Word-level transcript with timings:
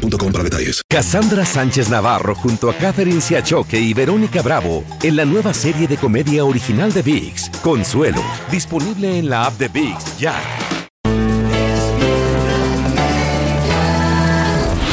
boostmobile.com 0.00 0.32
para 0.32 0.44
detalles. 0.44 0.82
Cassandra 0.88 1.44
Sánchez 1.44 1.88
Navarro 1.88 2.34
junto 2.34 2.70
a 2.70 2.74
Catherine 2.74 3.20
Siachoque 3.20 3.78
y 3.78 3.94
Verónica 3.94 4.42
Bravo 4.42 4.84
en 5.02 5.16
la 5.16 5.24
nueva 5.24 5.54
serie 5.54 5.86
de 5.86 5.96
comedia 5.96 6.44
original 6.44 6.92
de 6.92 7.02
VIX, 7.02 7.50
Consuelo, 7.62 8.22
disponible 8.50 9.18
en 9.18 9.28
la 9.28 9.46
app 9.46 9.58
de 9.58 9.68
VIX 9.68 10.18
ya. 10.18 10.34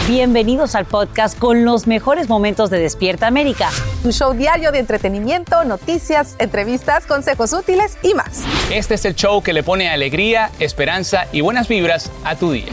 Bienvenidos 0.07 0.73
al 0.75 0.85
podcast 0.85 1.37
con 1.37 1.65
los 1.65 1.85
mejores 1.85 2.29
momentos 2.29 2.69
de 2.69 2.79
Despierta 2.79 3.27
América. 3.27 3.69
Tu 4.03 4.13
show 4.13 4.33
diario 4.33 4.71
de 4.71 4.79
entretenimiento, 4.79 5.63
noticias, 5.65 6.35
entrevistas, 6.39 7.05
consejos 7.05 7.51
útiles 7.53 7.97
y 8.01 8.13
más. 8.13 8.43
Este 8.71 8.95
es 8.95 9.05
el 9.05 9.15
show 9.15 9.43
que 9.43 9.53
le 9.53 9.63
pone 9.63 9.89
alegría, 9.89 10.49
esperanza 10.59 11.27
y 11.33 11.41
buenas 11.41 11.67
vibras 11.67 12.09
a 12.23 12.35
tu 12.35 12.53
día. 12.53 12.71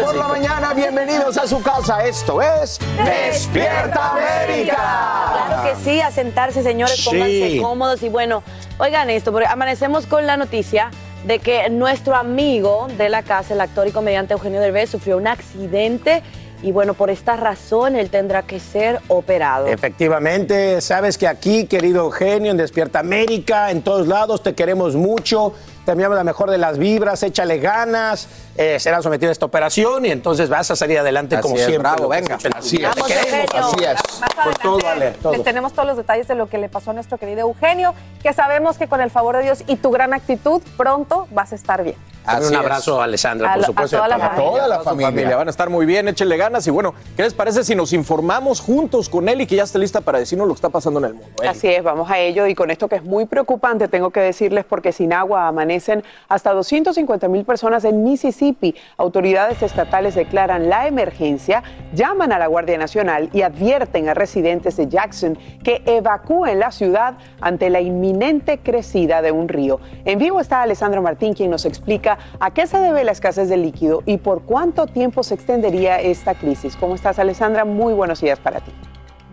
Por 0.00 0.14
la 0.16 0.28
mañana, 0.28 0.74
bienvenidos 0.74 1.36
a 1.38 1.46
su 1.46 1.62
casa. 1.62 2.04
Esto 2.04 2.40
es 2.42 2.78
Despierta 3.04 4.12
América. 4.12 4.76
Claro 4.76 5.62
que 5.64 5.84
sí, 5.84 6.00
a 6.00 6.10
sentarse, 6.10 6.62
señores, 6.62 6.96
Sí. 6.96 7.04
pónganse 7.10 7.58
cómodos 7.60 8.02
y 8.02 8.08
bueno, 8.08 8.42
oigan 8.78 9.10
esto, 9.10 9.32
porque 9.32 9.46
amanecemos 9.46 10.06
con 10.06 10.26
la 10.26 10.36
noticia 10.36 10.90
de 11.26 11.38
que 11.38 11.68
nuestro 11.70 12.14
amigo 12.16 12.88
de 12.98 13.08
la 13.08 13.22
casa, 13.22 13.54
el 13.54 13.60
actor 13.60 13.86
y 13.86 13.92
comediante 13.92 14.34
Eugenio 14.34 14.60
Derbez, 14.60 14.90
sufrió 14.90 15.16
un 15.16 15.26
accidente 15.26 16.22
y 16.62 16.72
bueno, 16.72 16.94
por 16.94 17.10
esta 17.10 17.36
razón 17.36 17.94
él 17.94 18.10
tendrá 18.10 18.42
que 18.42 18.58
ser 18.58 19.00
operado. 19.08 19.66
Efectivamente, 19.66 20.80
sabes 20.80 21.18
que 21.18 21.28
aquí, 21.28 21.66
querido 21.66 22.04
Eugenio, 22.04 22.50
en 22.50 22.56
Despierta 22.56 23.00
América, 23.00 23.70
en 23.70 23.82
todos 23.82 24.06
lados, 24.06 24.42
te 24.42 24.54
queremos 24.54 24.94
mucho. 24.96 25.54
Te 25.84 25.92
enviamos 25.92 26.16
la 26.16 26.24
mejor 26.24 26.50
de 26.50 26.56
las 26.56 26.78
vibras, 26.78 27.22
échale 27.22 27.58
ganas, 27.58 28.26
eh, 28.56 28.78
serás 28.80 29.02
sometido 29.02 29.28
a 29.28 29.32
esta 29.32 29.44
operación 29.44 30.06
y 30.06 30.10
entonces 30.10 30.48
vas 30.48 30.70
a 30.70 30.76
salir 30.76 30.98
adelante 30.98 31.38
como 31.40 31.56
es, 31.56 31.66
siempre. 31.66 31.78
bravo, 31.90 32.08
venga. 32.08 32.38
Así 32.56 32.76
es. 32.76 32.82
Vamos, 32.82 33.06
queremos. 33.06 33.46
Así 33.54 33.84
es. 33.84 34.00
Por 34.44 34.58
todo, 34.58 34.76
adelante 34.78 35.06
Ale, 35.08 35.10
todo. 35.22 35.32
les 35.34 35.44
tenemos 35.44 35.72
todos 35.74 35.86
los 35.88 35.96
detalles 35.98 36.26
de 36.26 36.36
lo 36.36 36.48
que 36.48 36.56
le 36.56 36.70
pasó 36.70 36.92
a 36.92 36.94
nuestro 36.94 37.18
querido 37.18 37.40
Eugenio, 37.40 37.92
que 38.22 38.32
sabemos 38.32 38.78
que 38.78 38.88
con 38.88 39.02
el 39.02 39.10
favor 39.10 39.36
de 39.36 39.42
Dios 39.42 39.62
y 39.66 39.76
tu 39.76 39.90
gran 39.90 40.14
actitud, 40.14 40.62
pronto 40.78 41.28
vas 41.32 41.52
a 41.52 41.54
estar 41.54 41.82
bien. 41.84 41.96
Así 42.26 42.46
un 42.46 42.54
es. 42.54 42.58
abrazo 42.58 43.02
a 43.02 43.04
Alessandra, 43.04 43.48
A 43.50 43.52
por 43.52 43.58
lo- 43.60 43.64
a 43.64 43.66
supuesto. 43.66 43.96
toda 43.98 44.08
la 44.08 44.16
para 44.16 44.30
familia. 44.30 44.50
Toda 44.52 44.68
la 44.68 44.78
su 44.78 44.84
familia. 44.84 45.36
Van 45.36 45.46
a 45.48 45.50
estar 45.50 45.68
muy 45.68 45.84
bien, 45.84 46.08
échenle 46.08 46.38
ganas. 46.38 46.66
Y 46.66 46.70
bueno, 46.70 46.94
¿qué 47.18 47.22
les 47.22 47.34
parece 47.34 47.62
si 47.64 47.74
nos 47.74 47.92
informamos 47.92 48.60
juntos 48.62 49.10
con 49.10 49.28
Eli, 49.28 49.46
que 49.46 49.56
ya 49.56 49.64
está 49.64 49.78
lista 49.78 50.00
para 50.00 50.18
decirnos 50.20 50.48
lo 50.48 50.54
que 50.54 50.58
está 50.58 50.70
pasando 50.70 51.00
en 51.00 51.04
el 51.04 51.12
mundo? 51.14 51.28
Eli. 51.40 51.48
Así 51.48 51.68
es, 51.68 51.82
vamos 51.82 52.10
a 52.10 52.18
ello 52.18 52.46
y 52.46 52.54
con 52.54 52.70
esto 52.70 52.88
que 52.88 52.96
es 52.96 53.04
muy 53.04 53.26
preocupante, 53.26 53.88
tengo 53.88 54.08
que 54.08 54.20
decirles 54.20 54.64
porque 54.64 54.92
sin 54.92 55.12
agua 55.12 55.52
amanecen 55.74 56.04
hasta 56.28 56.52
250 56.52 57.28
mil 57.28 57.44
personas 57.44 57.84
en 57.84 58.04
Mississippi. 58.04 58.74
Autoridades 58.96 59.62
estatales 59.62 60.14
declaran 60.14 60.68
la 60.68 60.86
emergencia, 60.86 61.62
llaman 61.92 62.32
a 62.32 62.38
la 62.38 62.46
Guardia 62.46 62.78
Nacional 62.78 63.28
y 63.32 63.42
advierten 63.42 64.08
a 64.08 64.14
residentes 64.14 64.76
de 64.76 64.88
Jackson 64.88 65.36
que 65.62 65.82
evacúen 65.86 66.58
la 66.60 66.70
ciudad 66.70 67.14
ante 67.40 67.70
la 67.70 67.80
inminente 67.80 68.58
crecida 68.58 69.22
de 69.22 69.32
un 69.32 69.48
río. 69.48 69.80
En 70.04 70.18
vivo 70.18 70.40
está 70.40 70.62
Alessandro 70.62 71.02
Martín 71.02 71.34
quien 71.34 71.50
nos 71.50 71.64
explica 71.64 72.18
a 72.38 72.52
qué 72.52 72.66
se 72.66 72.78
debe 72.78 73.04
la 73.04 73.12
escasez 73.12 73.48
de 73.48 73.56
líquido 73.56 74.02
y 74.06 74.18
por 74.18 74.42
cuánto 74.42 74.86
tiempo 74.86 75.22
se 75.22 75.34
extendería 75.34 76.00
esta 76.00 76.34
crisis. 76.34 76.76
¿Cómo 76.76 76.94
estás, 76.94 77.18
Alessandra? 77.18 77.64
Muy 77.64 77.94
buenos 77.94 78.20
días 78.20 78.38
para 78.38 78.60
ti. 78.60 78.72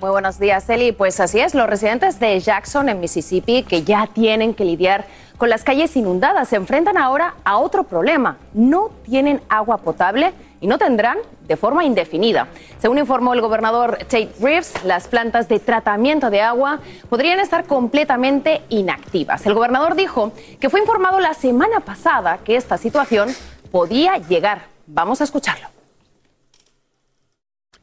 Muy 0.01 0.09
buenos 0.09 0.39
días, 0.39 0.67
Eli. 0.67 0.93
Pues 0.93 1.19
así 1.19 1.39
es, 1.39 1.53
los 1.53 1.69
residentes 1.69 2.19
de 2.19 2.39
Jackson, 2.39 2.89
en 2.89 2.99
Mississippi, 2.99 3.61
que 3.61 3.83
ya 3.83 4.09
tienen 4.11 4.55
que 4.55 4.65
lidiar 4.65 5.05
con 5.41 5.49
las 5.49 5.63
calles 5.63 5.97
inundadas, 5.97 6.49
se 6.49 6.55
enfrentan 6.55 6.99
ahora 6.99 7.33
a 7.43 7.57
otro 7.57 7.83
problema. 7.83 8.37
No 8.53 8.91
tienen 9.03 9.41
agua 9.49 9.77
potable 9.77 10.33
y 10.59 10.67
no 10.67 10.77
tendrán 10.77 11.17
de 11.47 11.57
forma 11.57 11.83
indefinida. 11.83 12.47
Según 12.77 12.99
informó 12.99 13.33
el 13.33 13.41
gobernador 13.41 13.97
Tate 14.01 14.29
Reeves, 14.39 14.71
las 14.83 15.07
plantas 15.07 15.49
de 15.49 15.59
tratamiento 15.59 16.29
de 16.29 16.41
agua 16.41 16.79
podrían 17.09 17.39
estar 17.39 17.65
completamente 17.65 18.61
inactivas. 18.69 19.43
El 19.47 19.55
gobernador 19.55 19.95
dijo 19.95 20.31
que 20.59 20.69
fue 20.69 20.79
informado 20.79 21.19
la 21.19 21.33
semana 21.33 21.79
pasada 21.79 22.37
que 22.45 22.55
esta 22.55 22.77
situación 22.77 23.29
podía 23.71 24.19
llegar. 24.19 24.67
Vamos 24.85 25.21
a 25.21 25.23
escucharlo. 25.23 25.69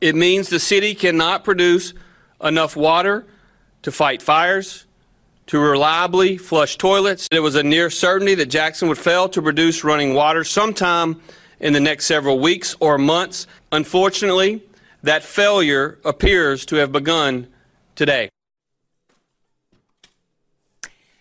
It 0.00 0.14
means 0.14 0.48
the 0.48 0.60
city 0.60 0.94
cannot 0.94 1.42
produce 1.42 1.92
enough 2.41 2.76
water 2.76 3.26
to 3.82 3.91
fight 3.91 4.22
fires, 4.22 4.86
to 5.48 5.59
reliably 5.59 6.36
flush 6.36 6.76
toilets. 6.76 7.26
It 7.32 7.41
was 7.41 7.54
a 7.54 7.62
near 7.62 7.91
certainty 7.91 8.34
that 8.36 8.47
Jackson 8.47 8.88
would 8.88 8.98
fail 8.98 9.28
to 9.31 9.42
produce 9.42 9.82
running 9.82 10.14
water 10.14 10.44
sometime 10.44 11.20
in 11.59 11.72
the 11.72 11.81
next 11.81 12.06
several 12.06 12.38
weeks 12.38 12.76
or 12.81 12.98
months. 12.98 13.47
Unfortunately, 13.72 14.62
that 15.03 15.22
failure 15.22 15.98
appears 16.04 16.64
to 16.66 16.76
have 16.76 16.92
begun 16.92 17.48
today. 17.97 18.28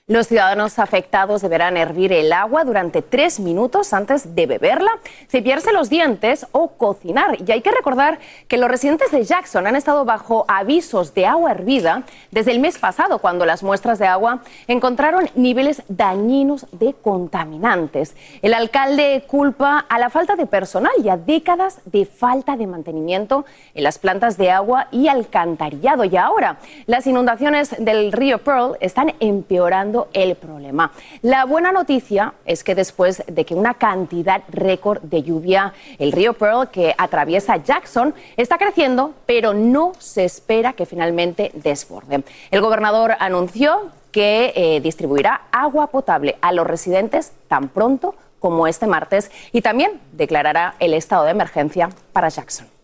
Los 0.09 0.27
ciudadanos 0.27 0.79
afectados 0.79 1.41
deberán 1.41 1.75
hervir 1.75 2.13
el 2.13 2.31
agua 2.31 2.63
durante 2.63 3.01
tres 3.01 3.41
minutos 3.41 3.91
antes 3.91 4.35
de 4.35 4.45
beberla, 4.45 4.89
cepillarse 5.27 5.73
los 5.73 5.89
dientes 5.89 6.47
o 6.53 6.69
cocinar. 6.69 7.35
Y 7.45 7.51
hay 7.51 7.59
que 7.59 7.71
recordar 7.71 8.17
que 8.47 8.55
los 8.55 8.69
residentes 8.69 9.11
de 9.11 9.25
Jackson 9.25 9.67
han 9.67 9.75
estado 9.75 10.05
bajo 10.05 10.45
avisos 10.47 11.13
de 11.13 11.25
agua 11.25 11.51
hervida 11.51 12.03
desde 12.31 12.51
el 12.51 12.59
mes 12.59 12.77
pasado, 12.77 13.19
cuando 13.19 13.45
las 13.45 13.63
muestras 13.63 13.99
de 13.99 14.07
agua 14.07 14.43
encontraron 14.69 15.29
niveles 15.35 15.83
dañinos 15.89 16.67
de 16.71 16.93
contaminantes. 16.93 18.15
El 18.41 18.53
alcalde 18.53 19.25
culpa 19.27 19.79
a 19.89 19.99
la 19.99 20.09
falta 20.09 20.37
de 20.37 20.45
personal 20.45 20.93
y 21.03 21.09
a 21.09 21.17
décadas 21.17 21.81
de 21.83 22.05
falta 22.05 22.55
de 22.55 22.65
mantenimiento 22.65 23.43
en 23.73 23.83
las 23.83 23.99
plantas 23.99 24.37
de 24.37 24.51
agua 24.51 24.87
y 24.89 25.09
alcantarillado. 25.09 26.05
Y 26.05 26.15
ahora 26.15 26.59
las 26.85 27.07
inundaciones 27.07 27.75
del 27.77 28.13
río 28.13 28.37
Pearl 28.37 28.77
están 28.79 29.13
empeorando 29.19 29.96
el 30.13 30.35
problema. 30.35 30.91
La 31.21 31.45
buena 31.45 31.71
noticia 31.71 32.33
es 32.45 32.63
que 32.63 32.75
después 32.75 33.23
de 33.27 33.45
que 33.45 33.55
una 33.55 33.73
cantidad 33.73 34.43
récord 34.49 35.01
de 35.01 35.23
lluvia, 35.23 35.73
el 35.97 36.11
río 36.11 36.33
Pearl 36.33 36.69
que 36.69 36.93
atraviesa 36.97 37.57
Jackson 37.57 38.13
está 38.37 38.57
creciendo, 38.57 39.13
pero 39.25 39.53
no 39.53 39.93
se 39.97 40.25
espera 40.25 40.73
que 40.73 40.85
finalmente 40.85 41.51
desborde. 41.55 42.23
El 42.51 42.61
gobernador 42.61 43.15
anunció 43.19 43.91
que 44.11 44.53
eh, 44.55 44.79
distribuirá 44.81 45.41
agua 45.51 45.87
potable 45.87 46.37
a 46.41 46.51
los 46.51 46.67
residentes 46.67 47.33
tan 47.47 47.69
pronto 47.69 48.15
como 48.39 48.67
este 48.67 48.87
martes 48.87 49.31
y 49.51 49.61
también 49.61 49.99
declarará 50.11 50.75
el 50.79 50.93
estado 50.93 51.25
de 51.25 51.31
emergencia 51.31 51.89
para 52.13 52.29
Jackson. 52.29 52.76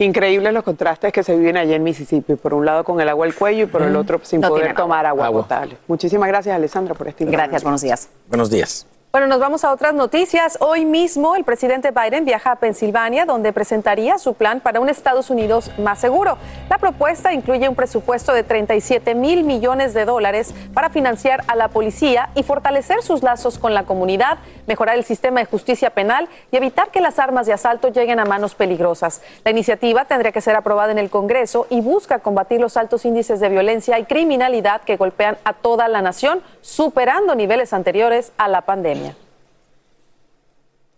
Increíbles 0.00 0.54
los 0.54 0.64
contrastes 0.64 1.12
que 1.12 1.22
se 1.22 1.36
viven 1.36 1.58
allí 1.58 1.74
en 1.74 1.82
Mississippi, 1.82 2.34
por 2.36 2.54
un 2.54 2.64
lado 2.64 2.84
con 2.84 3.00
el 3.02 3.08
agua 3.10 3.26
al 3.26 3.34
cuello 3.34 3.64
y 3.64 3.66
por 3.66 3.82
el 3.82 3.94
otro 3.96 4.18
sin 4.22 4.40
No 4.40 4.48
poder 4.48 4.74
tomar 4.74 5.04
agua, 5.04 5.26
Agua. 5.26 5.42
potable. 5.42 5.76
Muchísimas 5.88 6.26
gracias, 6.26 6.56
Alessandra, 6.56 6.94
por 6.94 7.06
este 7.08 7.26
Gracias, 7.26 7.62
buenos 7.62 7.82
días. 7.82 8.08
Buenos 8.26 8.48
días. 8.48 8.86
Bueno, 9.12 9.26
nos 9.26 9.40
vamos 9.40 9.64
a 9.64 9.72
otras 9.72 9.92
noticias. 9.92 10.56
Hoy 10.60 10.84
mismo 10.84 11.34
el 11.34 11.42
presidente 11.42 11.90
Biden 11.90 12.24
viaja 12.24 12.52
a 12.52 12.56
Pensilvania, 12.56 13.26
donde 13.26 13.52
presentaría 13.52 14.18
su 14.18 14.34
plan 14.34 14.60
para 14.60 14.78
un 14.78 14.88
Estados 14.88 15.30
Unidos 15.30 15.72
más 15.78 15.98
seguro. 15.98 16.38
La 16.68 16.78
propuesta 16.78 17.32
incluye 17.32 17.68
un 17.68 17.74
presupuesto 17.74 18.32
de 18.32 18.44
37 18.44 19.16
mil 19.16 19.42
millones 19.42 19.94
de 19.94 20.04
dólares 20.04 20.54
para 20.72 20.90
financiar 20.90 21.42
a 21.48 21.56
la 21.56 21.66
policía 21.66 22.30
y 22.36 22.44
fortalecer 22.44 23.02
sus 23.02 23.24
lazos 23.24 23.58
con 23.58 23.74
la 23.74 23.82
comunidad, 23.82 24.38
mejorar 24.68 24.94
el 24.94 25.02
sistema 25.02 25.40
de 25.40 25.46
justicia 25.46 25.90
penal 25.90 26.28
y 26.52 26.56
evitar 26.56 26.92
que 26.92 27.00
las 27.00 27.18
armas 27.18 27.46
de 27.46 27.52
asalto 27.52 27.88
lleguen 27.88 28.20
a 28.20 28.24
manos 28.26 28.54
peligrosas. 28.54 29.22
La 29.44 29.50
iniciativa 29.50 30.04
tendría 30.04 30.30
que 30.30 30.40
ser 30.40 30.54
aprobada 30.54 30.92
en 30.92 30.98
el 30.98 31.10
Congreso 31.10 31.66
y 31.68 31.80
busca 31.80 32.20
combatir 32.20 32.60
los 32.60 32.76
altos 32.76 33.04
índices 33.04 33.40
de 33.40 33.48
violencia 33.48 33.98
y 33.98 34.04
criminalidad 34.04 34.82
que 34.82 34.96
golpean 34.96 35.36
a 35.42 35.52
toda 35.52 35.88
la 35.88 36.00
nación, 36.00 36.42
superando 36.60 37.34
niveles 37.34 37.72
anteriores 37.72 38.30
a 38.38 38.46
la 38.46 38.60
pandemia. 38.60 38.99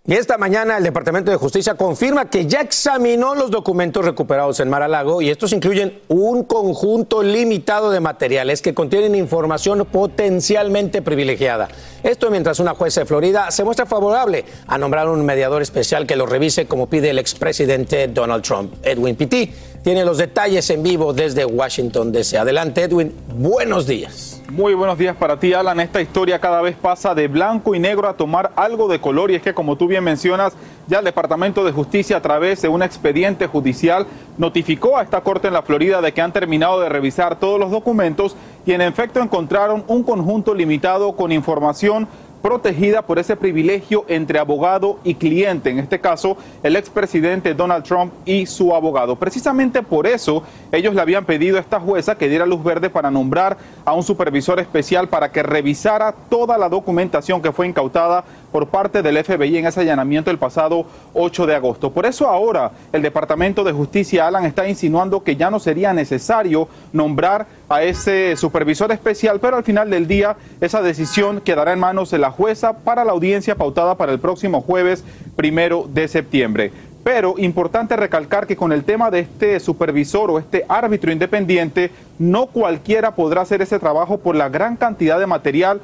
Y 0.05 0.15
esta 0.15 0.37
mañana 0.37 0.79
el 0.79 0.83
Departamento 0.83 1.31
de 1.31 1.37
Justicia 1.37 1.77
confirma 1.77 2.29
que 2.29 2.47
ya 2.47 2.61
examinó 2.61 3.37
los 3.37 3.53
documentos 3.53 4.05
recuperados 4.05 4.59
en 4.59 4.69
Mar-a-Lago 4.69 5.23
y 5.23 5.31
estos 5.31 5.53
incluyen 5.53 6.01
un 6.09 6.43
conjunto 6.43 7.23
limitado 7.23 7.93
de 7.93 8.01
materiales 8.01 8.63
que 8.63 8.75
contienen 8.75 9.15
información 9.15 9.87
potencialmente 9.87 11.03
privilegiada. 11.03 11.69
Esto 12.03 12.33
mientras 12.33 12.59
una 12.59 12.75
jueza 12.75 13.03
de 13.03 13.07
Florida 13.07 13.53
se 13.53 13.63
muestra 13.63 13.87
favorable 13.87 14.45
a 14.67 14.77
nombrar 14.77 15.09
un 15.09 15.25
mediador 15.25 15.63
especial 15.63 16.05
que 16.05 16.17
lo 16.17 16.27
revise 16.27 16.67
como 16.67 16.89
pide 16.89 17.11
el 17.11 17.21
expresidente 17.21 18.09
Donald 18.09 18.43
Trump. 18.43 18.75
Edwin 18.83 19.15
Pitti 19.15 19.53
tiene 19.85 20.05
los 20.05 20.19
detalles 20.19 20.69
en 20.71 20.83
vivo 20.83 21.13
desde 21.13 21.45
Washington 21.45 22.11
DC. 22.11 22.39
Adelante 22.39 22.83
Edwin, 22.83 23.15
buenos 23.37 23.87
días. 23.87 24.32
Muy 24.51 24.75
buenos 24.75 24.99
días 24.99 25.17
para 25.17 25.39
ti, 25.39 25.55
Alan. 25.55 25.81
Esta 25.81 26.03
historia 26.03 26.39
cada 26.39 26.61
vez 26.61 26.77
pasa 26.77 27.15
de 27.15 27.29
blanco 27.29 27.75
y 27.75 27.79
negro 27.79 28.09
a 28.09 28.17
tomar 28.17 28.53
algo 28.57 28.89
de 28.89 29.01
color 29.01 29.31
y 29.31 29.37
es 29.37 29.43
que, 29.43 29.55
como 29.55 29.77
tú 29.77 29.87
bien 29.87 30.05
mencionas, 30.05 30.53
ya 30.89 30.99
el 30.99 31.05
Departamento 31.05 31.65
de 31.65 31.73
Justicia 31.73 32.19
a 32.19 32.23
través 32.23 32.61
de 32.61 32.69
un 32.69 32.83
expediente 32.83 33.47
judicial 33.47 34.07
notificó 34.37 34.99
a 34.99 35.03
esta 35.03 35.23
Corte 35.23 35.49
en 35.49 35.55
la 35.55 35.63
Florida 35.63 36.03
de 36.03 36.13
que 36.13 36.21
han 36.21 36.33
terminado 36.33 36.81
de 36.81 36.89
revisar 36.89 37.39
todos 37.39 37.59
los 37.59 37.71
documentos 37.71 38.37
y 38.67 38.73
en 38.73 38.83
efecto 38.83 39.21
encontraron 39.21 39.85
un 39.87 40.03
conjunto 40.03 40.55
limitado 40.55 41.13
con 41.13 41.33
información 41.33 42.09
protegida 42.43 43.03
por 43.03 43.19
ese 43.19 43.37
privilegio 43.37 44.05
entre 44.09 44.39
abogado 44.39 44.99
y 45.05 45.15
cliente, 45.15 45.71
en 45.71 45.79
este 45.79 46.01
caso 46.01 46.37
el 46.63 46.77
expresidente 46.77 47.55
Donald 47.55 47.85
Trump 47.85 48.13
y 48.25 48.47
su 48.47 48.75
abogado. 48.75 49.17
Precisamente 49.17 49.83
por 49.83 50.07
eso 50.07 50.43
ellos 50.73 50.95
le 50.95 51.01
habían 51.01 51.25
pedido 51.25 51.57
a 51.57 51.61
esta 51.61 51.79
jueza 51.79 52.17
que 52.17 52.29
diera 52.29 52.45
luz 52.45 52.63
verde 52.63 52.91
para 52.91 53.11
nombrar 53.11 53.57
a 53.85 53.93
un 53.93 54.03
supervisor 54.03 54.59
especial 54.59 55.09
para 55.09 55.31
que 55.31 55.43
revisara 55.43 56.13
toda 56.29 56.59
la 56.59 56.69
documentación 56.69 57.41
que 57.41 57.53
fue 57.53 57.69
incautada 57.69 58.25
por 58.53 58.69
parte 58.69 59.03
del 59.03 59.25
FBI 59.25 59.57
en 59.57 59.67
ese 59.67 59.81
allanamiento 59.81 60.31
el 60.31 60.39
pasado 60.39 60.87
8 61.15 61.47
de 61.47 61.57
agosto. 61.57 61.91
Por 61.91 62.07
eso 62.07 62.29
ahora 62.29 62.71
el 62.93 63.03
Departamento 63.03 63.65
de 63.65 63.73
Justicia, 63.73 64.27
Alan, 64.27 64.45
está 64.45 64.69
insinuando 64.69 65.25
que 65.25 65.37
ya 65.37 65.51
no 65.51 65.59
sería 65.59 65.93
necesario 65.93 66.69
nombrar 66.93 67.47
a 67.69 67.83
ese 67.83 68.37
supervisor 68.37 68.93
especial, 68.93 69.41
pero 69.41 69.57
al 69.57 69.65
final 69.65 69.91
del 69.91 70.07
día 70.07 70.37
esa 70.61 70.83
decisión 70.83 71.41
quedará 71.41 71.73
en 71.73 71.81
manos 71.81 72.11
de 72.11 72.19
la 72.19 72.31
jueza 72.31 72.75
para 72.75 73.05
la 73.05 73.13
audiencia 73.13 73.57
pautada 73.57 73.97
para 73.97 74.13
el 74.13 74.21
próximo 74.21 74.61
jueves 74.61 75.03
primero 75.37 75.89
de 75.89 76.07
septiembre. 76.07 76.71
Pero 77.05 77.35
importante 77.39 77.97
recalcar 77.97 78.47
que 78.47 78.57
con 78.57 78.71
el 78.71 78.85
tema 78.85 79.11
de 79.11 79.21
este 79.21 79.59
supervisor 79.59 80.31
o 80.31 80.39
este 80.39 80.65
árbitro 80.69 81.11
independiente, 81.11 81.91
no 82.19 82.47
cualquiera 82.47 83.17
podrá 83.17 83.41
hacer 83.41 83.61
ese 83.61 83.81
trabajo 83.81 84.19
por 84.19 84.37
la 84.37 84.49
gran 84.49 84.77
cantidad 84.77 85.19
de 85.19 85.27
material 85.27 85.81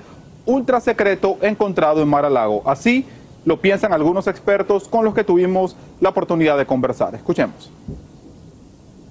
ultra 0.48 0.80
secreto 0.80 1.36
encontrado 1.42 2.02
en 2.02 2.08
Mar-a-Lago. 2.08 2.62
Así 2.64 3.06
lo 3.44 3.60
piensan 3.60 3.92
algunos 3.92 4.26
expertos 4.26 4.88
con 4.88 5.04
los 5.04 5.14
que 5.14 5.22
tuvimos 5.22 5.76
la 6.00 6.08
oportunidad 6.08 6.56
de 6.56 6.66
conversar. 6.66 7.14
Escuchemos. 7.14 7.70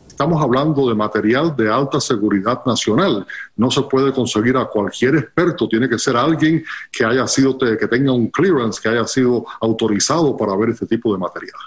Estamos 0.07 0.41
hablando 0.41 0.89
de 0.89 0.95
material 0.95 1.55
de 1.55 1.71
alta 1.71 2.01
seguridad 2.01 2.65
nacional. 2.65 3.27
No 3.55 3.69
se 3.69 3.83
puede 3.83 4.11
conseguir 4.11 4.57
a 4.57 4.65
cualquier 4.65 5.15
experto. 5.15 5.69
Tiene 5.69 5.87
que 5.87 5.99
ser 5.99 6.17
alguien 6.17 6.63
que 6.91 7.05
haya 7.05 7.27
sido, 7.27 7.55
que 7.55 7.87
tenga 7.87 8.11
un 8.11 8.27
clearance, 8.29 8.81
que 8.81 8.89
haya 8.89 9.05
sido 9.05 9.45
autorizado 9.61 10.35
para 10.35 10.55
ver 10.55 10.69
este 10.69 10.87
tipo 10.87 11.13
de 11.13 11.19
material. 11.19 11.59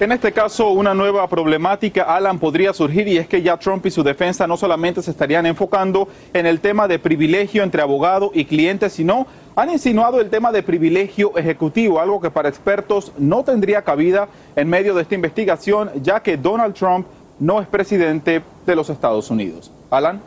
En 0.00 0.10
este 0.10 0.32
caso, 0.32 0.70
una 0.70 0.92
nueva 0.92 1.28
problemática, 1.28 2.02
Alan, 2.02 2.40
podría 2.40 2.72
surgir 2.72 3.06
y 3.06 3.16
es 3.16 3.28
que 3.28 3.42
ya 3.42 3.56
Trump 3.56 3.86
y 3.86 3.92
su 3.92 4.02
defensa 4.02 4.44
no 4.44 4.56
solamente 4.56 5.00
se 5.02 5.12
estarían 5.12 5.46
enfocando 5.46 6.08
en 6.32 6.46
el 6.46 6.58
tema 6.58 6.88
de 6.88 6.98
privilegio 6.98 7.62
entre 7.62 7.80
abogado 7.80 8.32
y 8.34 8.44
cliente, 8.44 8.90
sino 8.90 9.28
han 9.54 9.70
insinuado 9.70 10.20
el 10.20 10.30
tema 10.30 10.50
de 10.50 10.64
privilegio 10.64 11.38
ejecutivo, 11.38 12.00
algo 12.00 12.20
que 12.20 12.28
para 12.28 12.48
expertos 12.48 13.12
no 13.18 13.44
tendría 13.44 13.82
cabida 13.82 14.26
en 14.56 14.68
medio 14.68 14.96
de 14.96 15.02
esta 15.02 15.14
investigación, 15.14 15.90
ya 16.02 16.18
que 16.18 16.36
Donald 16.36 16.74
Trump 16.74 17.06
no 17.38 17.60
es 17.60 17.68
presidente 17.68 18.42
de 18.66 18.74
los 18.74 18.90
Estados 18.90 19.30
Unidos. 19.30 19.70
Alan. 19.90 20.20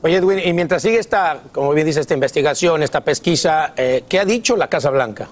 Oye, 0.00 0.14
Edwin, 0.14 0.38
y 0.44 0.52
mientras 0.52 0.80
sigue 0.82 1.00
esta, 1.00 1.40
como 1.50 1.72
bien 1.72 1.88
dice, 1.88 1.98
esta 1.98 2.14
investigación, 2.14 2.84
esta 2.84 3.00
pesquisa, 3.00 3.72
eh, 3.76 4.04
¿qué 4.08 4.20
ha 4.20 4.24
dicho 4.24 4.56
la 4.56 4.68
Casa 4.68 4.90
Blanca? 4.90 5.28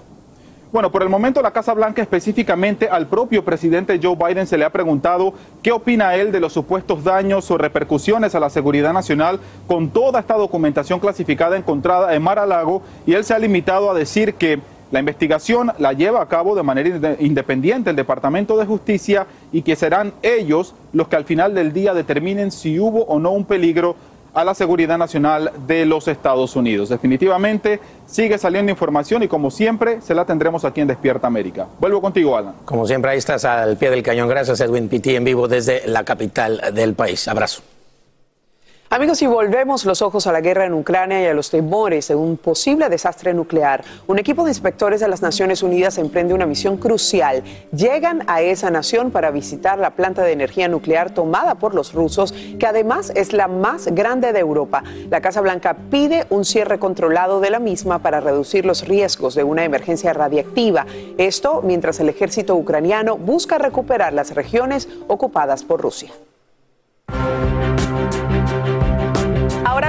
Bueno, 0.77 0.91
por 0.91 1.01
el 1.01 1.09
momento 1.09 1.41
la 1.41 1.49
Casa 1.49 1.73
Blanca 1.73 2.03
específicamente 2.03 2.87
al 2.87 3.07
propio 3.07 3.43
presidente 3.43 3.99
Joe 3.99 4.15
Biden 4.15 4.45
se 4.45 4.59
le 4.59 4.63
ha 4.63 4.69
preguntado 4.69 5.33
qué 5.63 5.71
opina 5.71 6.13
él 6.13 6.31
de 6.31 6.39
los 6.39 6.53
supuestos 6.53 7.03
daños 7.03 7.49
o 7.49 7.57
repercusiones 7.57 8.35
a 8.35 8.39
la 8.39 8.51
seguridad 8.51 8.93
nacional 8.93 9.39
con 9.65 9.89
toda 9.89 10.19
esta 10.19 10.35
documentación 10.35 10.99
clasificada 10.99 11.57
encontrada 11.57 12.13
en 12.13 12.21
Mar-a-Lago 12.21 12.83
y 13.07 13.13
él 13.13 13.23
se 13.23 13.33
ha 13.33 13.39
limitado 13.39 13.89
a 13.89 13.95
decir 13.95 14.35
que 14.35 14.59
la 14.91 14.99
investigación 14.99 15.71
la 15.79 15.93
lleva 15.93 16.21
a 16.21 16.27
cabo 16.27 16.55
de 16.55 16.61
manera 16.61 17.15
independiente 17.19 17.89
el 17.89 17.95
Departamento 17.95 18.55
de 18.55 18.67
Justicia 18.67 19.25
y 19.51 19.63
que 19.63 19.75
serán 19.75 20.13
ellos 20.21 20.75
los 20.93 21.07
que 21.07 21.15
al 21.15 21.25
final 21.25 21.55
del 21.55 21.73
día 21.73 21.95
determinen 21.95 22.51
si 22.51 22.79
hubo 22.79 23.03
o 23.05 23.17
no 23.17 23.31
un 23.31 23.45
peligro 23.45 23.95
a 24.37 24.43
la 24.43 24.53
seguridad 24.53 24.99
nacional 24.99 25.51
de 25.65 25.83
los 25.87 26.07
Estados 26.07 26.55
Unidos. 26.55 26.89
Definitivamente 26.89 27.79
sigue 28.05 28.37
saliendo 28.37 28.71
información 28.71 29.23
y 29.23 29.27
como 29.27 29.49
siempre 29.49 29.99
se 30.01 30.13
la 30.13 30.25
tendremos 30.25 30.63
aquí 30.63 30.79
en 30.79 30.87
Despierta 30.87 31.25
América. 31.25 31.65
Vuelvo 31.79 32.01
contigo, 32.01 32.37
Alan. 32.37 32.53
Como 32.63 32.85
siempre, 32.85 33.09
ahí 33.09 33.17
estás 33.17 33.45
al 33.45 33.77
pie 33.77 33.89
del 33.89 34.03
cañón. 34.03 34.29
Gracias, 34.29 34.61
Edwin 34.61 34.89
Pitti, 34.89 35.15
en 35.15 35.23
vivo 35.23 35.47
desde 35.47 35.87
la 35.87 36.03
capital 36.03 36.61
del 36.71 36.93
país. 36.93 37.27
Abrazo. 37.27 37.63
Amigos, 38.89 39.17
si 39.17 39.27
volvemos 39.27 39.83
los 39.83 40.01
ojos 40.01 40.27
a 40.27 40.31
la 40.31 40.39
guerra 40.39 40.65
en 40.65 40.73
Ucrania 40.73 41.21
y 41.21 41.25
a 41.25 41.33
los 41.33 41.49
temores 41.49 42.07
de 42.07 42.15
un 42.15 42.37
posible 42.37 42.87
desastre 42.87 43.33
nuclear, 43.33 43.83
un 44.07 44.17
equipo 44.17 44.45
de 44.45 44.51
inspectores 44.51 45.01
de 45.01 45.09
las 45.09 45.21
Naciones 45.21 45.61
Unidas 45.61 45.97
emprende 45.97 46.33
una 46.33 46.45
misión 46.45 46.77
crucial. 46.77 47.43
Llegan 47.73 48.23
a 48.27 48.41
esa 48.41 48.69
nación 48.69 49.11
para 49.11 49.29
visitar 49.29 49.77
la 49.77 49.89
planta 49.89 50.23
de 50.23 50.31
energía 50.31 50.69
nuclear 50.69 51.09
tomada 51.13 51.55
por 51.55 51.75
los 51.75 51.91
rusos, 51.91 52.33
que 52.57 52.65
además 52.65 53.11
es 53.13 53.33
la 53.33 53.49
más 53.49 53.87
grande 53.87 54.31
de 54.31 54.39
Europa. 54.39 54.83
La 55.09 55.19
Casa 55.19 55.41
Blanca 55.41 55.75
pide 55.91 56.25
un 56.29 56.45
cierre 56.45 56.79
controlado 56.79 57.41
de 57.41 57.49
la 57.49 57.59
misma 57.59 57.99
para 57.99 58.21
reducir 58.21 58.65
los 58.65 58.87
riesgos 58.87 59.35
de 59.35 59.43
una 59.43 59.65
emergencia 59.65 60.13
radiactiva. 60.13 60.85
Esto 61.17 61.61
mientras 61.61 61.99
el 61.99 62.07
ejército 62.07 62.55
ucraniano 62.55 63.17
busca 63.17 63.57
recuperar 63.57 64.13
las 64.13 64.33
regiones 64.33 64.87
ocupadas 65.09 65.65
por 65.65 65.81
Rusia. 65.81 66.13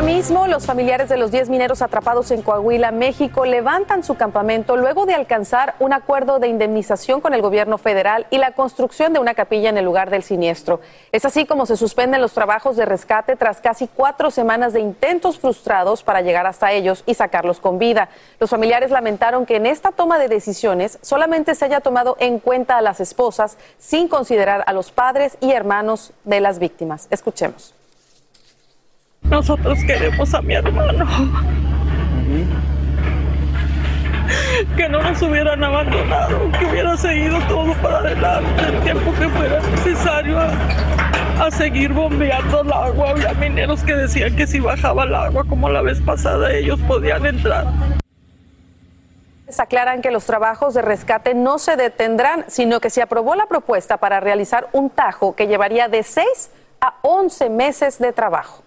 Mismo, 0.09 0.47
los 0.47 0.65
familiares 0.65 1.11
de 1.11 1.19
los 1.19 1.31
10 1.31 1.51
mineros 1.51 1.83
atrapados 1.83 2.31
en 2.31 2.41
Coahuila, 2.41 2.93
México, 2.93 3.45
levantan 3.45 4.03
su 4.03 4.15
campamento 4.17 4.75
luego 4.75 5.05
de 5.05 5.13
alcanzar 5.13 5.75
un 5.81 5.93
acuerdo 5.93 6.39
de 6.39 6.49
indemnización 6.49 7.21
con 7.21 7.35
el 7.35 7.43
gobierno 7.43 7.77
federal 7.77 8.27
y 8.31 8.39
la 8.39 8.53
construcción 8.53 9.13
de 9.13 9.19
una 9.19 9.35
capilla 9.35 9.69
en 9.69 9.77
el 9.77 9.85
lugar 9.85 10.09
del 10.09 10.23
siniestro. 10.23 10.81
Es 11.13 11.27
así 11.27 11.45
como 11.45 11.67
se 11.67 11.77
suspenden 11.77 12.23
los 12.23 12.33
trabajos 12.33 12.75
de 12.77 12.87
rescate 12.87 13.37
tras 13.37 13.61
casi 13.61 13.87
cuatro 13.87 14.31
semanas 14.31 14.73
de 14.73 14.81
intentos 14.81 15.39
frustrados 15.39 16.03
para 16.03 16.23
llegar 16.23 16.47
hasta 16.47 16.73
ellos 16.73 17.05
y 17.05 17.13
sacarlos 17.13 17.61
con 17.61 17.79
vida. 17.79 18.09
Los 18.41 18.49
familiares 18.49 18.91
lamentaron 18.91 19.45
que 19.45 19.57
en 19.57 19.67
esta 19.67 19.93
toma 19.93 20.19
de 20.19 20.29
decisiones 20.29 20.99
solamente 21.03 21.55
se 21.55 21.67
haya 21.67 21.81
tomado 21.81 22.17
en 22.19 22.39
cuenta 22.39 22.79
a 22.79 22.83
las 22.83 23.01
esposas 23.01 23.59
sin 23.77 24.09
considerar 24.09 24.65
a 24.67 24.73
los 24.73 24.91
padres 24.91 25.37
y 25.43 25.53
hermanos 25.53 26.15
de 26.25 26.41
las 26.41 26.59
víctimas. 26.59 27.09
Escuchemos. 27.11 27.78
Nosotros 29.31 29.79
queremos 29.87 30.33
a 30.33 30.41
mi 30.41 30.55
hermano. 30.55 31.07
Que 34.77 34.89
no 34.89 35.03
nos 35.03 35.21
hubieran 35.23 35.63
abandonado, 35.63 36.51
que 36.59 36.67
hubiera 36.67 36.97
seguido 36.97 37.39
todo 37.49 37.73
para 37.75 37.99
adelante 37.99 38.63
el 38.67 38.81
tiempo 38.83 39.13
que 39.19 39.29
fuera 39.29 39.61
necesario 39.61 40.39
a, 40.39 41.51
seguir 41.51 41.93
bombeando 41.93 42.63
el 42.63 42.73
agua. 42.73 43.11
Había 43.11 43.33
mineros 43.35 43.83
que 43.83 43.95
decían 43.95 44.35
que 44.37 44.47
si 44.47 44.61
bajaba 44.61 45.05
el 45.05 45.15
agua 45.15 45.45
como 45.45 45.69
la 45.69 45.83
vez 45.83 46.01
pasada 46.01 46.53
ellos 46.53 46.79
podían 46.87 47.25
entrar. 47.25 47.67
Aclaran 49.59 50.03
que 50.03 50.11
los 50.11 50.25
trabajos 50.25 50.75
de 50.75 50.83
rescate 50.83 51.35
no 51.35 51.59
se 51.59 51.77
detendrán, 51.77 52.45
sino 52.49 52.81
que 52.81 52.91
se 52.91 53.03
aprobó 53.03 53.35
la 53.35 53.47
propuesta 53.47 53.97
para 53.97 54.21
realizar 54.21 54.69
un 54.73 54.91
tajo 54.91 55.35
que 55.35 55.47
llevaría 55.47 55.89
de 55.89 56.03
6 56.03 56.51
a 56.81 56.95
11 57.03 57.51
meses 57.51 57.99
de 57.99 58.13
trabajo. 58.13 58.63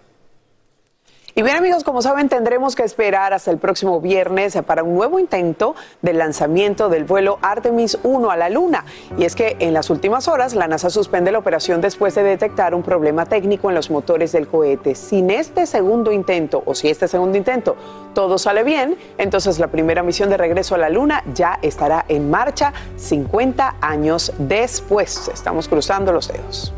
Y 1.34 1.40
bien 1.40 1.56
amigos, 1.56 1.82
como 1.82 2.02
saben, 2.02 2.28
tendremos 2.28 2.76
que 2.76 2.82
esperar 2.82 3.32
hasta 3.32 3.50
el 3.50 3.56
próximo 3.56 4.02
viernes 4.02 4.54
para 4.66 4.82
un 4.82 4.94
nuevo 4.94 5.18
intento 5.18 5.74
del 6.02 6.18
lanzamiento 6.18 6.90
del 6.90 7.04
vuelo 7.04 7.38
Artemis 7.40 7.98
1 8.02 8.30
a 8.30 8.36
la 8.36 8.50
Luna. 8.50 8.84
Y 9.16 9.24
es 9.24 9.34
que 9.34 9.56
en 9.58 9.72
las 9.72 9.88
últimas 9.88 10.28
horas 10.28 10.54
la 10.54 10.68
NASA 10.68 10.90
suspende 10.90 11.32
la 11.32 11.38
operación 11.38 11.80
después 11.80 12.14
de 12.14 12.22
detectar 12.22 12.74
un 12.74 12.82
problema 12.82 13.24
técnico 13.24 13.70
en 13.70 13.76
los 13.76 13.90
motores 13.90 14.32
del 14.32 14.46
cohete. 14.46 14.94
Sin 14.94 15.30
este 15.30 15.64
segundo 15.64 16.12
intento, 16.12 16.62
o 16.66 16.74
si 16.74 16.90
este 16.90 17.08
segundo 17.08 17.38
intento 17.38 17.76
todo 18.12 18.36
sale 18.36 18.62
bien, 18.62 18.98
entonces 19.16 19.58
la 19.58 19.68
primera 19.68 20.02
misión 20.02 20.28
de 20.28 20.36
regreso 20.36 20.74
a 20.74 20.78
la 20.78 20.90
Luna 20.90 21.24
ya 21.32 21.58
estará 21.62 22.04
en 22.08 22.30
marcha 22.30 22.74
50 22.96 23.76
años 23.80 24.34
después. 24.36 25.30
Estamos 25.32 25.66
cruzando 25.66 26.12
los 26.12 26.28
dedos. 26.28 26.74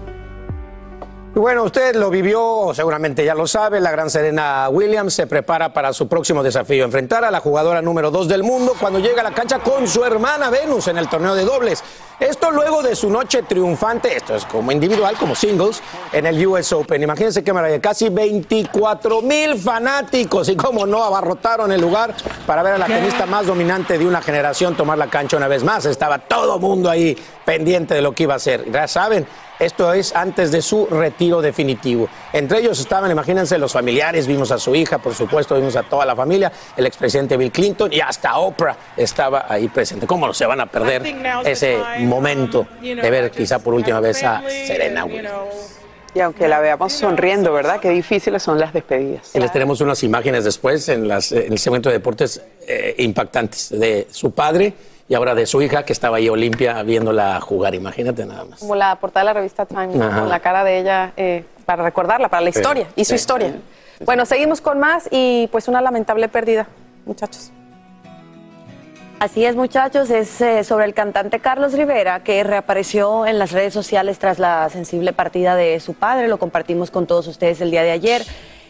Y 1.36 1.38
bueno, 1.40 1.64
usted 1.64 1.96
lo 1.96 2.10
vivió, 2.10 2.70
seguramente 2.74 3.24
ya 3.24 3.34
lo 3.34 3.48
sabe, 3.48 3.80
la 3.80 3.90
gran 3.90 4.08
Serena 4.08 4.68
Williams 4.68 5.14
se 5.14 5.26
prepara 5.26 5.72
para 5.72 5.92
su 5.92 6.06
próximo 6.06 6.44
desafío, 6.44 6.84
enfrentar 6.84 7.24
a 7.24 7.30
la 7.32 7.40
jugadora 7.40 7.82
número 7.82 8.12
2 8.12 8.28
del 8.28 8.44
mundo 8.44 8.76
cuando 8.78 9.00
llega 9.00 9.20
a 9.20 9.24
la 9.24 9.34
cancha 9.34 9.58
con 9.58 9.88
su 9.88 10.04
hermana 10.04 10.48
Venus 10.48 10.86
en 10.86 10.96
el 10.96 11.08
torneo 11.08 11.34
de 11.34 11.44
dobles. 11.44 11.82
Esto 12.20 12.52
luego 12.52 12.84
de 12.84 12.94
su 12.94 13.10
noche 13.10 13.42
triunfante, 13.42 14.16
esto 14.16 14.36
es 14.36 14.44
como 14.44 14.70
individual, 14.70 15.16
como 15.18 15.34
singles, 15.34 15.82
en 16.12 16.26
el 16.26 16.46
US 16.46 16.72
Open. 16.72 17.02
Imagínense 17.02 17.42
qué 17.42 17.52
maravilla, 17.52 17.80
casi 17.80 18.10
24 18.10 19.20
mil 19.20 19.58
fanáticos 19.58 20.48
y 20.48 20.54
cómo 20.54 20.86
no 20.86 21.02
abarrotaron 21.02 21.72
el 21.72 21.80
lugar 21.80 22.14
para 22.46 22.62
ver 22.62 22.74
a 22.74 22.78
la 22.78 22.86
tenista 22.86 23.26
más 23.26 23.44
dominante 23.44 23.98
de 23.98 24.06
una 24.06 24.22
generación 24.22 24.76
tomar 24.76 24.98
la 24.98 25.08
cancha 25.10 25.36
una 25.36 25.48
vez 25.48 25.64
más. 25.64 25.84
Estaba 25.84 26.20
todo 26.20 26.60
mundo 26.60 26.88
ahí 26.88 27.18
pendiente 27.44 27.94
de 27.94 28.02
lo 28.02 28.12
que 28.12 28.22
iba 28.22 28.34
a 28.34 28.36
hacer. 28.36 28.70
Ya 28.70 28.86
saben, 28.86 29.26
esto 29.58 29.92
es 29.92 30.14
antes 30.14 30.50
de 30.50 30.62
su 30.62 30.86
retiro 30.86 31.40
definitivo. 31.40 32.08
Entre 32.32 32.58
ellos 32.58 32.78
estaban, 32.80 33.10
imagínense, 33.10 33.58
los 33.58 33.72
familiares, 33.72 34.26
vimos 34.26 34.50
a 34.50 34.58
su 34.58 34.74
hija, 34.74 34.98
por 34.98 35.14
supuesto, 35.14 35.54
vimos 35.54 35.76
a 35.76 35.82
toda 35.82 36.04
la 36.04 36.16
familia, 36.16 36.50
el 36.76 36.86
expresidente 36.86 37.36
Bill 37.36 37.52
Clinton 37.52 37.92
y 37.92 38.00
hasta 38.00 38.36
Oprah 38.38 38.76
estaba 38.96 39.46
ahí 39.48 39.68
presente. 39.68 40.06
¿Cómo 40.06 40.26
no 40.26 40.34
se 40.34 40.46
van 40.46 40.60
a 40.60 40.66
perder 40.66 41.02
ese 41.44 41.78
momento 42.00 42.66
de 42.80 43.10
ver 43.10 43.30
quizá 43.30 43.58
por 43.58 43.74
última 43.74 44.00
vez 44.00 44.22
a 44.24 44.42
Serena 44.66 45.04
Williams? 45.04 45.83
Y 46.14 46.20
aunque 46.20 46.46
la 46.46 46.60
veamos 46.60 46.92
sonriendo, 46.92 47.52
¿verdad? 47.52 47.80
Qué 47.80 47.90
difíciles 47.90 48.42
son 48.42 48.58
las 48.60 48.72
despedidas. 48.72 49.34
Y 49.34 49.40
les 49.40 49.50
tenemos 49.52 49.80
unas 49.80 50.02
imágenes 50.04 50.44
después 50.44 50.88
en, 50.88 51.08
las, 51.08 51.32
en 51.32 51.52
el 51.52 51.58
segmento 51.58 51.88
de 51.88 51.94
deportes 51.96 52.40
eh, 52.68 52.94
impactantes 52.98 53.70
de 53.70 54.06
su 54.10 54.30
padre 54.30 54.74
y 55.08 55.14
ahora 55.14 55.34
de 55.34 55.44
su 55.46 55.60
hija 55.60 55.84
que 55.84 55.92
estaba 55.92 56.18
ahí 56.18 56.28
Olimpia 56.28 56.82
viéndola 56.84 57.40
jugar, 57.40 57.74
imagínate 57.74 58.24
nada 58.24 58.44
más. 58.44 58.60
Como 58.60 58.76
la 58.76 58.94
portada 58.96 59.20
de 59.22 59.24
la 59.26 59.32
revista 59.34 59.66
Time, 59.66 59.92
con 59.92 60.28
la 60.28 60.40
cara 60.40 60.62
de 60.64 60.78
ella 60.78 61.12
eh, 61.16 61.44
para 61.66 61.82
recordarla, 61.82 62.28
para 62.28 62.42
la 62.42 62.52
Sí, 62.52 62.58
historia 62.60 62.86
y 62.94 63.04
su 63.04 63.10
sí. 63.10 63.16
historia. 63.16 63.56
Bueno, 64.04 64.24
seguimos 64.24 64.60
con 64.60 64.78
más 64.78 65.08
y 65.10 65.48
pues 65.52 65.66
una 65.68 65.80
lamentable 65.80 66.28
pérdida, 66.28 66.68
muchachos. 67.06 67.50
Así 69.24 69.42
es, 69.46 69.56
muchachos, 69.56 70.10
es 70.10 70.38
eh, 70.42 70.64
sobre 70.64 70.84
el 70.84 70.92
cantante 70.92 71.40
Carlos 71.40 71.72
Rivera 71.72 72.22
que 72.22 72.44
reapareció 72.44 73.24
en 73.24 73.38
las 73.38 73.52
redes 73.52 73.72
sociales 73.72 74.18
tras 74.18 74.38
la 74.38 74.68
sensible 74.68 75.14
partida 75.14 75.56
de 75.56 75.80
su 75.80 75.94
padre. 75.94 76.28
Lo 76.28 76.36
compartimos 76.36 76.90
con 76.90 77.06
todos 77.06 77.26
ustedes 77.26 77.62
el 77.62 77.70
día 77.70 77.82
de 77.82 77.90
ayer. 77.90 78.22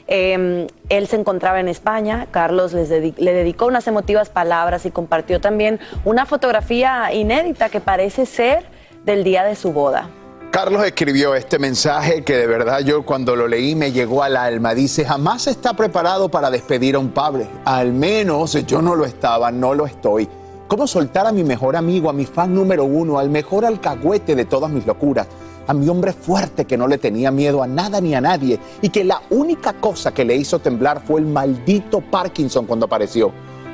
Eh, 0.06 0.68
él 0.90 1.08
se 1.08 1.16
encontraba 1.16 1.58
en 1.58 1.66
España. 1.66 2.28
Carlos 2.30 2.72
les 2.72 2.88
le 2.88 3.32
dedicó 3.32 3.66
unas 3.66 3.88
emotivas 3.88 4.30
palabras 4.30 4.86
y 4.86 4.92
compartió 4.92 5.40
también 5.40 5.80
una 6.04 6.24
fotografía 6.24 7.12
inédita 7.12 7.68
que 7.68 7.80
parece 7.80 8.24
ser 8.24 8.64
del 9.04 9.24
día 9.24 9.42
de 9.42 9.56
su 9.56 9.72
boda. 9.72 10.08
Carlos 10.52 10.86
escribió 10.86 11.34
este 11.34 11.58
mensaje 11.58 12.22
que 12.22 12.36
de 12.36 12.46
verdad 12.46 12.78
yo 12.78 13.04
cuando 13.04 13.34
lo 13.34 13.48
leí 13.48 13.74
me 13.74 13.90
llegó 13.90 14.22
al 14.22 14.36
alma. 14.36 14.72
Dice, 14.72 15.04
jamás 15.04 15.48
está 15.48 15.74
preparado 15.74 16.28
para 16.28 16.48
despedir 16.48 16.94
a 16.94 17.00
un 17.00 17.10
padre. 17.10 17.48
Al 17.64 17.92
menos 17.92 18.52
yo 18.64 18.80
no 18.80 18.94
lo 18.94 19.04
estaba, 19.04 19.50
no 19.50 19.74
lo 19.74 19.84
estoy. 19.84 20.28
¿Cómo 20.66 20.86
soltar 20.86 21.26
a 21.26 21.32
mi 21.32 21.44
mejor 21.44 21.76
amigo, 21.76 22.08
a 22.08 22.14
mi 22.14 22.24
fan 22.24 22.54
número 22.54 22.86
uno, 22.86 23.18
al 23.18 23.28
mejor 23.28 23.66
alcahuete 23.66 24.34
de 24.34 24.46
todas 24.46 24.70
mis 24.70 24.86
locuras? 24.86 25.26
A 25.66 25.74
mi 25.74 25.86
hombre 25.90 26.14
fuerte 26.14 26.64
que 26.64 26.78
no 26.78 26.88
le 26.88 26.96
tenía 26.96 27.30
miedo 27.30 27.62
a 27.62 27.66
nada 27.66 28.00
ni 28.00 28.14
a 28.14 28.20
nadie 28.22 28.58
y 28.80 28.88
que 28.88 29.04
la 29.04 29.20
única 29.28 29.74
cosa 29.74 30.14
que 30.14 30.24
le 30.24 30.34
hizo 30.36 30.60
temblar 30.60 31.02
fue 31.04 31.20
el 31.20 31.26
maldito 31.26 32.00
Parkinson 32.00 32.64
cuando 32.64 32.86
apareció. 32.86 33.30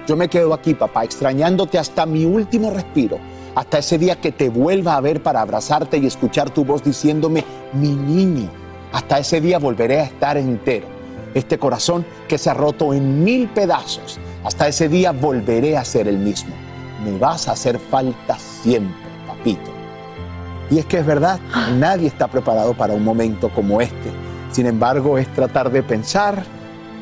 Yo 0.09 0.17
me 0.17 0.29
quedo 0.29 0.53
aquí, 0.53 0.75
papá, 0.75 1.05
extrañándote 1.05 1.79
hasta 1.79 2.07
mi 2.07 2.25
último 2.25 2.71
respiro, 2.71 3.19
hasta 3.55 3.79
ese 3.79 3.97
día 3.97 4.21
que 4.21 4.33
te 4.33 4.49
vuelva 4.49 4.97
a 4.97 5.01
ver 5.01 5.23
para 5.23 5.43
abrazarte 5.43 5.97
y 5.99 6.07
escuchar 6.07 6.51
tu 6.51 6.65
voz 6.65 6.83
diciéndome, 6.83 7.45
mi 7.73 7.91
niño. 7.91 8.51
Hasta 8.93 9.21
ese 9.21 9.41
día 9.41 9.61
volveré 9.61 10.01
a 10.01 10.05
estar 10.05 10.37
entero. 10.37 10.89
Este 11.35 11.57
corazón 11.57 12.05
que 12.27 12.37
se 12.37 12.51
ha 12.51 12.55
roto 12.55 12.93
en 12.93 13.23
mil 13.23 13.49
pedazos, 13.49 14.19
hasta 14.43 14.67
ese 14.67 14.89
día 14.89 15.13
volveré 15.13 15.77
a 15.77 15.85
ser 15.85 16.09
el 16.09 16.19
mismo. 16.19 16.53
Me 17.05 17.19
vas 17.19 17.49
a 17.49 17.53
hacer 17.53 17.79
falta 17.79 18.39
siempre, 18.39 18.95
papito. 19.27 19.71
Y 20.71 20.79
es 20.79 20.87
que 20.87 20.99
es 20.99 21.07
verdad, 21.07 21.41
nadie 21.79 22.07
está 22.07 22.29
preparado 22.29 22.75
para 22.75 22.93
un 22.93 23.03
momento 23.05 23.49
como 23.49 23.81
este. 23.81 24.11
Sin 24.53 24.67
embargo, 24.67 25.19
es 25.19 25.27
tratar 25.35 25.71
de 25.71 25.83
pensar 25.83 26.43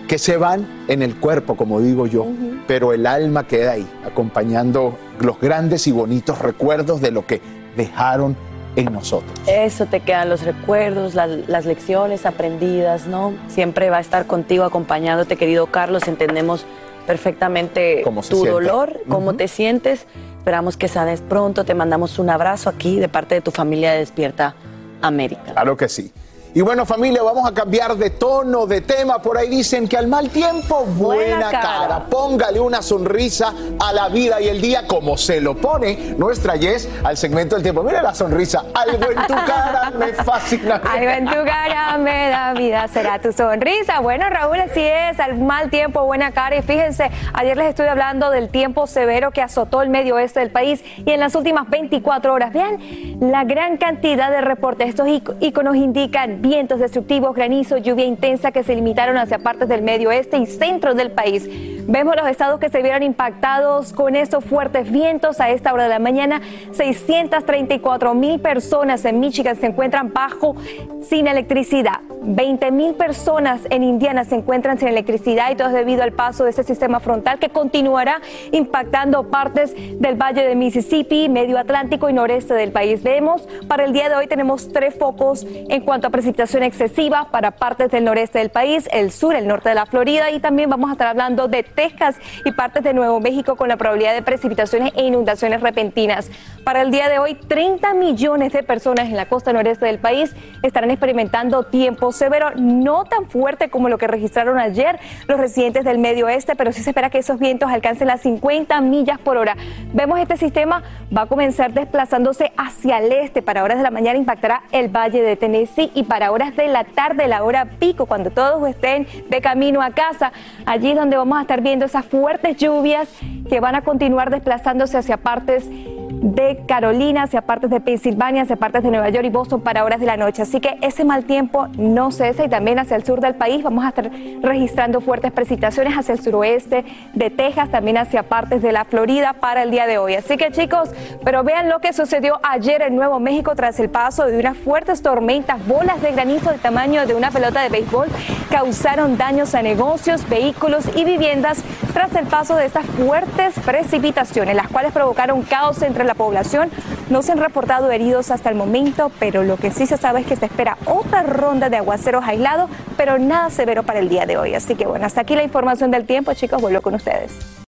que 0.06 0.18
se 0.18 0.38
van 0.38 0.66
en 0.88 1.02
el 1.02 1.16
cuerpo, 1.16 1.54
como 1.56 1.80
digo 1.80 2.06
yo, 2.06 2.26
pero 2.66 2.92
el 2.94 3.06
alma 3.06 3.46
queda 3.46 3.72
ahí, 3.72 3.86
acompañando 4.06 4.96
los 5.20 5.38
grandes 5.38 5.86
y 5.86 5.92
bonitos 5.92 6.38
recuerdos 6.38 7.00
de 7.02 7.10
lo 7.10 7.26
que 7.26 7.42
dejaron 7.76 8.34
en 8.76 8.90
nosotros. 8.92 9.30
Eso 9.46 9.84
te 9.86 10.00
quedan 10.00 10.30
los 10.30 10.42
recuerdos, 10.44 11.14
la- 11.14 11.26
las 11.26 11.66
lecciones 11.66 12.24
aprendidas, 12.24 13.06
¿no? 13.06 13.32
Siempre 13.48 13.90
va 13.90 13.98
a 13.98 14.00
estar 14.00 14.26
contigo 14.26 14.64
acompañándote, 14.64 15.36
querido 15.36 15.66
Carlos. 15.66 16.06
Entendemos 16.08 16.64
perfectamente 17.08 18.04
tu 18.28 18.44
dolor, 18.44 19.00
cómo 19.08 19.34
te 19.34 19.48
sientes. 19.48 20.04
Esperamos 20.36 20.76
que 20.76 20.88
sanes 20.88 21.22
pronto. 21.22 21.64
Te 21.64 21.74
mandamos 21.74 22.18
un 22.18 22.28
abrazo 22.28 22.68
aquí 22.68 23.00
de 23.00 23.08
parte 23.08 23.34
de 23.34 23.40
tu 23.40 23.50
familia 23.50 23.92
de 23.92 24.00
Despierta 24.00 24.54
América. 25.00 25.52
Claro 25.52 25.74
que 25.74 25.88
sí. 25.88 26.12
Y 26.58 26.60
bueno, 26.60 26.84
familia, 26.84 27.22
vamos 27.22 27.48
a 27.48 27.54
cambiar 27.54 27.94
de 27.94 28.10
tono, 28.10 28.66
de 28.66 28.80
tema. 28.80 29.22
Por 29.22 29.38
ahí 29.38 29.48
dicen 29.48 29.86
que 29.86 29.96
al 29.96 30.08
mal 30.08 30.28
tiempo, 30.28 30.84
buena, 30.86 31.36
Buena 31.36 31.50
cara. 31.52 31.60
cara. 31.62 32.06
Póngale 32.06 32.58
una 32.58 32.82
sonrisa 32.82 33.54
a 33.78 33.92
la 33.92 34.08
vida 34.08 34.40
y 34.40 34.48
el 34.48 34.60
día 34.60 34.84
como 34.88 35.16
se 35.16 35.40
lo 35.40 35.54
pone 35.56 36.16
nuestra 36.18 36.56
Yes 36.56 36.88
al 37.04 37.16
segmento 37.16 37.54
del 37.54 37.62
tiempo. 37.62 37.84
Mira 37.84 38.02
la 38.02 38.12
sonrisa. 38.12 38.64
Algo 38.74 39.04
en 39.08 39.24
tu 39.28 39.34
cara 39.34 39.92
me 39.96 40.08
fascina. 40.14 40.82
Algo 40.90 41.08
en 41.10 41.26
tu 41.26 41.44
cara 41.44 41.96
me 41.96 42.28
da 42.28 42.52
vida, 42.54 42.88
será 42.88 43.20
tu 43.20 43.30
sonrisa. 43.32 44.00
Bueno, 44.00 44.28
Raúl, 44.28 44.58
así 44.58 44.82
es, 44.82 45.20
al 45.20 45.38
mal 45.38 45.70
tiempo, 45.70 46.02
buena 46.06 46.32
cara. 46.32 46.56
Y 46.56 46.62
fíjense, 46.62 47.08
ayer 47.34 47.56
les 47.56 47.68
estuve 47.68 47.88
hablando 47.88 48.30
del 48.30 48.48
tiempo 48.48 48.88
severo 48.88 49.30
que 49.30 49.42
azotó 49.42 49.80
el 49.80 49.90
medio 49.90 50.16
oeste 50.16 50.40
del 50.40 50.50
país 50.50 50.82
y 51.06 51.12
en 51.12 51.20
las 51.20 51.36
últimas 51.36 51.70
24 51.70 52.34
horas. 52.34 52.52
Vean 52.52 52.80
la 53.20 53.44
gran 53.44 53.76
cantidad 53.76 54.28
de 54.32 54.40
reportes. 54.40 54.88
Estos 54.88 55.06
ic- 55.06 55.36
iconos 55.38 55.76
indican 55.76 56.42
vientos 56.48 56.80
destructivos, 56.80 57.34
granizo, 57.34 57.76
lluvia 57.76 58.06
intensa 58.06 58.52
que 58.52 58.64
se 58.64 58.74
limitaron 58.74 59.18
hacia 59.18 59.38
partes 59.38 59.68
del 59.68 59.82
medio 59.82 60.08
oeste 60.08 60.38
y 60.38 60.46
centro 60.46 60.94
del 60.94 61.10
país. 61.10 61.46
Vemos 61.90 62.16
los 62.16 62.26
estados 62.26 62.58
que 62.60 62.68
se 62.68 62.82
vieron 62.82 63.02
impactados 63.02 63.92
con 63.94 64.14
estos 64.14 64.44
fuertes 64.44 64.90
vientos 64.90 65.40
a 65.40 65.50
esta 65.50 65.72
hora 65.72 65.84
de 65.84 65.88
la 65.88 65.98
mañana. 65.98 66.42
634 66.72 68.14
mil 68.14 68.40
personas 68.40 69.04
en 69.06 69.20
Michigan 69.20 69.56
se 69.56 69.66
encuentran 69.66 70.12
bajo 70.12 70.54
sin 71.02 71.26
electricidad. 71.26 72.00
20 72.20 72.70
mil 72.72 72.94
personas 72.94 73.62
en 73.70 73.82
Indiana 73.82 74.24
se 74.24 74.34
encuentran 74.34 74.78
sin 74.78 74.88
electricidad 74.88 75.50
y 75.50 75.56
todo 75.56 75.68
es 75.68 75.74
debido 75.74 76.02
al 76.02 76.12
paso 76.12 76.44
de 76.44 76.50
ese 76.50 76.62
sistema 76.62 77.00
frontal 77.00 77.38
que 77.38 77.48
continuará 77.48 78.20
impactando 78.52 79.30
partes 79.30 79.74
del 79.74 80.16
Valle 80.16 80.44
de 80.44 80.54
Mississippi, 80.54 81.30
Medio 81.30 81.56
Atlántico 81.58 82.10
y 82.10 82.12
noreste 82.12 82.52
del 82.52 82.70
país. 82.70 83.02
Vemos, 83.02 83.48
para 83.66 83.84
el 83.84 83.94
día 83.94 84.10
de 84.10 84.16
hoy 84.16 84.26
tenemos 84.26 84.70
tres 84.72 84.94
focos 84.94 85.46
en 85.48 85.82
cuanto 85.82 86.08
a 86.08 86.10
precipitación 86.28 86.62
excesiva 86.62 87.28
para 87.30 87.52
partes 87.52 87.90
del 87.90 88.04
noreste 88.04 88.38
del 88.38 88.50
país, 88.50 88.86
el 88.92 89.12
sur, 89.12 89.34
el 89.34 89.46
norte 89.46 89.70
de 89.70 89.74
la 89.74 89.86
Florida 89.86 90.30
y 90.30 90.40
también 90.40 90.68
vamos 90.68 90.90
a 90.90 90.92
estar 90.92 91.06
hablando 91.06 91.48
de 91.48 91.62
Texas 91.62 92.16
y 92.44 92.52
partes 92.52 92.82
de 92.82 92.92
Nuevo 92.92 93.18
México 93.18 93.56
con 93.56 93.68
la 93.68 93.78
probabilidad 93.78 94.12
de 94.12 94.20
precipitaciones 94.20 94.92
e 94.94 95.06
inundaciones 95.06 95.62
repentinas. 95.62 96.30
Para 96.64 96.82
el 96.82 96.90
día 96.90 97.08
de 97.08 97.18
hoy, 97.18 97.34
30 97.34 97.94
millones 97.94 98.52
de 98.52 98.62
personas 98.62 99.06
en 99.06 99.16
la 99.16 99.24
costa 99.24 99.54
noreste 99.54 99.86
del 99.86 99.98
país 99.98 100.34
estarán 100.62 100.90
experimentando 100.90 101.62
tiempo 101.62 102.12
severo, 102.12 102.50
no 102.56 103.04
tan 103.04 103.30
fuerte 103.30 103.70
como 103.70 103.88
lo 103.88 103.96
que 103.96 104.06
registraron 104.06 104.58
ayer 104.58 104.98
los 105.28 105.40
residentes 105.40 105.82
del 105.86 105.96
medio 105.96 106.26
oeste, 106.26 106.56
pero 106.56 106.72
sí 106.72 106.82
se 106.82 106.90
espera 106.90 107.08
que 107.08 107.18
esos 107.18 107.38
vientos 107.38 107.70
alcancen 107.70 108.06
las 108.06 108.20
50 108.20 108.78
millas 108.82 109.18
por 109.18 109.38
hora. 109.38 109.56
Vemos 109.94 110.20
este 110.20 110.36
sistema 110.36 110.82
va 111.16 111.22
a 111.22 111.26
comenzar 111.26 111.72
desplazándose 111.72 112.52
hacia 112.58 112.98
el 112.98 113.12
este. 113.12 113.40
Para 113.40 113.64
horas 113.64 113.78
de 113.78 113.84
la 113.84 113.90
mañana 113.90 114.18
impactará 114.18 114.62
el 114.72 114.88
valle 114.88 115.22
de 115.22 115.36
Tennessee 115.36 115.90
y 115.94 116.02
para 116.18 116.32
horas 116.32 116.56
de 116.56 116.66
la 116.66 116.82
tarde, 116.82 117.28
la 117.28 117.44
hora 117.44 117.64
pico, 117.78 118.06
cuando 118.06 118.30
todos 118.32 118.68
estén 118.68 119.06
de 119.28 119.40
camino 119.40 119.80
a 119.80 119.92
casa, 119.92 120.32
allí 120.66 120.90
es 120.90 120.96
donde 120.96 121.16
vamos 121.16 121.38
a 121.38 121.42
estar 121.42 121.60
viendo 121.60 121.84
esas 121.84 122.04
fuertes 122.04 122.56
lluvias 122.56 123.08
que 123.48 123.60
van 123.60 123.76
a 123.76 123.82
continuar 123.82 124.28
desplazándose 124.30 124.98
hacia 124.98 125.18
partes 125.18 125.70
de 126.10 126.64
Carolina, 126.66 127.24
hacia 127.24 127.42
partes 127.42 127.70
de 127.70 127.80
Pensilvania, 127.80 128.42
hacia 128.42 128.56
partes 128.56 128.82
de 128.82 128.90
Nueva 128.90 129.08
York 129.10 129.24
y 129.26 129.30
Boston 129.30 129.60
para 129.60 129.84
horas 129.84 130.00
de 130.00 130.06
la 130.06 130.16
noche. 130.16 130.42
Así 130.42 130.60
que 130.60 130.78
ese 130.82 131.04
mal 131.04 131.24
tiempo 131.24 131.68
no 131.76 132.10
cesa 132.10 132.44
y 132.44 132.48
también 132.48 132.78
hacia 132.78 132.96
el 132.96 133.04
sur 133.04 133.20
del 133.20 133.34
país 133.34 133.62
vamos 133.62 133.84
a 133.84 133.88
estar 133.88 134.10
registrando 134.42 135.00
fuertes 135.00 135.32
precipitaciones 135.32 135.94
hacia 135.96 136.14
el 136.14 136.20
suroeste 136.20 136.84
de 137.14 137.30
Texas, 137.30 137.70
también 137.70 137.98
hacia 137.98 138.22
partes 138.22 138.62
de 138.62 138.72
la 138.72 138.84
Florida 138.84 139.34
para 139.34 139.62
el 139.62 139.70
día 139.70 139.86
de 139.86 139.98
hoy. 139.98 140.14
Así 140.14 140.36
que 140.36 140.50
chicos, 140.50 140.90
pero 141.24 141.44
vean 141.44 141.68
lo 141.68 141.80
que 141.80 141.92
sucedió 141.92 142.40
ayer 142.42 142.82
en 142.82 142.96
Nuevo 142.96 143.20
México 143.20 143.54
tras 143.54 143.78
el 143.80 143.90
paso 143.90 144.26
de 144.26 144.38
unas 144.38 144.56
fuertes 144.56 145.02
tormentas, 145.02 145.64
bolas 145.66 146.00
de 146.02 146.12
granizo 146.12 146.50
del 146.50 146.60
tamaño 146.60 147.06
de 147.06 147.14
una 147.14 147.30
pelota 147.30 147.62
de 147.62 147.68
béisbol 147.68 148.08
causaron 148.50 149.16
daños 149.16 149.54
a 149.54 149.62
negocios, 149.62 150.28
vehículos 150.28 150.84
y 150.96 151.04
viviendas 151.04 151.62
tras 151.92 152.14
el 152.14 152.26
paso 152.26 152.56
de 152.56 152.66
estas 152.66 152.86
fuertes 152.86 153.54
precipitaciones, 153.64 154.54
las 154.54 154.68
cuales 154.68 154.92
provocaron 154.92 155.42
caos 155.42 155.82
entre 155.82 155.97
la 156.04 156.14
población. 156.14 156.70
No 157.10 157.22
se 157.22 157.32
han 157.32 157.38
reportado 157.38 157.90
heridos 157.90 158.30
hasta 158.30 158.50
el 158.50 158.56
momento, 158.56 159.10
pero 159.18 159.42
lo 159.42 159.56
que 159.56 159.70
sí 159.70 159.86
se 159.86 159.96
sabe 159.96 160.20
es 160.20 160.26
que 160.26 160.36
se 160.36 160.46
espera 160.46 160.78
otra 160.86 161.22
ronda 161.22 161.68
de 161.68 161.76
aguaceros 161.76 162.24
aislados, 162.24 162.70
pero 162.96 163.18
nada 163.18 163.50
severo 163.50 163.82
para 163.82 163.98
el 163.98 164.08
día 164.08 164.26
de 164.26 164.36
hoy. 164.36 164.54
Así 164.54 164.74
que 164.74 164.86
bueno, 164.86 165.06
hasta 165.06 165.20
aquí 165.20 165.34
la 165.34 165.44
información 165.44 165.90
del 165.90 166.06
tiempo, 166.06 166.32
chicos, 166.34 166.60
vuelvo 166.60 166.80
con 166.80 166.94
ustedes. 166.94 167.67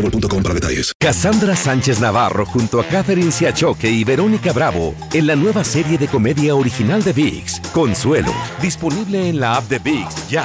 boostmobile.com 0.00 0.42
para 0.42 0.54
detalles. 0.54 0.92
Cassandra 0.98 1.54
Sánchez 1.54 2.00
Navarro 2.00 2.46
junto 2.46 2.80
a 2.80 2.84
Catherine 2.84 3.30
Siachoque 3.30 3.88
y 3.88 4.04
Verónica 4.04 4.52
Bravo 4.52 4.94
en 5.12 5.26
la 5.26 5.36
nueva 5.36 5.64
serie 5.64 5.98
de 5.98 6.08
comedia 6.08 6.54
original 6.54 7.02
de 7.02 7.12
VIX, 7.12 7.60
Consuelo, 7.72 8.32
disponible 8.60 9.28
en 9.28 9.40
la 9.40 9.56
app 9.56 9.64
de 9.64 9.78
VIX 9.78 10.28
ya. 10.28 10.44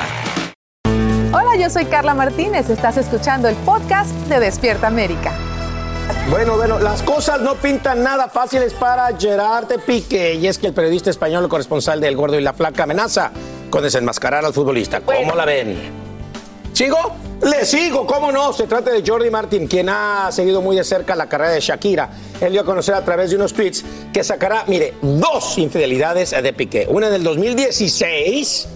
Hola, 1.31 1.57
yo 1.57 1.69
soy 1.69 1.85
Carla 1.85 2.13
Martínez. 2.13 2.69
Estás 2.69 2.97
escuchando 2.97 3.49
el 3.49 3.55
podcast 3.57 4.11
de 4.29 4.39
Despierta 4.39 4.87
América. 4.87 5.33
Bueno, 6.29 6.55
bueno, 6.55 6.79
las 6.79 7.03
cosas 7.03 7.41
no 7.41 7.55
pintan 7.55 8.03
nada 8.03 8.29
fáciles 8.29 8.73
para 8.73 9.15
Gerard 9.17 9.67
Piqué. 9.85 10.35
Y 10.35 10.47
es 10.47 10.57
que 10.57 10.67
el 10.67 10.73
periodista 10.73 11.09
español, 11.09 11.43
el 11.43 11.49
corresponsal 11.49 11.99
del 11.99 12.15
Gordo 12.15 12.39
y 12.39 12.41
la 12.41 12.53
Flaca, 12.53 12.83
amenaza 12.83 13.31
con 13.69 13.83
desenmascarar 13.83 14.45
al 14.45 14.53
futbolista. 14.53 15.01
¿Cómo 15.01 15.35
la 15.35 15.45
ven? 15.45 16.04
¿Sigo? 16.75 16.97
Le 17.41 17.63
sigo, 17.63 18.05
¿cómo 18.05 18.33
no? 18.33 18.51
Se 18.51 18.67
trata 18.67 18.91
de 18.91 19.01
Jordi 19.01 19.29
Martin, 19.29 19.65
quien 19.65 19.87
ha 19.87 20.29
seguido 20.29 20.61
muy 20.61 20.75
de 20.75 20.83
cerca 20.83 21.15
la 21.15 21.29
carrera 21.29 21.51
de 21.51 21.61
Shakira. 21.61 22.09
Él 22.41 22.51
dio 22.51 22.59
a 22.59 22.65
conocer 22.65 22.93
a 22.95 23.01
través 23.01 23.29
de 23.29 23.37
unos 23.37 23.53
tweets 23.53 23.85
que 24.11 24.25
sacará, 24.25 24.65
mire, 24.67 24.93
dos 25.01 25.57
infidelidades 25.57 26.31
de 26.31 26.51
Piqué. 26.51 26.85
Una 26.89 27.09
del 27.09 27.23
2016, 27.23 28.67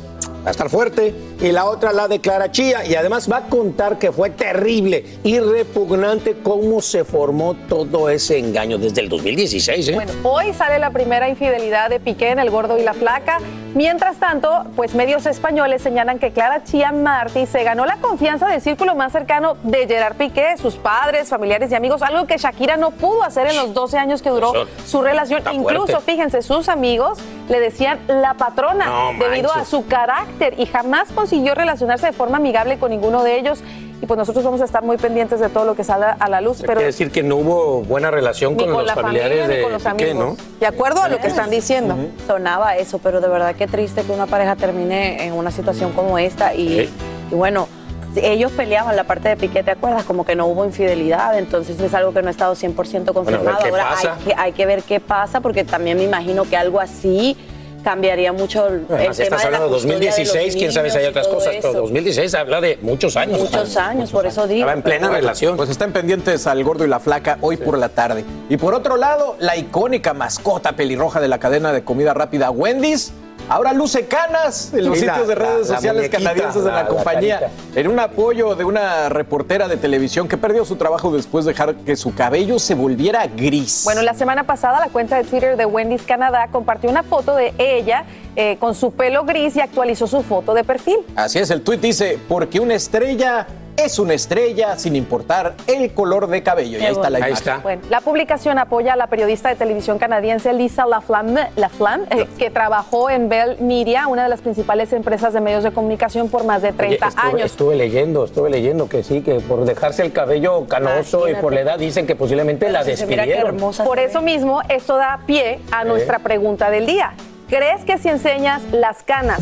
va 0.44 0.48
a 0.48 0.52
estar 0.52 0.70
fuerte, 0.70 1.14
y 1.42 1.52
la 1.52 1.66
otra 1.66 1.94
la 1.94 2.08
declara 2.08 2.52
Chía. 2.52 2.86
Y 2.86 2.96
además 2.96 3.30
va 3.32 3.38
a 3.38 3.42
contar 3.48 3.98
que 3.98 4.12
fue 4.12 4.30
terrible 4.30 5.06
y 5.24 5.40
repugnante 5.40 6.38
cómo 6.44 6.82
se 6.82 7.04
formó 7.04 7.56
todo 7.68 8.10
ese 8.10 8.38
engaño 8.38 8.78
desde 8.78 9.02
el 9.02 9.10
2016. 9.10 9.90
¿eh? 9.90 9.94
Bueno, 9.94 10.12
hoy 10.24 10.54
sale 10.54 10.80
la 10.80 10.92
primera 10.92 11.30
infidelidad 11.30 11.90
de 11.90 12.00
Piqué 12.00 12.30
en 12.30 12.40
El 12.40 12.50
Gordo 12.50 12.78
y 12.78 12.84
la 12.84 12.94
Flaca. 12.94 13.40
Mientras 13.76 14.18
tanto, 14.18 14.66
pues 14.76 14.96
medios 14.96 15.28
españoles 15.28 15.84
señalan 15.84 16.18
que 16.18 16.32
Clara 16.32 16.64
Chía 16.64 16.92
Martí 16.92 17.46
se 17.46 17.64
ganó 17.64 17.86
la 17.86 17.98
confianza 17.98 18.48
del 18.48 18.62
círculo 18.62 18.96
más 18.96 19.12
cercano 19.12 19.58
de 19.64 19.88
Gerard 19.88 20.16
Piqué, 20.16 20.58
sus 20.58 20.76
padres, 20.76 21.30
familiares 21.30 21.72
y 21.72 21.76
amigos, 21.76 22.02
algo 22.02 22.26
que 22.26 22.38
Shakira 22.38 22.78
no 22.78 22.92
pudo 22.92 23.24
hacer 23.24 23.48
en 23.48 23.56
los 23.56 23.74
12 23.74 23.98
años 23.98 24.22
que 24.24 24.30
duró 24.30 24.54
su 24.86 25.02
relación. 25.02 25.44
Incluso, 25.54 26.02
fíjense, 26.02 26.42
sus 26.42 26.68
amigos 26.68 27.20
le 27.50 27.60
decían 27.60 28.00
la 28.08 28.36
patrona 28.36 28.86
No 28.86 29.14
debido 29.20 29.52
a 29.54 29.66
su 29.66 29.86
carácter 29.88 30.54
y 30.58 30.66
jamás 30.68 31.10
consiguió 31.14 31.56
relacionarse 31.56 32.06
de 32.08 32.14
forma 32.14 32.38
amigable 32.38 32.78
con 32.80 32.92
ninguno 32.92 33.24
de 33.24 33.38
ellos. 33.38 33.60
Y 34.02 34.06
pues 34.06 34.18
nosotros 34.18 34.46
vamos 34.46 34.62
a 34.62 34.66
estar 34.66 34.82
muy 34.82 34.96
pendientes 34.96 35.42
de 35.42 35.50
todo 35.50 35.66
lo 35.66 35.76
que 35.76 35.84
salga 35.84 36.16
a 36.18 36.30
la 36.30 36.40
luz. 36.40 36.60
Pero 36.62 36.76
Quiere 36.76 36.86
decir 36.86 37.12
que 37.12 37.22
no 37.22 37.36
hubo 37.36 37.82
buena 37.82 38.10
relación 38.10 38.56
con, 38.56 38.68
con 38.68 38.78
los 38.78 38.86
la 38.86 38.94
familiares 38.96 39.42
familia 39.42 39.58
de 39.58 39.64
con 39.64 39.74
los 39.74 39.84
Piqué. 39.84 40.14
¿no? 40.14 40.38
De 40.60 40.68
acuerdo 40.68 41.02
a 41.02 41.10
lo 41.10 41.18
que 41.18 41.28
están 41.28 41.50
diciendo. 41.50 41.98
Sonaba 42.26 42.78
eso, 42.78 43.00
pero 43.00 43.20
de 43.20 43.28
verdad 43.28 43.56
qué 43.56 43.68
triste 43.68 44.04
que 44.04 44.12
una 44.14 44.26
pareja 44.26 44.56
termine 44.56 45.26
en 45.26 45.34
una 45.34 45.52
situación 45.52 45.92
como 45.92 46.18
esta 46.18 46.54
y, 46.54 46.70
Sí. 46.86 46.90
y 47.32 47.36
bueno, 47.36 47.68
ellos 48.16 48.52
peleaban 48.52 48.96
la 48.96 49.04
parte 49.04 49.30
de 49.30 49.38
Piqué, 49.38 49.64
¿te 49.64 49.72
acuerdas? 49.72 50.04
Como 50.04 50.26
que 50.26 50.36
no 50.36 50.48
hubo 50.48 50.66
infidelidad, 50.66 51.38
entonces 51.38 51.80
es 51.80 51.94
algo 51.94 52.14
que 52.14 52.22
no 52.22 52.28
ha 52.28 52.32
estado 52.32 52.56
100% 52.56 53.14
confirmado. 53.14 53.60
Ahora 53.60 53.90
pasa. 53.90 54.14
Hay, 54.14 54.24
que, 54.26 54.34
hay 54.38 54.52
que 54.54 54.66
ver 54.66 54.84
qué 54.84 55.00
pasa, 55.00 55.42
porque 55.42 55.64
también 55.64 55.98
me 55.98 56.04
imagino 56.04 56.44
que 56.46 56.58
algo 56.58 56.80
así 56.80 57.38
cambiaría 57.84 58.34
mucho 58.34 58.68
el, 58.68 58.82
si 58.82 58.88
tema 58.88 59.12
estás 59.12 59.28
de 59.30 59.30
la 59.30 59.44
hablando 59.46 59.68
de 59.68 59.74
custodia 59.74 60.00
de 60.00 60.06
los 60.06 60.16
2016, 60.18 60.56
quién 60.56 60.72
sabe 60.72 60.90
si 60.90 60.98
hay 60.98 61.06
otras 61.06 61.28
cosas, 61.28 61.54
pero 61.56 61.70
eso. 61.70 61.82
2016 61.82 62.36
habla 62.36 62.62
de 62.62 62.78
muchos 62.82 63.16
años. 63.16 63.40
Muchos 63.40 63.78
años, 63.78 64.12
por 64.12 64.26
eso 64.26 64.48
digo. 64.48 64.60
Estaba 64.60 64.74
en 64.74 64.82
plena 64.82 65.08
pero- 65.08 65.20
relación. 65.20 65.58
Pues 65.58 65.70
están 65.70 65.92
pendientes 65.92 66.48
al 66.48 66.64
gordo 66.64 66.86
y 66.86 66.88
la 66.90 67.00
flaca 67.00 67.38
hoy 67.42 67.58
por 67.58 67.78
la 67.78 67.90
tarde. 67.90 68.26
Y 68.50 68.58
por 68.58 68.74
otro 68.74 68.98
lado, 68.98 69.36
la 69.40 69.56
icónica 69.56 70.14
mascota 70.14 70.74
pelirroja 70.74 71.20
de 71.20 71.28
la 71.28 71.40
cadena 71.40 71.72
de 71.72 71.84
comida 71.84 72.14
rápida 72.14 72.52
Wendy's. 72.52 73.14
Ahora 73.50 73.74
luce 73.74 74.06
canas 74.06 74.72
en 74.74 74.86
los 74.86 75.00
Sí, 75.00 75.06
sitios 75.06 75.28
de 75.28 75.34
redes 75.36 75.68
la- 75.70 75.76
sociales 75.76 76.08
canadienses 76.10 76.64
de 76.64 76.72
la, 76.72 76.86
compañía. 76.88 77.40
carita. 77.40 77.80
en 77.80 77.88
un 77.88 78.00
apoyo 78.00 78.54
de 78.56 78.64
una 78.64 79.10
reportera 79.10 79.68
de 79.68 79.76
televisión 79.78 80.28
que 80.28 80.38
perdió 80.38 80.66
su 80.66 80.76
trabajo 80.76 81.12
después 81.12 81.46
de 81.46 81.54
dejar 81.54 81.76
que 81.78 81.96
su 81.96 82.14
cabello 82.14 82.60
se 82.60 82.76
volviera 82.76 83.26
gris. 83.26 83.82
Bueno, 83.86 84.04
la 84.04 84.14
semana 84.14 84.44
pasada 84.44 84.80
la 84.80 84.90
cuenta 84.90 85.18
de 85.18 85.24
Twitter 85.24 85.58
de 85.58 85.66
Wendy's 85.66 86.04
Canadá 86.04 86.48
compartió 86.52 86.92
una 86.92 87.02
foto 87.02 87.36
de 87.36 87.54
ella 87.58 88.04
eh, 88.36 88.58
con 88.60 88.76
su 88.76 88.92
pelo 88.92 89.24
gris 89.26 89.56
y 89.56 89.62
actualizó 89.62 90.06
su 90.06 90.22
foto 90.22 90.54
de 90.54 90.64
perfil. 90.64 90.98
Así 91.16 91.40
es, 91.40 91.50
el 91.50 91.62
tuit 91.64 91.82
dice, 91.82 92.20
porque 92.30 92.60
una 92.60 92.76
estrella 92.76 93.48
es 93.78 94.00
una 94.00 94.14
estrella 94.14 94.78
sin 94.78 94.96
importar 94.96 95.54
el 95.68 95.94
color 95.94 96.28
de 96.28 96.44
cabello. 96.44 96.80
Y 96.80 96.86
ahí 96.86 96.92
está 96.92 97.10
la 97.10 97.20
imagen. 97.20 97.62
Bueno, 97.64 97.82
la 97.90 98.02
publicación 98.02 98.58
apoya 98.60 98.94
a 98.94 98.96
la 98.96 99.08
periodista 99.08 99.50
de 99.50 99.56
televisión 99.56 100.00
canadiense 100.00 100.54
Lisa 100.54 100.86
Laflamme, 100.86 101.48
Laflamme, 101.56 102.06
eh, 102.12 102.28
que 102.38 102.50
trabajó 102.50 103.10
en 103.10 103.30
Bell 103.30 103.58
Media, 103.60 104.08
una 104.08 104.24
de 104.24 104.30
las 104.30 104.42
principales 104.42 104.94
empresas 104.94 105.34
de 105.34 105.42
medios 105.42 105.64
de 105.64 105.72
comunicación 105.72 106.30
por 106.30 106.44
más 106.44 106.62
de 106.62 106.74
30 106.74 107.06
Oye, 107.06 107.10
estuve, 107.10 107.30
años. 107.30 107.52
estuve 107.52 107.76
leyendo, 107.76 108.26
estuve 108.26 108.50
leyendo 108.50 108.90
que 108.90 109.04
sí, 109.04 109.22
que 109.22 109.40
por 109.40 109.66
dejarse 109.66 110.04
el 110.04 110.12
cabello 110.12 110.68
canoso 110.68 111.28
y 111.28 111.36
por 111.36 111.54
la 111.54 111.62
edad 111.62 111.80
dicen 111.80 112.08
que 112.08 112.16
posiblemente 112.16 112.70
la 112.70 112.84
despidieron. 112.84 113.58
Por 113.58 114.00
eso 114.00 114.22
mismo, 114.22 114.62
esto 114.70 114.98
da 114.98 115.20
pie 115.26 115.60
a 115.72 115.84
nuestra 115.84 116.20
pregunta 116.20 116.70
del 116.70 116.86
día. 116.86 117.14
¿Crees 117.50 117.84
que 117.84 117.98
si 117.98 118.10
enseñas 118.10 118.62
las 118.72 119.04
canas 119.04 119.42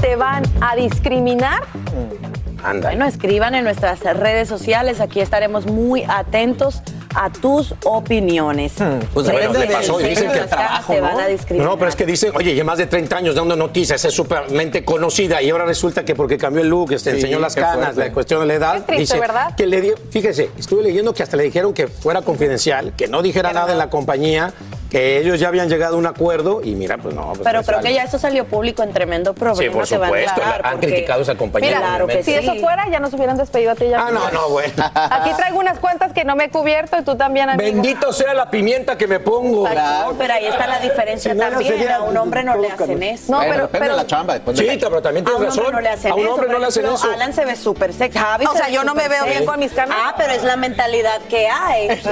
te 0.00 0.16
van 0.16 0.42
a 0.60 0.74
discriminar? 0.74 1.62
Anda. 2.62 2.88
Bueno, 2.88 3.06
escriban 3.06 3.54
en 3.54 3.64
nuestras 3.64 4.00
redes 4.00 4.48
sociales, 4.48 5.00
aquí 5.00 5.20
estaremos 5.20 5.66
muy 5.66 6.04
atentos 6.08 6.82
a 7.14 7.30
tus 7.30 7.74
opiniones. 7.84 8.74
Pues 9.14 9.26
¿Crees 9.28 9.40
depende 9.42 9.60
que 9.60 9.66
de- 9.68 9.72
pasó, 9.74 9.98
dicen 9.98 10.30
que 10.32 10.38
trabajo, 10.40 10.92
te 10.92 11.00
¿no? 11.00 11.06
van 11.06 11.18
a 11.18 11.22
No, 11.22 11.28
discriminar? 11.28 11.70
no, 11.70 11.78
pero 11.78 11.88
es 11.88 11.96
que 11.96 12.04
dicen, 12.04 12.32
oye, 12.34 12.54
lleva 12.54 12.66
más 12.66 12.78
de 12.78 12.86
30 12.86 13.16
años 13.16 13.34
dando 13.34 13.56
noticias, 13.56 14.04
es 14.04 14.12
súpermente 14.12 14.84
conocida 14.84 15.40
y 15.40 15.48
ahora 15.50 15.64
resulta 15.64 16.04
que 16.04 16.14
porque 16.14 16.36
cambió 16.36 16.60
el 16.62 16.68
look, 16.68 16.92
este, 16.92 17.10
Sí, 17.12 17.16
enseñó 17.16 17.38
las 17.38 17.54
canas, 17.54 17.74
fuerte. 17.94 18.00
la 18.08 18.12
cuestión 18.12 18.40
de 18.40 18.46
la 18.46 18.54
edad. 18.54 18.76
Es 18.76 18.86
triste, 18.86 19.00
dice 19.00 19.18
¿verdad? 19.20 19.54
Que 19.56 19.66
le 19.66 19.80
dio, 19.80 19.94
fíjese, 20.10 20.50
estuve 20.58 20.82
leyendo 20.82 21.14
que 21.14 21.22
hasta 21.22 21.36
le 21.38 21.44
dijeron 21.44 21.72
que 21.72 21.88
fuera 21.88 22.20
confidencial, 22.22 22.92
que 22.96 23.06
no 23.08 23.22
dijera 23.22 23.52
nada 23.52 23.72
en 23.72 23.78
la 23.78 23.88
compañía, 23.88 24.52
que 24.90 25.18
ellos 25.18 25.40
ya 25.40 25.48
habían 25.48 25.68
llegado 25.68 25.96
a 25.96 25.98
un 25.98 26.06
acuerdo 26.06 26.60
y 26.62 26.74
mira, 26.74 26.96
pues 26.98 27.14
no. 27.14 27.28
pues 27.28 27.40
Pero 27.42 27.58
pues 27.58 27.66
creo 27.66 27.78
sale. 27.78 27.88
que 27.88 27.94
ya 27.94 28.04
eso 28.04 28.18
salió 28.18 28.44
público 28.44 28.82
en 28.82 28.92
tremendo 28.92 29.34
problema. 29.34 29.62
Sí, 29.72 29.76
por 29.76 29.86
se 29.86 29.96
a 29.96 30.04
supuesto, 30.04 30.42
han 30.62 30.72
porque- 30.72 30.86
criticado 30.88 31.22
esa 31.22 31.34
compañía. 31.34 31.68
Mira, 31.70 31.80
Claro 31.80 32.06
que 32.06 32.22
sí. 32.22 32.30
Eso 32.52 32.60
fuera, 32.60 32.88
ya 32.88 33.00
nos 33.00 33.12
hubieran 33.14 33.36
despedido 33.36 33.72
a 33.72 33.74
ti 33.74 33.84
y 33.86 33.92
a 33.94 34.06
Ah, 34.06 34.10
no, 34.10 34.30
no, 34.30 34.48
bueno. 34.50 34.72
Aquí 34.94 35.30
traigo 35.36 35.58
unas 35.58 35.78
cuantas 35.78 36.12
que 36.12 36.24
no 36.24 36.36
me 36.36 36.44
he 36.44 36.50
cubierto 36.50 36.96
y 36.98 37.02
tú 37.02 37.16
también, 37.16 37.48
amigo. 37.50 37.64
Bendito 37.72 38.12
sea 38.12 38.34
la 38.34 38.50
pimienta 38.50 38.96
que 38.98 39.06
me 39.06 39.20
pongo. 39.20 39.64
Pero 40.18 40.32
ahí 40.34 40.46
está 40.46 40.66
la 40.66 40.78
diferencia 40.80 41.32
Si 41.32 41.38
no, 41.38 41.44
no 41.44 41.50
también. 41.52 41.72
sería 41.72 41.96
a 41.96 42.02
un 42.02 42.16
hombre 42.16 42.42
no 42.44 42.56
le 42.56 42.70
hacen 42.70 43.02
eso. 43.02 43.32
No, 43.32 43.40
pero, 43.40 43.52
depende 43.62 43.78
pero 43.78 43.92
de 43.92 43.96
la 44.02 44.06
chamba. 44.06 44.34
después 44.34 44.58
Sí, 44.58 44.64
de- 44.66 44.78
pero 44.78 45.02
también 45.02 45.26
A 45.26 45.30
tienes 45.30 45.40
un 45.40 45.46
hombre 45.48 45.64
razón. 45.64 45.72
no 45.74 45.80
le 45.80 45.88
hacen 45.88 46.10
a 46.10 46.14
un 46.14 46.20
eso. 46.20 46.30
hombre 46.32 46.48
no 46.50 46.58
le 46.58 46.66
hacen 46.66 46.86
eso. 46.86 47.12
Alan 47.12 47.32
se 47.32 47.44
ve 47.44 47.56
súper 47.56 47.92
sexy. 47.92 48.18
Javi 48.18 48.46
O 48.46 48.52
se 48.52 48.58
sea, 48.58 48.68
yo 48.68 48.84
no 48.84 48.94
me 48.94 49.08
veo 49.08 49.24
bien 49.24 49.44
con 49.44 49.58
mis 49.58 49.72
canas. 49.72 49.96
Ah, 50.00 50.14
pero 50.16 50.32
es 50.32 50.42
la 50.42 50.56
mentalidad 50.56 51.20
que 51.28 51.48
hay. 51.48 51.88
Es 51.88 52.04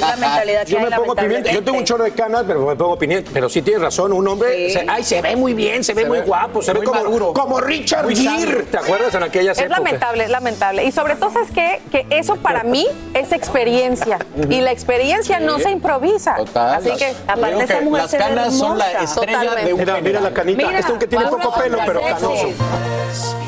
la 0.00 0.16
mentalidad 0.16 0.64
que 0.64 0.72
Yo 0.72 0.78
hay. 0.78 0.84
me 0.84 0.90
pongo 0.96 1.14
pimienta. 1.14 1.50
Yo 1.50 1.62
tengo 1.62 1.78
un 1.78 1.84
chorro 1.84 2.04
de 2.04 2.12
canas, 2.12 2.44
pero 2.46 2.66
me 2.66 2.76
pongo 2.76 2.98
pimienta. 2.98 3.30
Pero 3.32 3.48
sí 3.48 3.62
tienes 3.62 3.82
razón, 3.82 4.12
un 4.12 4.26
hombre, 4.28 4.68
Sí. 4.68 4.72
se, 4.74 4.86
ay, 4.88 5.02
se 5.04 5.22
ve 5.22 5.36
muy 5.36 5.54
bien, 5.54 5.84
se 5.84 5.94
ve 5.94 6.02
Se 6.02 6.08
muy 6.08 6.18
ve 6.20 6.24
guapo, 6.26 6.62
se 6.62 6.72
ve 6.72 6.80
como, 6.84 7.60
Richard. 7.60 8.06
Gere. 8.08 8.62
¿Te 8.64 8.78
acuerdas 8.78 9.14
en 9.14 9.22
aquellas 9.22 9.56
Es 9.58 9.64
épocas? 9.64 9.75
Lamentable, 9.78 10.24
es 10.24 10.30
lamentable. 10.30 10.84
Y 10.84 10.92
sobre 10.92 11.16
todo, 11.16 11.30
¿sabes 11.30 11.50
qué? 11.52 11.82
Que 11.90 12.06
eso 12.10 12.36
para 12.36 12.62
mí 12.62 12.86
es 13.14 13.32
experiencia. 13.32 14.18
Y 14.48 14.60
la 14.60 14.72
experiencia 14.72 15.40
no 15.40 15.58
se 15.58 15.70
improvisa. 15.70 16.36
Total. 16.36 16.74
Así 16.74 16.90
que, 16.96 17.14
Aparte, 17.26 17.64
esa 17.64 17.78
que 17.78 17.84
mujer 17.84 18.02
las 18.02 18.10
se 18.10 18.18
canas 18.18 18.56
son 18.58 18.78
la 18.78 18.90
estrella 18.92 19.54
de 19.54 19.72
un 19.72 19.80
Mira, 19.80 20.00
mira 20.00 20.20
la 20.20 20.32
canita. 20.32 20.66
Mira, 20.66 20.78
este 20.78 20.90
aunque 20.90 21.06
tiene 21.06 21.26
poco 21.26 21.52
pelo, 21.54 21.78
pero 21.86 22.00
sexy. 22.00 22.14
canoso. 22.14 23.45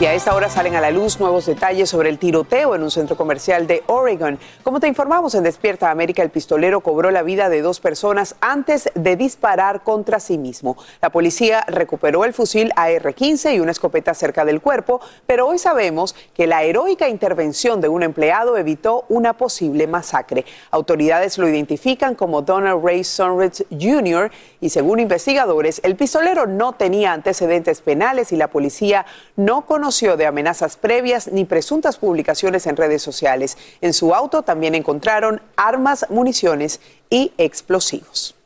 Y 0.00 0.06
a 0.06 0.14
esta 0.14 0.32
hora 0.32 0.48
salen 0.48 0.76
a 0.76 0.80
la 0.80 0.92
luz 0.92 1.18
nuevos 1.18 1.46
detalles 1.46 1.90
sobre 1.90 2.08
el 2.08 2.20
tiroteo 2.20 2.76
en 2.76 2.84
un 2.84 2.90
centro 2.92 3.16
comercial 3.16 3.66
de 3.66 3.82
Oregon. 3.88 4.38
Como 4.62 4.78
te 4.78 4.86
informamos 4.86 5.34
en 5.34 5.42
Despierta 5.42 5.90
América, 5.90 6.22
el 6.22 6.30
pistolero 6.30 6.82
cobró 6.82 7.10
la 7.10 7.24
vida 7.24 7.48
de 7.48 7.62
dos 7.62 7.80
personas 7.80 8.36
antes 8.40 8.88
de 8.94 9.16
disparar 9.16 9.82
contra 9.82 10.20
sí 10.20 10.38
mismo. 10.38 10.76
La 11.02 11.10
policía 11.10 11.64
recuperó 11.66 12.24
el 12.24 12.32
fusil 12.32 12.70
AR-15 12.76 13.56
y 13.56 13.58
una 13.58 13.72
escopeta 13.72 14.14
cerca 14.14 14.44
del 14.44 14.60
cuerpo, 14.60 15.00
pero 15.26 15.48
hoy 15.48 15.58
sabemos 15.58 16.14
que 16.32 16.46
la 16.46 16.62
heroica 16.62 17.08
intervención 17.08 17.80
de 17.80 17.88
un 17.88 18.04
empleado 18.04 18.56
evitó 18.56 19.04
una 19.08 19.32
posible 19.36 19.88
masacre. 19.88 20.44
Autoridades 20.70 21.38
lo 21.38 21.48
identifican 21.48 22.14
como 22.14 22.42
Donald 22.42 22.84
Ray 22.84 23.02
Sunridge 23.02 23.66
Jr. 23.70 24.30
y 24.60 24.68
según 24.68 25.00
investigadores, 25.00 25.80
el 25.82 25.96
pistolero 25.96 26.46
no 26.46 26.74
tenía 26.74 27.12
antecedentes 27.12 27.80
penales 27.80 28.30
y 28.30 28.36
la 28.36 28.46
policía 28.46 29.04
no 29.34 29.66
de 29.88 30.26
amenazas 30.26 30.76
previas 30.76 31.28
ni 31.28 31.46
presuntas 31.46 31.96
publicaciones 31.96 32.66
en 32.66 32.76
redes 32.76 33.00
sociales. 33.00 33.56
En 33.80 33.94
su 33.94 34.14
auto 34.14 34.42
también 34.42 34.74
encontraron 34.74 35.40
armas, 35.56 36.04
municiones 36.10 36.80
y 37.08 37.32
explosivos. 37.38 38.37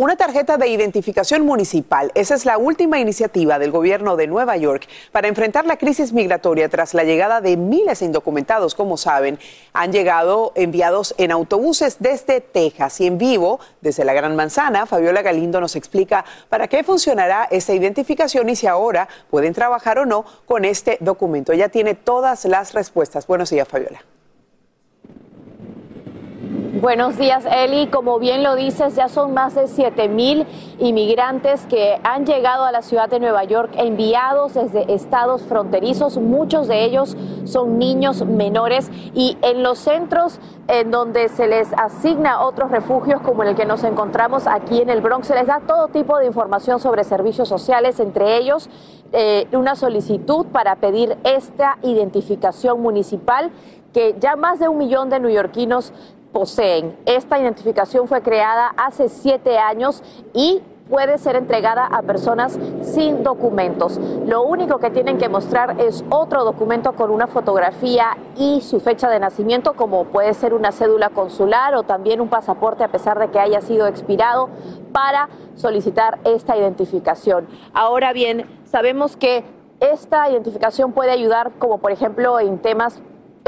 Una 0.00 0.14
tarjeta 0.14 0.58
de 0.58 0.68
identificación 0.68 1.44
municipal. 1.44 2.12
Esa 2.14 2.36
es 2.36 2.44
la 2.44 2.56
última 2.56 3.00
iniciativa 3.00 3.58
del 3.58 3.72
gobierno 3.72 4.14
de 4.14 4.28
Nueva 4.28 4.56
York 4.56 4.86
para 5.10 5.26
enfrentar 5.26 5.66
la 5.66 5.76
crisis 5.76 6.12
migratoria 6.12 6.68
tras 6.68 6.94
la 6.94 7.02
llegada 7.02 7.40
de 7.40 7.56
miles 7.56 7.98
de 7.98 8.06
indocumentados, 8.06 8.76
como 8.76 8.96
saben. 8.96 9.40
Han 9.72 9.90
llegado 9.90 10.52
enviados 10.54 11.16
en 11.18 11.32
autobuses 11.32 11.96
desde 11.98 12.40
Texas 12.40 13.00
y 13.00 13.08
en 13.08 13.18
vivo 13.18 13.58
desde 13.80 14.04
la 14.04 14.12
Gran 14.12 14.36
Manzana. 14.36 14.86
Fabiola 14.86 15.22
Galindo 15.22 15.60
nos 15.60 15.74
explica 15.74 16.24
para 16.48 16.68
qué 16.68 16.84
funcionará 16.84 17.48
esta 17.50 17.74
identificación 17.74 18.48
y 18.50 18.54
si 18.54 18.68
ahora 18.68 19.08
pueden 19.30 19.52
trabajar 19.52 19.98
o 19.98 20.06
no 20.06 20.24
con 20.46 20.64
este 20.64 20.98
documento. 21.00 21.50
Ella 21.50 21.70
tiene 21.70 21.96
todas 21.96 22.44
las 22.44 22.72
respuestas. 22.72 23.26
Buenos 23.26 23.50
días, 23.50 23.66
Fabiola. 23.66 24.00
Buenos 26.80 27.16
días, 27.16 27.44
Eli. 27.44 27.88
Como 27.88 28.20
bien 28.20 28.44
lo 28.44 28.54
dices, 28.54 28.94
ya 28.94 29.08
son 29.08 29.34
más 29.34 29.56
de 29.56 29.66
7 29.66 30.08
mil 30.08 30.46
inmigrantes 30.78 31.66
que 31.66 31.98
han 32.04 32.24
llegado 32.24 32.62
a 32.64 32.70
la 32.70 32.82
ciudad 32.82 33.08
de 33.08 33.18
Nueva 33.18 33.42
York 33.42 33.72
enviados 33.74 34.54
desde 34.54 34.92
estados 34.94 35.42
fronterizos. 35.42 36.18
Muchos 36.18 36.68
de 36.68 36.84
ellos 36.84 37.16
son 37.46 37.80
niños 37.80 38.24
menores 38.24 38.92
y 39.12 39.36
en 39.42 39.64
los 39.64 39.80
centros 39.80 40.38
en 40.68 40.92
donde 40.92 41.28
se 41.30 41.48
les 41.48 41.72
asigna 41.72 42.42
otros 42.42 42.70
refugios 42.70 43.22
como 43.22 43.42
el 43.42 43.56
que 43.56 43.64
nos 43.64 43.82
encontramos 43.82 44.46
aquí 44.46 44.80
en 44.80 44.90
el 44.90 45.00
Bronx, 45.00 45.26
se 45.26 45.34
les 45.34 45.48
da 45.48 45.60
todo 45.66 45.88
tipo 45.88 46.16
de 46.18 46.26
información 46.26 46.78
sobre 46.78 47.02
servicios 47.02 47.48
sociales, 47.48 47.98
entre 47.98 48.36
ellos 48.36 48.70
eh, 49.12 49.48
una 49.52 49.74
solicitud 49.74 50.46
para 50.46 50.76
pedir 50.76 51.16
esta 51.24 51.78
identificación 51.82 52.80
municipal 52.82 53.50
que 53.92 54.16
ya 54.20 54.36
más 54.36 54.58
de 54.58 54.68
un 54.68 54.78
millón 54.78 55.08
de 55.08 55.18
neoyorquinos 55.18 55.92
poseen. 56.32 56.96
Esta 57.06 57.38
identificación 57.38 58.08
fue 58.08 58.22
creada 58.22 58.72
hace 58.76 59.08
siete 59.08 59.58
años 59.58 60.02
y 60.34 60.62
puede 60.88 61.18
ser 61.18 61.36
entregada 61.36 61.84
a 61.86 62.02
personas 62.02 62.58
sin 62.82 63.22
documentos. 63.22 63.98
Lo 64.26 64.42
único 64.42 64.78
que 64.78 64.90
tienen 64.90 65.18
que 65.18 65.28
mostrar 65.28 65.80
es 65.80 66.04
otro 66.10 66.44
documento 66.44 66.94
con 66.94 67.10
una 67.10 67.26
fotografía 67.26 68.16
y 68.36 68.60
su 68.62 68.80
fecha 68.80 69.08
de 69.10 69.20
nacimiento, 69.20 69.74
como 69.74 70.04
puede 70.04 70.34
ser 70.34 70.54
una 70.54 70.72
cédula 70.72 71.10
consular 71.10 71.74
o 71.74 71.82
también 71.82 72.20
un 72.20 72.28
pasaporte 72.28 72.84
a 72.84 72.88
pesar 72.88 73.18
de 73.18 73.28
que 73.28 73.38
haya 73.38 73.60
sido 73.60 73.86
expirado, 73.86 74.48
para 74.92 75.28
solicitar 75.54 76.18
esta 76.24 76.56
identificación. 76.56 77.46
Ahora 77.74 78.12
bien, 78.12 78.48
sabemos 78.64 79.16
que 79.16 79.44
esta 79.80 80.28
identificación 80.30 80.92
puede 80.92 81.10
ayudar, 81.10 81.52
como 81.58 81.78
por 81.78 81.92
ejemplo 81.92 82.40
en 82.40 82.58
temas 82.58 83.00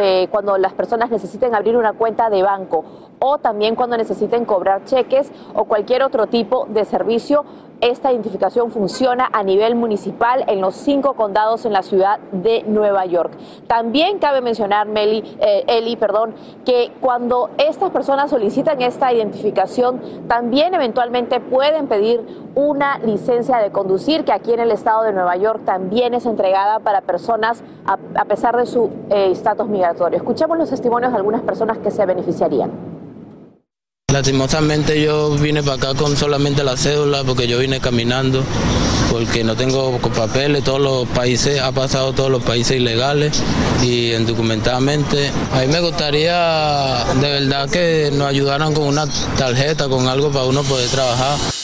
eh, 0.03 0.29
cuando 0.31 0.57
las 0.57 0.73
personas 0.73 1.11
necesiten 1.11 1.55
abrir 1.55 1.77
una 1.77 1.93
cuenta 1.93 2.31
de 2.31 2.43
banco 2.43 2.85
o 3.19 3.37
también 3.37 3.75
cuando 3.75 3.99
necesiten 3.99 4.47
cobrar 4.47 4.85
cheques 4.87 5.31
o 5.55 5.67
cualquier 5.67 6.03
otro 6.03 6.27
tipo 6.27 6.67
de 6.71 6.87
servicio 6.87 7.45
esta 7.81 8.13
identificación 8.13 8.71
funciona 8.71 9.29
a 9.33 9.43
nivel 9.43 9.75
municipal 9.75 10.45
en 10.47 10.61
los 10.61 10.75
cinco 10.75 11.15
condados 11.15 11.65
en 11.65 11.73
la 11.73 11.83
ciudad 11.83 12.19
de 12.33 12.63
Nueva 12.65 13.07
York. 13.07 13.33
También 13.67 14.19
cabe 14.19 14.41
mencionar, 14.41 14.87
Meli, 14.87 15.37
eh, 15.41 15.65
Eli, 15.67 15.97
perdón, 15.97 16.35
que 16.65 16.93
cuando 17.01 17.51
estas 17.59 17.91
personas 17.91 18.31
solicitan 18.31 18.81
esta 18.83 19.13
identificación, 19.13 20.01
también 20.29 20.75
eventualmente 20.75 21.41
pueden 21.41 21.87
pedir 21.87 22.25
una 22.55 22.99
licencia 22.99 23.59
de 23.59 23.71
conducir, 23.71 24.25
que 24.25 24.33
aquí 24.33 24.53
en 24.53 24.61
el 24.61 24.71
estado 24.71 25.03
de 25.03 25.13
Nueva 25.13 25.37
York 25.37 25.65
también 25.65 26.15
es 26.15 26.27
entregada 26.27 26.81
para 26.81 27.01
personas 27.01 27.63
a, 27.87 28.25
pesar 28.25 28.57
de 28.57 28.67
su 28.67 28.91
eh, 29.11 29.31
estatus 29.31 29.69
migratorio. 29.69 30.17
Escuchemos 30.17 30.59
los 30.59 30.71
testimonios 30.71 31.13
de 31.13 31.19
algunas 31.19 31.43
personas 31.43 31.79
que 31.79 31.91
se 31.91 32.05
beneficiarían. 32.07 33.00
Lastimosamente 34.13 35.01
yo 35.01 35.31
vine 35.37 35.63
para 35.63 35.77
acá 35.77 35.95
con 35.95 36.17
solamente 36.17 36.65
la 36.65 36.77
cédula 36.77 37.23
porque 37.23 37.47
yo 37.47 37.59
vine 37.59 37.81
caminando 37.81 38.43
porque 39.11 39.43
no 39.45 39.57
tengo 39.57 39.99
papeles, 39.99 40.63
todos 40.65 40.81
los 40.81 41.09
países, 41.09 41.61
ha 41.61 41.73
pasado 41.73 42.13
todos 42.13 42.31
los 42.31 42.43
países 42.43 42.77
ilegales 42.77 43.43
y 43.83 44.13
indocumentadamente. 44.13 45.31
A 45.53 45.61
mí 45.61 45.67
me 45.67 45.81
gustaría 45.81 47.05
de 47.21 47.41
verdad 47.41 47.69
que 47.69 48.11
nos 48.13 48.29
ayudaran 48.29 48.73
con 48.73 48.85
una 48.85 49.07
tarjeta, 49.37 49.89
con 49.89 50.07
algo 50.07 50.31
para 50.31 50.45
uno 50.45 50.63
poder 50.63 50.89
trabajar. 50.89 51.60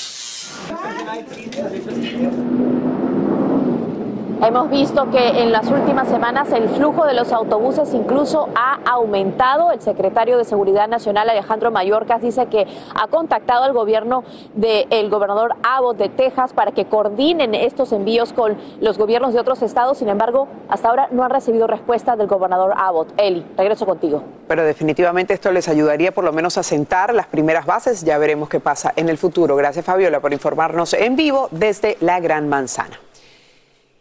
Hemos 4.43 4.69
visto 4.69 5.11
que 5.11 5.43
en 5.43 5.51
las 5.51 5.67
últimas 5.71 6.09
semanas 6.09 6.53
el 6.53 6.69
flujo 6.69 7.07
de 7.07 7.15
los 7.15 7.33
autobuses 7.33 7.95
incluso 7.95 8.51
ha 8.55 8.79
aumentado. 8.85 9.73
El 9.73 9.81
secretario 9.81 10.37
de 10.37 10.45
Seguridad 10.45 10.89
Nacional, 10.89 11.31
Alejandro 11.31 11.71
Mayorkas, 11.71 12.21
dice 12.21 12.45
que 12.47 12.67
ha 12.95 13.07
contactado 13.09 13.65
al 13.65 13.73
gobierno 13.73 14.25
del 14.55 15.09
gobernador 15.09 15.55
Abbott 15.63 15.97
de 15.97 16.11
Texas 16.11 16.53
para 16.53 16.73
que 16.73 16.85
coordinen 16.85 17.55
estos 17.55 17.93
envíos 17.93 18.35
con 18.35 18.59
los 18.81 18.99
gobiernos 18.99 19.33
de 19.33 19.41
otros 19.41 19.63
estados. 19.63 19.97
Sin 19.99 20.11
embargo, 20.11 20.49
hasta 20.69 20.91
ahora 20.91 21.09
no 21.13 21.25
han 21.25 21.31
recibido 21.31 21.67
respuesta 21.67 22.15
del 22.15 22.27
gobernador 22.27 22.75
Abbott. 22.77 23.15
Eli, 23.17 23.43
regreso 23.57 23.87
contigo. 23.87 24.23
Pero 24.47 24.65
definitivamente 24.65 25.33
esto 25.33 25.51
les 25.51 25.67
ayudaría 25.67 26.13
por 26.13 26.25
lo 26.25 26.33
menos 26.35 26.59
a 26.59 26.63
sentar 26.63 27.15
las 27.15 27.27
primeras 27.27 27.65
bases. 27.65 28.05
Ya 28.05 28.19
veremos 28.19 28.51
qué 28.51 28.61
pasa 28.61 28.93
en 28.97 29.09
el 29.09 29.17
futuro. 29.17 29.57
Gracias, 29.57 29.87
Fabiola, 29.87 30.21
por 30.21 30.35
informarnos 30.35 30.93
en 30.93 31.17
vivo 31.17 31.49
desde 31.53 31.97
la 32.01 32.21
Gran 32.21 32.51
Manzana. 32.51 33.01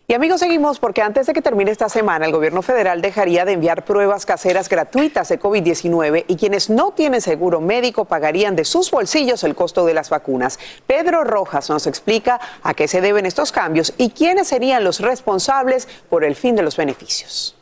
Y 0.07 0.13
amigos, 0.13 0.41
seguimos 0.41 0.77
porque 0.77 1.01
antes 1.01 1.25
de 1.25 1.33
que 1.33 1.41
termine 1.41 1.71
esta 1.71 1.89
semana, 1.89 2.27
el 2.27 2.31
gobierno 2.31 2.61
federal 2.61 3.01
dejaría 3.01 3.43
de 3.43 3.53
enviar 3.53 3.85
pruebas 3.85 4.27
caseras 4.27 4.69
gratuitas 4.69 5.29
de 5.29 5.39
COVID-19 5.39 6.25
y 6.27 6.35
quienes 6.35 6.69
no 6.69 6.91
tienen 6.91 7.21
seguro 7.21 7.59
médico 7.59 8.05
pagarían 8.05 8.55
de 8.55 8.65
sus 8.65 8.91
bolsillos 8.91 9.43
el 9.43 9.55
costo 9.55 9.83
de 9.83 9.95
las 9.95 10.11
vacunas. 10.11 10.59
Pedro 10.85 11.23
Rojas 11.23 11.71
nos 11.71 11.87
explica 11.87 12.39
a 12.61 12.75
qué 12.75 12.87
se 12.87 13.01
deben 13.01 13.25
estos 13.25 13.51
cambios 13.51 13.95
y 13.97 14.11
quiénes 14.11 14.49
serían 14.49 14.83
los 14.83 14.99
responsables 14.99 15.87
por 16.07 16.23
el 16.23 16.35
fin 16.35 16.55
de 16.55 16.61
los 16.61 16.77
beneficios. 16.77 17.55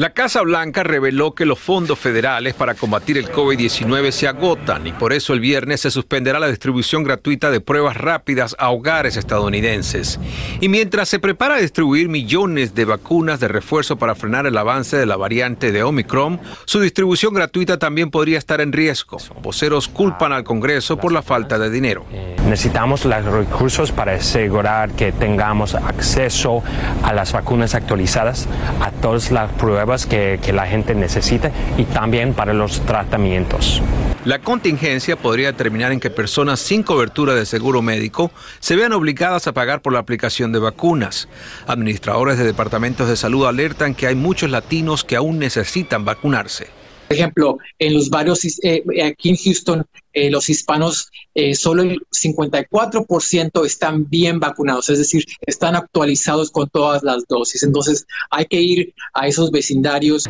La 0.00 0.14
Casa 0.14 0.40
Blanca 0.40 0.82
reveló 0.82 1.34
que 1.34 1.44
los 1.44 1.58
fondos 1.58 1.98
federales 1.98 2.54
para 2.54 2.72
combatir 2.72 3.18
el 3.18 3.30
COVID-19 3.30 4.12
se 4.12 4.28
agotan 4.28 4.86
y 4.86 4.92
por 4.92 5.12
eso 5.12 5.34
el 5.34 5.40
viernes 5.40 5.82
se 5.82 5.90
suspenderá 5.90 6.40
la 6.40 6.48
distribución 6.48 7.04
gratuita 7.04 7.50
de 7.50 7.60
pruebas 7.60 7.98
rápidas 7.98 8.56
a 8.58 8.70
hogares 8.70 9.18
estadounidenses. 9.18 10.18
Y 10.62 10.70
mientras 10.70 11.10
se 11.10 11.18
prepara 11.18 11.56
a 11.56 11.60
distribuir 11.60 12.08
millones 12.08 12.74
de 12.74 12.86
vacunas 12.86 13.40
de 13.40 13.48
refuerzo 13.48 13.96
para 13.96 14.14
frenar 14.14 14.46
el 14.46 14.56
avance 14.56 14.96
de 14.96 15.04
la 15.04 15.18
variante 15.18 15.70
de 15.70 15.82
Omicron, 15.82 16.40
su 16.64 16.80
distribución 16.80 17.34
gratuita 17.34 17.78
también 17.78 18.10
podría 18.10 18.38
estar 18.38 18.62
en 18.62 18.72
riesgo. 18.72 19.18
Voceros 19.42 19.86
culpan 19.86 20.32
al 20.32 20.44
Congreso 20.44 20.96
por 20.96 21.12
la 21.12 21.20
falta 21.20 21.58
de 21.58 21.68
dinero. 21.68 22.06
Necesitamos 22.46 23.04
los 23.04 23.22
recursos 23.26 23.92
para 23.92 24.14
asegurar 24.14 24.92
que 24.92 25.12
tengamos 25.12 25.74
acceso 25.74 26.62
a 27.02 27.12
las 27.12 27.34
vacunas 27.34 27.74
actualizadas, 27.74 28.48
a 28.80 28.92
todas 28.92 29.30
las 29.30 29.52
pruebas 29.52 29.89
que, 30.06 30.38
que 30.42 30.52
la 30.52 30.66
gente 30.66 30.94
necesita 30.94 31.50
y 31.76 31.84
también 31.84 32.34
para 32.34 32.52
los 32.52 32.80
tratamientos. 32.86 33.82
La 34.24 34.38
contingencia 34.38 35.16
podría 35.16 35.54
terminar 35.54 35.92
en 35.92 36.00
que 36.00 36.10
personas 36.10 36.60
sin 36.60 36.82
cobertura 36.82 37.34
de 37.34 37.46
seguro 37.46 37.80
médico 37.80 38.30
se 38.58 38.76
vean 38.76 38.92
obligadas 38.92 39.46
a 39.46 39.52
pagar 39.52 39.80
por 39.80 39.94
la 39.94 39.98
aplicación 39.98 40.52
de 40.52 40.58
vacunas. 40.58 41.26
Administradores 41.66 42.36
de 42.36 42.44
departamentos 42.44 43.08
de 43.08 43.16
salud 43.16 43.46
alertan 43.46 43.94
que 43.94 44.06
hay 44.06 44.14
muchos 44.14 44.50
latinos 44.50 45.04
que 45.04 45.16
aún 45.16 45.38
necesitan 45.38 46.04
vacunarse. 46.04 46.66
Por 47.08 47.16
ejemplo, 47.16 47.58
en 47.78 47.94
los 47.94 48.10
barrios 48.10 48.44
eh, 48.62 48.84
aquí 49.04 49.30
en 49.30 49.36
Houston 49.36 49.86
eh, 50.12 50.30
los 50.30 50.48
hispanos, 50.48 51.10
eh, 51.34 51.54
solo 51.54 51.82
el 51.82 52.00
54% 52.10 53.64
están 53.64 54.08
bien 54.08 54.40
vacunados, 54.40 54.88
es 54.90 54.98
decir, 54.98 55.24
están 55.46 55.76
actualizados 55.76 56.50
con 56.50 56.68
todas 56.68 57.02
las 57.02 57.26
dosis. 57.28 57.62
Entonces 57.62 58.06
hay 58.30 58.46
que 58.46 58.60
ir 58.60 58.94
a 59.14 59.26
esos 59.26 59.50
vecindarios. 59.50 60.28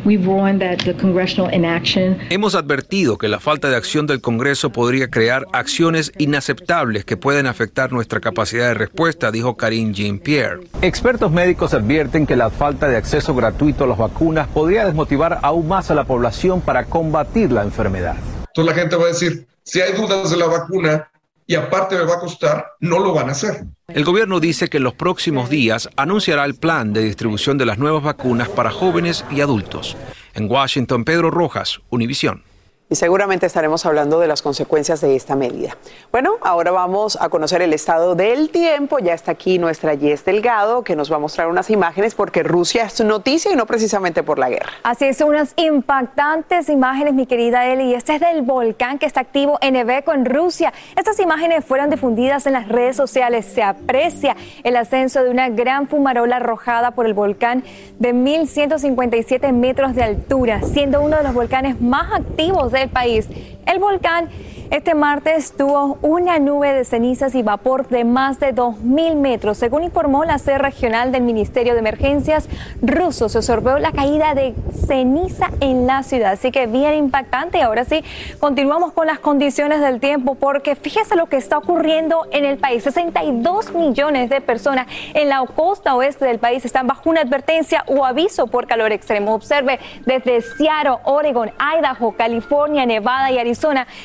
Hemos 2.29 2.55
advertido 2.55 3.17
que 3.17 3.27
la 3.27 3.39
falta 3.39 3.69
de 3.69 3.75
acción 3.75 4.07
del 4.07 4.21
Congreso 4.21 4.71
podría 4.71 5.09
crear 5.09 5.45
acciones 5.53 6.11
inaceptables 6.17 7.05
que 7.05 7.17
pueden 7.17 7.47
afectar 7.47 7.91
nuestra 7.91 8.19
capacidad 8.19 8.67
de 8.67 8.73
respuesta, 8.73 9.31
dijo 9.31 9.57
Karine 9.57 9.93
Jean-Pierre. 9.93 10.61
Expertos 10.81 11.31
médicos 11.31 11.73
advierten 11.73 12.25
que 12.27 12.35
la 12.35 12.49
falta 12.49 12.87
de 12.87 12.97
acceso 12.97 13.33
gratuito 13.33 13.83
a 13.83 13.87
las 13.87 13.97
vacunas 13.97 14.47
podría 14.47 14.85
desmotivar 14.85 15.39
aún 15.41 15.67
más 15.67 15.91
a 15.91 15.95
la 15.95 16.05
población 16.05 16.61
para 16.61 16.85
combatir 16.85 17.51
la 17.51 17.63
enfermedad. 17.63 18.15
Entonces 18.47 18.75
la 18.75 18.81
gente 18.81 18.95
va 18.95 19.05
a 19.05 19.07
decir, 19.07 19.47
si 19.63 19.81
hay 19.81 19.93
dudas 19.93 20.29
de 20.29 20.37
la 20.37 20.47
vacuna 20.47 21.11
y 21.47 21.55
aparte 21.55 21.95
me 21.95 22.05
va 22.05 22.15
a 22.15 22.19
costar, 22.19 22.65
no 22.79 22.99
lo 22.99 23.13
van 23.13 23.29
a 23.29 23.31
hacer. 23.33 23.65
El 23.87 24.05
gobierno 24.05 24.39
dice 24.39 24.69
que 24.69 24.77
en 24.77 24.83
los 24.83 24.93
próximos 24.93 25.49
días 25.49 25.89
anunciará 25.97 26.45
el 26.45 26.55
plan 26.55 26.93
de 26.93 27.01
distribución 27.01 27.57
de 27.57 27.65
las 27.65 27.77
nuevas 27.77 28.03
vacunas 28.03 28.47
para 28.49 28.71
jóvenes 28.71 29.25
y 29.31 29.41
adultos. 29.41 29.97
En 30.33 30.49
Washington, 30.49 31.03
Pedro 31.03 31.29
Rojas, 31.29 31.81
Univisión 31.89 32.43
y 32.91 32.95
seguramente 32.95 33.45
estaremos 33.45 33.85
hablando 33.85 34.19
de 34.19 34.27
las 34.27 34.41
consecuencias 34.41 34.99
de 34.99 35.15
esta 35.15 35.37
medida. 35.37 35.77
Bueno, 36.11 36.33
ahora 36.41 36.71
vamos 36.71 37.17
a 37.21 37.29
conocer 37.29 37.61
el 37.61 37.71
estado 37.71 38.15
del 38.15 38.49
tiempo. 38.49 38.99
Ya 38.99 39.13
está 39.13 39.31
aquí 39.31 39.57
nuestra 39.59 39.95
Jess 39.95 40.25
Delgado, 40.25 40.83
que 40.83 40.97
nos 40.97 41.09
va 41.09 41.15
a 41.15 41.19
mostrar 41.19 41.47
unas 41.47 41.69
imágenes 41.69 42.15
porque 42.15 42.43
Rusia 42.43 42.83
es 42.83 42.99
noticia 42.99 43.49
y 43.49 43.55
no 43.55 43.65
precisamente 43.65 44.23
por 44.23 44.39
la 44.39 44.49
guerra. 44.49 44.71
Así 44.83 45.05
es, 45.05 45.21
unas 45.21 45.53
impactantes 45.55 46.67
imágenes, 46.67 47.13
mi 47.13 47.25
querida 47.27 47.65
Eli. 47.65 47.93
Este 47.93 48.15
es 48.15 48.19
del 48.19 48.41
volcán 48.41 48.99
que 48.99 49.05
está 49.05 49.21
activo 49.21 49.57
en 49.61 49.77
Eveco, 49.77 50.11
en 50.11 50.25
Rusia. 50.25 50.73
Estas 50.97 51.17
imágenes 51.21 51.63
fueron 51.63 51.89
difundidas 51.89 52.45
en 52.45 52.51
las 52.51 52.67
redes 52.67 52.97
sociales. 52.97 53.45
Se 53.45 53.63
aprecia 53.63 54.35
el 54.65 54.75
ascenso 54.75 55.23
de 55.23 55.29
una 55.29 55.47
gran 55.47 55.87
fumarola 55.87 56.35
arrojada 56.35 56.91
por 56.91 57.05
el 57.05 57.13
volcán 57.13 57.63
de 57.99 58.13
1.157 58.13 59.53
metros 59.53 59.95
de 59.95 60.03
altura, 60.03 60.61
siendo 60.63 61.01
uno 61.01 61.15
de 61.15 61.23
los 61.23 61.33
volcanes 61.33 61.79
más 61.79 62.11
activos 62.11 62.73
de 62.73 62.80
del 62.81 62.89
país. 62.89 63.27
El 63.65 63.79
volcán 63.79 64.29
este 64.71 64.95
martes 64.95 65.51
tuvo 65.57 65.97
una 66.01 66.39
nube 66.39 66.71
de 66.71 66.85
cenizas 66.85 67.35
y 67.35 67.43
vapor 67.43 67.89
de 67.89 68.05
más 68.05 68.39
de 68.39 68.55
2.000 68.55 69.15
metros. 69.15 69.57
Según 69.57 69.83
informó 69.83 70.23
la 70.23 70.37
sede 70.37 70.59
regional 70.59 71.11
del 71.11 71.23
Ministerio 71.23 71.73
de 71.73 71.79
Emergencias 71.79 72.47
ruso, 72.81 73.27
se 73.27 73.39
observó 73.39 73.79
la 73.79 73.91
caída 73.91 74.33
de 74.33 74.55
ceniza 74.87 75.49
en 75.59 75.87
la 75.87 76.03
ciudad. 76.03 76.31
Así 76.31 76.51
que 76.51 76.67
bien 76.67 76.93
impactante. 76.93 77.61
Ahora 77.61 77.83
sí, 77.83 78.01
continuamos 78.39 78.93
con 78.93 79.07
las 79.07 79.19
condiciones 79.19 79.81
del 79.81 79.99
tiempo 79.99 80.35
porque 80.35 80.77
fíjese 80.77 81.17
lo 81.17 81.25
que 81.25 81.35
está 81.35 81.57
ocurriendo 81.57 82.25
en 82.31 82.45
el 82.45 82.57
país. 82.57 82.83
62 82.83 83.73
millones 83.73 84.29
de 84.29 84.39
personas 84.39 84.87
en 85.13 85.27
la 85.27 85.45
costa 85.53 85.95
oeste 85.95 86.23
del 86.23 86.39
país 86.39 86.63
están 86.63 86.87
bajo 86.87 87.09
una 87.09 87.19
advertencia 87.19 87.83
o 87.87 88.05
aviso 88.05 88.47
por 88.47 88.67
calor 88.67 88.93
extremo. 88.93 89.33
Observe 89.33 89.79
desde 90.05 90.39
Seattle, 90.39 90.99
Oregon, 91.03 91.51
Idaho, 91.77 92.13
California, 92.13 92.85
Nevada 92.85 93.31
y 93.31 93.37
Arizona 93.37 93.60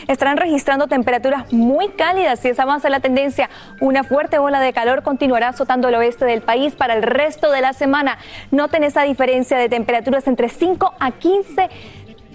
estarán 0.06 0.36
registrando 0.36 0.86
temperaturas 0.86 1.52
muy 1.52 1.88
cálidas. 1.90 2.40
Si 2.40 2.48
esa 2.48 2.64
avanza 2.64 2.90
la 2.90 3.00
tendencia, 3.00 3.48
una 3.80 4.04
fuerte 4.04 4.38
ola 4.38 4.60
de 4.60 4.72
calor 4.72 5.02
continuará 5.02 5.48
azotando 5.48 5.88
el 5.88 5.94
oeste 5.94 6.24
del 6.24 6.42
país 6.42 6.74
para 6.74 6.94
el 6.94 7.02
resto 7.02 7.50
de 7.50 7.60
la 7.60 7.72
semana. 7.72 8.18
Noten 8.50 8.84
esa 8.84 9.02
diferencia 9.02 9.56
de 9.58 9.68
temperaturas 9.68 10.26
entre 10.26 10.48
5 10.48 10.94
a 10.98 11.10
15 11.12 11.70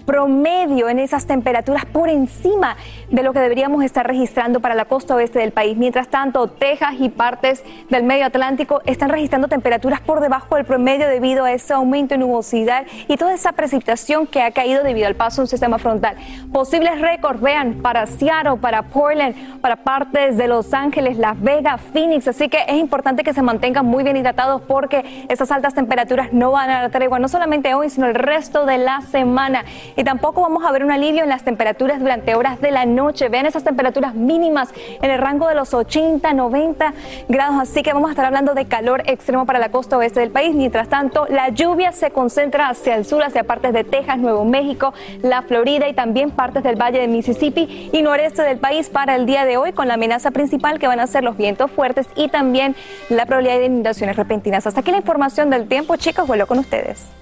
promedio 0.04 0.88
en 0.88 0.98
esas 0.98 1.26
temperaturas 1.26 1.84
por 1.84 2.08
encima 2.08 2.76
de 3.10 3.22
lo 3.22 3.32
que 3.32 3.40
deberíamos 3.40 3.84
estar 3.84 4.06
registrando 4.06 4.60
para 4.60 4.74
la 4.74 4.84
costa 4.84 5.14
oeste 5.14 5.38
del 5.38 5.52
país. 5.52 5.76
Mientras 5.76 6.08
tanto, 6.08 6.48
Texas 6.48 6.94
y 6.98 7.08
partes 7.08 7.62
del 7.90 8.02
medio 8.02 8.26
Atlántico 8.26 8.82
están 8.86 9.10
registrando 9.10 9.48
temperaturas 9.48 10.00
por 10.00 10.20
debajo 10.20 10.56
del 10.56 10.64
promedio 10.64 11.08
debido 11.08 11.44
a 11.44 11.52
ese 11.52 11.74
aumento 11.74 12.14
en 12.14 12.20
nubosidad 12.20 12.86
y 13.08 13.16
toda 13.16 13.34
esa 13.34 13.52
precipitación 13.52 14.26
que 14.26 14.42
ha 14.42 14.50
caído 14.50 14.82
debido 14.82 15.06
al 15.06 15.14
paso 15.14 15.36
de 15.36 15.42
un 15.42 15.48
sistema 15.48 15.78
frontal. 15.78 16.16
Posibles 16.52 17.00
récords, 17.00 17.40
vean, 17.40 17.74
para 17.82 18.06
Seattle, 18.06 18.56
para 18.60 18.82
Portland, 18.82 19.60
para 19.60 19.76
partes 19.76 20.36
de 20.36 20.48
Los 20.48 20.74
Ángeles, 20.74 21.18
Las 21.18 21.40
Vegas, 21.40 21.80
Phoenix. 21.92 22.28
Así 22.28 22.48
que 22.48 22.58
es 22.66 22.76
importante 22.76 23.22
que 23.24 23.32
se 23.32 23.42
mantengan 23.42 23.86
muy 23.86 24.04
bien 24.04 24.16
hidratados 24.16 24.62
porque 24.62 25.26
esas 25.28 25.50
altas 25.50 25.74
temperaturas 25.74 26.32
no 26.32 26.52
van 26.52 26.70
a 26.70 26.80
dar 26.82 26.90
tregua, 26.90 27.18
no 27.18 27.28
solamente 27.28 27.74
hoy, 27.74 27.90
sino 27.90 28.06
el 28.06 28.14
resto 28.14 28.66
de 28.66 28.78
la 28.78 29.00
semana 29.02 29.64
y 29.96 30.04
tampoco 30.04 30.42
vamos 30.42 30.64
a 30.64 30.72
ver 30.72 30.84
un 30.84 30.90
alivio 30.90 31.22
en 31.22 31.28
las 31.28 31.44
temperaturas 31.44 32.00
durante 32.00 32.34
horas 32.34 32.60
de 32.60 32.70
la 32.70 32.86
noche. 32.86 33.28
Vean 33.28 33.46
esas 33.46 33.64
temperaturas 33.64 34.14
mínimas 34.14 34.70
en 35.00 35.10
el 35.10 35.18
rango 35.18 35.48
de 35.48 35.54
los 35.54 35.74
80, 35.74 36.32
90 36.32 36.94
grados, 37.28 37.56
así 37.60 37.82
que 37.82 37.92
vamos 37.92 38.08
a 38.08 38.12
estar 38.12 38.24
hablando 38.24 38.54
de 38.54 38.66
calor 38.66 39.02
extremo 39.06 39.46
para 39.46 39.58
la 39.58 39.70
costa 39.70 39.96
oeste 39.96 40.20
del 40.20 40.30
país. 40.30 40.54
Mientras 40.54 40.88
tanto, 40.88 41.26
la 41.28 41.50
lluvia 41.50 41.92
se 41.92 42.10
concentra 42.10 42.68
hacia 42.68 42.94
el 42.94 43.04
sur, 43.04 43.22
hacia 43.22 43.44
partes 43.44 43.72
de 43.72 43.84
Texas, 43.84 44.18
Nuevo 44.18 44.44
México, 44.44 44.92
la 45.22 45.42
Florida 45.42 45.88
y 45.88 45.94
también 45.94 46.30
partes 46.30 46.62
del 46.62 46.76
Valle 46.76 47.00
de 47.00 47.08
Mississippi 47.08 47.90
y 47.92 48.02
noreste 48.02 48.42
del 48.42 48.58
país 48.58 48.90
para 48.90 49.16
el 49.16 49.26
día 49.26 49.44
de 49.44 49.56
hoy, 49.56 49.72
con 49.72 49.88
la 49.88 49.94
amenaza 49.94 50.30
principal 50.30 50.78
que 50.78 50.86
van 50.86 51.00
a 51.00 51.06
ser 51.06 51.24
los 51.24 51.36
vientos 51.36 51.70
fuertes 51.70 52.08
y 52.16 52.28
también 52.28 52.74
la 53.08 53.26
probabilidad 53.26 53.58
de 53.58 53.66
inundaciones 53.66 54.16
repentinas. 54.16 54.66
Hasta 54.66 54.80
aquí 54.80 54.90
la 54.90 54.98
información 54.98 55.50
del 55.50 55.68
tiempo, 55.68 55.96
chicos, 55.96 56.26
vuelvo 56.26 56.46
con 56.46 56.58
ustedes. 56.58 57.21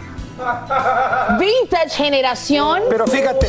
Vintage 1.39 1.89
generación. 1.95 2.83
Pero 2.89 3.07
fíjate, 3.07 3.47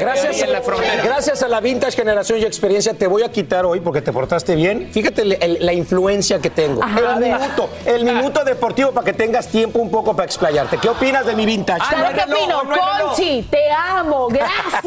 gracias, 0.00 0.42
a, 0.42 1.02
gracias 1.02 1.42
a 1.42 1.48
la 1.48 1.60
vintage 1.60 1.96
generación 1.96 2.38
y 2.38 2.44
experiencia 2.44 2.94
te 2.94 3.06
voy 3.06 3.22
a 3.22 3.30
quitar 3.30 3.64
hoy 3.64 3.80
porque 3.80 4.02
te 4.02 4.12
portaste 4.12 4.54
bien. 4.54 4.90
Fíjate 4.92 5.24
la 5.24 5.72
influencia 5.72 6.38
que 6.38 6.50
tengo. 6.50 6.82
el 6.82 7.20
minuto, 7.20 7.70
el 7.84 8.04
minuto 8.04 8.44
deportivo 8.44 8.92
para 8.92 9.04
que 9.04 9.12
tengas 9.12 9.48
tiempo 9.48 9.78
un 9.78 9.90
poco 9.90 10.14
para 10.14 10.26
explayarte. 10.26 10.78
¿Qué 10.78 10.88
opinas 10.88 11.26
de 11.26 11.34
mi 11.34 11.46
vintage? 11.46 11.80
¿Sabes 11.90 12.10
qué 12.12 12.32
opino? 12.32 12.62
Conchi, 12.62 13.42
te 13.50 13.70
amo, 13.70 14.28
gracias. 14.28 14.84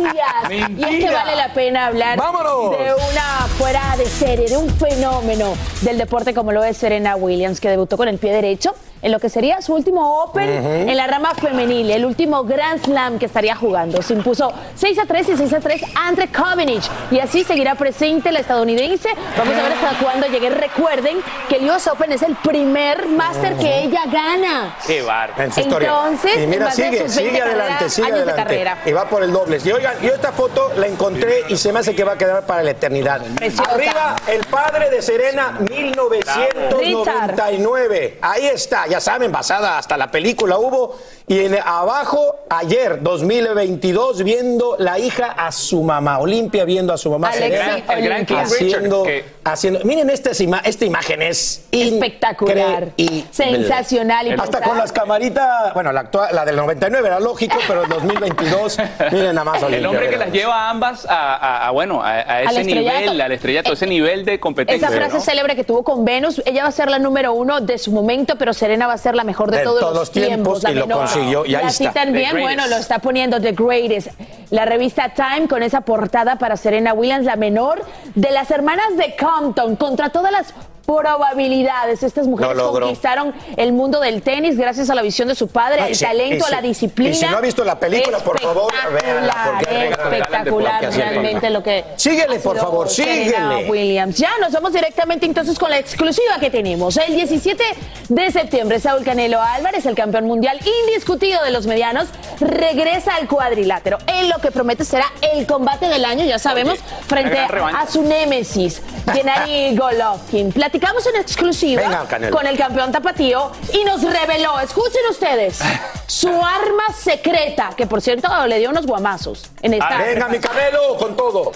y 0.49 0.83
es 0.83 1.05
que 1.05 1.11
vale 1.11 1.35
la 1.35 1.53
pena 1.53 1.87
hablar 1.87 2.17
de 2.17 2.93
una 2.93 3.47
fuera 3.57 3.95
de 3.97 4.05
serie, 4.05 4.47
de 4.47 4.57
un 4.57 4.69
fenómeno 4.69 5.53
del 5.81 5.97
deporte 5.97 6.33
como 6.33 6.51
lo 6.51 6.63
es 6.63 6.77
Serena 6.77 7.15
Williams, 7.15 7.59
que 7.59 7.69
debutó 7.69 7.97
con 7.97 8.07
el 8.07 8.17
pie 8.17 8.31
derecho 8.31 8.73
en 9.01 9.11
lo 9.11 9.19
que 9.19 9.29
sería 9.29 9.61
su 9.61 9.73
último 9.73 10.23
Open 10.23 10.49
en 10.49 10.97
la 10.97 11.07
rama 11.07 11.33
femenil, 11.33 11.89
el 11.91 12.05
último 12.05 12.43
Grand 12.43 12.83
Slam 12.83 13.19
que 13.19 13.25
estaría 13.25 13.55
jugando. 13.55 14.01
Se 14.01 14.13
impuso 14.13 14.51
6 14.75 14.99
a 14.99 15.05
3 15.05 15.29
y 15.29 15.37
6 15.37 15.53
a 15.53 15.59
3 15.59 15.81
ante 15.95 16.27
Covenich 16.27 16.89
y 17.09 17.19
así 17.19 17.43
seguirá 17.43 17.75
presente 17.75 18.31
la 18.31 18.39
estadounidense. 18.39 19.09
Vamos 19.37 19.55
a 19.55 19.63
ver 19.63 19.73
hasta 19.73 19.97
cuándo 20.03 20.27
llegue. 20.27 20.49
Recuerden 20.49 21.17
que 21.49 21.57
el 21.57 21.69
US 21.69 21.87
Open 21.87 22.11
es 22.11 22.21
el 22.21 22.35
primer 22.35 23.07
máster 23.07 23.55
que 23.57 23.83
ella 23.83 24.03
gana. 24.11 24.75
Qué 24.85 25.01
bárbaro. 25.01 25.43
En 25.43 25.51
su 25.51 25.61
historia. 25.61 25.89
Entonces, 25.89 26.37
y 26.37 26.47
mira, 26.47 26.71
sigue, 26.71 27.07
sus 27.07 27.15
20 27.15 27.31
sigue 27.31 27.41
adelante, 27.41 27.89
sigue 27.89 28.07
años 28.07 28.17
de 28.17 28.23
adelante. 28.31 28.53
carrera. 28.53 28.77
Y 28.85 28.91
va 28.91 29.09
por 29.09 29.23
el 29.23 29.31
dobles. 29.31 29.65
Y 29.65 29.71
oigan, 29.71 29.99
yo 30.01 30.13
esta 30.13 30.31
foto 30.31 30.71
la 30.77 30.85
encontré 30.87 31.43
y 31.49 31.57
se 31.57 31.71
me 31.73 31.79
hace 31.79 31.95
que 31.95 32.03
va 32.03 32.13
a 32.13 32.17
quedar 32.17 32.45
para 32.45 32.61
la 32.63 32.71
eternidad. 32.71 33.21
Preciosa. 33.35 33.71
Arriba, 33.71 34.15
el 34.27 34.43
padre 34.45 34.89
de 34.89 35.01
Serena, 35.01 35.57
1999. 35.59 38.17
Ahí 38.21 38.47
está, 38.47 38.87
ya 38.91 38.99
saben, 38.99 39.31
basada 39.31 39.77
hasta 39.77 39.97
la 39.97 40.11
película 40.11 40.57
hubo. 40.59 40.97
Y 41.27 41.39
en, 41.45 41.55
abajo, 41.63 42.35
ayer, 42.49 43.01
2022, 43.01 44.23
viendo 44.23 44.75
la 44.77 44.99
hija 44.99 45.27
a 45.37 45.51
su 45.51 45.81
mamá, 45.81 46.19
Olimpia 46.19 46.65
viendo 46.65 46.93
a 46.93 46.97
su 46.97 47.09
mamá 47.09 47.29
Alexi 47.29 47.51
Serena, 47.57 47.93
El 47.95 48.03
gran 48.03 48.25
King 48.25 48.35
haciendo, 48.35 49.05
Richard, 49.05 49.25
haciendo. 49.45 49.79
Miren 49.85 50.09
esta, 50.09 50.31
ima- 50.31 50.61
esta 50.65 50.85
imagen 50.85 51.21
es 51.21 51.65
Espectacular. 51.71 52.89
increíble. 52.97 53.27
Sensacional. 53.31 54.27
Y 54.27 54.31
Hasta 54.31 54.61
con 54.61 54.77
las 54.77 54.91
camaritas, 54.91 55.73
bueno, 55.73 55.91
la, 55.91 56.01
actual- 56.01 56.33
la 56.35 56.43
del 56.45 56.55
99 56.57 57.07
era 57.07 57.19
lógico, 57.19 57.57
pero 57.67 57.83
el 57.83 57.89
2022, 57.89 58.77
miren 59.11 59.35
nada 59.35 59.43
más. 59.45 59.57
El 59.61 59.65
Olimpia, 59.65 59.89
hombre 59.89 60.09
que 60.09 60.17
las 60.17 60.31
lleva 60.31 60.53
a 60.67 60.69
ambas 60.69 61.05
a, 61.05 61.35
a- 61.35 61.67
a, 61.67 61.71
bueno, 61.71 62.01
a, 62.03 62.09
a 62.11 62.41
ese 62.43 62.63
nivel, 62.65 63.21
al 63.21 63.31
estrellato, 63.31 63.73
ese 63.73 63.87
nivel 63.87 64.25
de 64.25 64.39
competencia. 64.39 64.87
Esa 64.87 64.95
frase 64.97 65.15
¿no? 65.15 65.21
célebre 65.21 65.55
que 65.55 65.63
tuvo 65.63 65.83
con 65.83 66.03
Venus, 66.03 66.41
ella 66.45 66.63
va 66.63 66.69
a 66.69 66.71
ser 66.73 66.89
la 66.89 66.99
número 66.99 67.33
uno 67.33 67.61
de 67.61 67.77
su 67.77 67.91
momento, 67.91 68.35
pero 68.37 68.53
Serena 68.53 68.80
va 68.87 68.93
a 68.93 68.97
ser 68.97 69.15
la 69.15 69.23
mejor 69.23 69.51
de, 69.51 69.59
De 69.59 69.63
todos, 69.63 69.79
todos 69.79 69.95
los 69.95 70.11
tiempos, 70.11 70.63
la 70.63 70.71
y 70.71 70.75
lo 70.75 70.87
consiguió, 70.87 71.45
y 71.45 71.55
ahí 71.55 71.65
así 71.65 71.85
está. 71.85 72.03
también, 72.03 72.39
bueno, 72.39 72.67
lo 72.67 72.77
está 72.77 72.99
poniendo 72.99 73.39
The 73.39 73.53
Greatest. 73.53 74.09
La 74.49 74.65
revista 74.65 75.13
Time 75.13 75.47
con 75.47 75.63
esa 75.63 75.81
portada 75.81 76.37
para 76.37 76.57
Serena 76.57 76.93
Williams, 76.93 77.25
la 77.25 77.37
menor 77.37 77.83
de 78.15 78.31
las 78.31 78.51
hermanas 78.51 78.97
de 78.97 79.15
Compton, 79.15 79.75
contra 79.77 80.09
todas 80.09 80.31
las 80.31 80.53
probabilidades. 80.85 82.03
Estas 82.03 82.27
mujeres 82.27 82.57
conquistaron 82.61 83.33
el 83.57 83.73
mundo 83.73 83.99
del 83.99 84.21
tenis 84.21 84.57
gracias 84.57 84.89
a 84.89 84.95
la 84.95 85.01
visión 85.01 85.27
de 85.27 85.35
su 85.35 85.47
padre, 85.47 85.81
No, 85.81 85.87
y 85.87 85.89
al 85.89 85.95
si- 85.95 86.05
talento, 86.05 86.45
si- 86.45 86.53
a 86.53 86.55
la 86.55 86.61
disciplina. 86.61 87.11
y 87.11 87.13
si 87.15 87.25
no 87.25 87.37
ha 87.37 87.41
visto 87.41 87.63
la 87.63 87.79
película, 87.79 88.19
por 88.19 88.39
favor, 88.39 88.71
véanla, 89.01 89.61
espectacular 89.69 90.91
realmente 90.93 91.49
lo 91.49 91.63
que 91.63 91.83
Síguele, 91.95 92.39
por 92.39 92.57
favor, 92.57 92.89
síguele. 92.89 93.69
Williams. 93.69 94.17
Ya 94.17 94.31
nos 94.39 94.51
vamos 94.51 94.73
directamente 94.73 95.25
entonces 95.25 95.57
con 95.57 95.69
la 95.69 95.77
exclusiva 95.79 96.39
que 96.39 96.49
tenemos. 96.49 96.97
El 96.97 97.15
17 97.15 97.63
de 98.09 98.31
septiembre, 98.31 98.79
Saúl 98.79 99.03
Canelo 99.03 99.41
Álvarez, 99.41 99.85
el 99.85 99.95
campeón 99.95 100.25
mundial 100.25 100.59
indiscutido 100.87 101.43
de 101.43 101.51
los 101.51 101.67
medianos, 101.67 102.07
regresa 102.39 103.15
al 103.15 103.27
cuadrilátero. 103.27 103.97
En 104.07 104.29
lo 104.29 104.39
que 104.39 104.51
promete 104.51 104.83
será 104.85 105.05
el 105.33 105.45
combate 105.45 105.87
del 105.87 106.05
año, 106.05 106.25
ya 106.25 106.39
sabemos, 106.39 106.79
frente 107.07 107.37
a 107.39 107.87
su 107.89 108.03
némesis, 108.03 108.81
Gennady 109.11 109.75
Golovkin. 109.75 110.51
Platicamos 110.71 111.05
en 111.05 111.17
exclusiva 111.17 112.07
Venga, 112.07 112.29
con 112.29 112.47
el 112.47 112.57
campeón 112.57 112.93
tapatío 112.93 113.51
y 113.73 113.83
nos 113.83 114.01
reveló, 114.03 114.57
escuchen 114.57 115.01
ustedes, 115.09 115.59
su 116.07 116.29
arma 116.29 116.93
secreta, 116.97 117.71
que 117.75 117.87
por 117.87 118.01
cierto 118.01 118.29
le 118.47 118.57
dio 118.57 118.69
unos 118.69 118.87
guamazos 118.87 119.51
en 119.61 119.73
esta. 119.73 119.97
Venga, 119.97 120.29
mi 120.29 120.39
Canelo, 120.39 120.95
con 120.97 121.17
todo. 121.17 121.51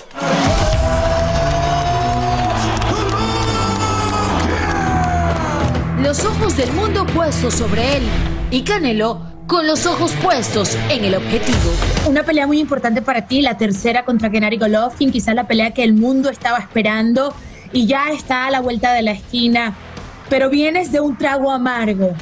Los 6.02 6.26
ojos 6.26 6.58
del 6.58 6.74
mundo 6.74 7.06
puestos 7.06 7.54
sobre 7.54 7.96
él 7.96 8.04
y 8.52 8.66
Canelo 8.66 9.22
con 9.48 9.66
los 9.66 9.86
ojos 9.86 10.12
puestos 10.22 10.76
en 10.90 11.06
el 11.06 11.16
objetivo. 11.16 11.72
Una 12.10 12.24
pelea 12.24 12.48
muy 12.48 12.60
importante 12.60 13.02
para 13.02 13.28
ti, 13.28 13.42
la 13.42 13.58
tercera 13.58 14.04
contra 14.04 14.30
Gennady 14.30 14.58
Golovkin, 14.58 15.10
quizás 15.10 15.36
la 15.36 15.48
pelea 15.48 15.72
que 15.72 15.86
el 15.86 15.94
mundo 15.94 16.30
estaba 16.30 16.58
esperando 16.58 17.34
y 17.74 17.88
ya 17.88 18.10
está 18.12 18.46
a 18.48 18.52
la 18.52 18.60
vuelta 18.62 18.94
de 18.94 19.02
la 19.02 19.12
esquina, 19.12 19.74
pero 20.30 20.50
vienes 20.50 20.92
de 20.92 21.00
un 21.00 21.18
trago 21.18 21.52
amargo. 21.52 22.14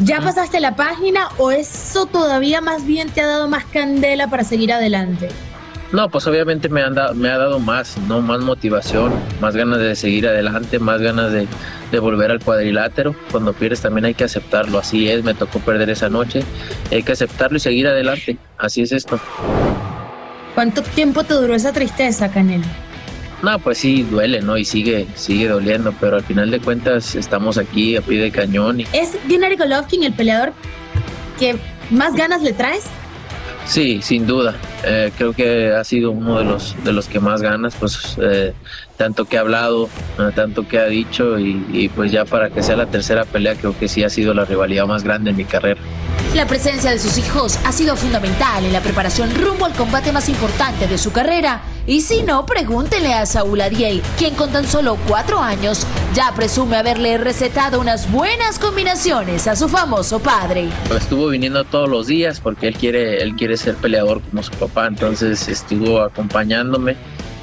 ¿Ya 0.00 0.20
pasaste 0.20 0.60
la 0.60 0.76
página 0.76 1.28
o 1.38 1.50
eso 1.50 2.06
todavía 2.06 2.60
más 2.60 2.86
bien 2.86 3.08
te 3.10 3.20
ha 3.20 3.26
dado 3.26 3.48
más 3.48 3.64
candela 3.64 4.28
para 4.28 4.44
seguir 4.44 4.72
adelante? 4.72 5.28
No, 5.90 6.08
pues 6.10 6.26
obviamente 6.26 6.68
me, 6.68 6.82
han 6.82 6.94
da- 6.94 7.14
me 7.14 7.30
ha 7.30 7.38
dado 7.38 7.58
más, 7.58 7.96
¿no? 8.06 8.20
Más 8.20 8.40
motivación, 8.40 9.10
más 9.40 9.56
ganas 9.56 9.78
de 9.78 9.96
seguir 9.96 10.28
adelante, 10.28 10.78
más 10.78 11.00
ganas 11.00 11.32
de, 11.32 11.48
de 11.90 11.98
volver 11.98 12.30
al 12.30 12.38
cuadrilátero. 12.40 13.16
Cuando 13.32 13.54
pierdes 13.54 13.80
también 13.80 14.04
hay 14.04 14.14
que 14.14 14.24
aceptarlo, 14.24 14.78
así 14.78 15.08
es, 15.08 15.24
me 15.24 15.32
tocó 15.34 15.58
perder 15.60 15.88
esa 15.90 16.08
noche, 16.10 16.42
hay 16.92 17.02
que 17.02 17.12
aceptarlo 17.12 17.56
y 17.56 17.60
seguir 17.60 17.88
adelante, 17.88 18.36
así 18.58 18.82
es 18.82 18.92
esto. 18.92 19.18
¿Cuánto 20.54 20.82
tiempo 20.82 21.24
te 21.24 21.34
duró 21.34 21.54
esa 21.54 21.72
tristeza, 21.72 22.30
Canelo? 22.30 22.66
No, 23.42 23.58
pues 23.58 23.78
sí, 23.78 24.02
duele, 24.02 24.40
¿no? 24.40 24.56
Y 24.58 24.64
sigue, 24.64 25.06
sigue 25.14 25.48
doliendo, 25.48 25.94
pero 26.00 26.16
al 26.16 26.24
final 26.24 26.50
de 26.50 26.60
cuentas 26.60 27.14
estamos 27.14 27.56
aquí 27.56 27.96
a 27.96 28.00
pie 28.00 28.20
de 28.20 28.30
cañón 28.32 28.80
y 28.80 28.86
¿Es 28.92 29.16
Gennady 29.28 29.56
Golovkin 29.56 30.02
el 30.02 30.12
peleador 30.12 30.52
que 31.38 31.56
más 31.90 32.14
ganas 32.14 32.42
le 32.42 32.52
traes? 32.52 32.84
Sí, 33.64 34.00
sin 34.02 34.26
duda. 34.26 34.56
Eh, 34.82 35.12
creo 35.16 35.34
que 35.34 35.72
ha 35.72 35.84
sido 35.84 36.10
uno 36.10 36.38
de 36.38 36.44
los 36.44 36.74
de 36.84 36.92
los 36.92 37.06
que 37.06 37.20
más 37.20 37.42
ganas, 37.42 37.76
pues 37.76 38.16
eh, 38.20 38.54
tanto 38.96 39.26
que 39.26 39.36
ha 39.36 39.40
hablado, 39.40 39.90
eh, 40.18 40.30
tanto 40.34 40.66
que 40.66 40.78
ha 40.78 40.86
dicho 40.86 41.38
y, 41.38 41.64
y, 41.70 41.88
pues 41.90 42.10
ya 42.10 42.24
para 42.24 42.48
que 42.48 42.62
sea 42.62 42.76
la 42.76 42.86
tercera 42.86 43.24
pelea 43.24 43.54
creo 43.56 43.78
que 43.78 43.86
sí 43.86 44.02
ha 44.02 44.08
sido 44.08 44.32
la 44.32 44.46
rivalidad 44.46 44.86
más 44.86 45.04
grande 45.04 45.30
en 45.30 45.36
mi 45.36 45.44
carrera. 45.44 45.80
La 46.34 46.46
presencia 46.46 46.90
de 46.90 46.98
sus 46.98 47.16
hijos 47.16 47.58
ha 47.64 47.72
sido 47.72 47.96
fundamental 47.96 48.62
en 48.62 48.72
la 48.72 48.82
preparación 48.82 49.34
rumbo 49.34 49.64
al 49.64 49.72
combate 49.72 50.12
más 50.12 50.28
importante 50.28 50.86
de 50.86 50.98
su 50.98 51.10
carrera. 51.10 51.62
Y 51.86 52.02
si 52.02 52.22
no, 52.22 52.44
pregúntele 52.44 53.14
a 53.14 53.24
Saúl 53.24 53.62
Ariel, 53.62 54.02
quien 54.18 54.34
con 54.34 54.52
tan 54.52 54.66
solo 54.66 54.98
cuatro 55.08 55.40
años 55.40 55.86
ya 56.14 56.34
presume 56.36 56.76
haberle 56.76 57.16
recetado 57.16 57.80
unas 57.80 58.12
buenas 58.12 58.58
combinaciones 58.58 59.46
a 59.46 59.56
su 59.56 59.70
famoso 59.70 60.20
padre. 60.20 60.68
Estuvo 60.94 61.28
viniendo 61.28 61.64
todos 61.64 61.88
los 61.88 62.06
días 62.06 62.40
porque 62.40 62.68
él 62.68 62.76
quiere 62.76 63.22
él 63.22 63.34
quiere 63.34 63.56
ser 63.56 63.76
peleador 63.76 64.20
como 64.20 64.42
su 64.42 64.52
papá, 64.52 64.86
entonces 64.86 65.48
estuvo 65.48 66.02
acompañándome 66.02 66.92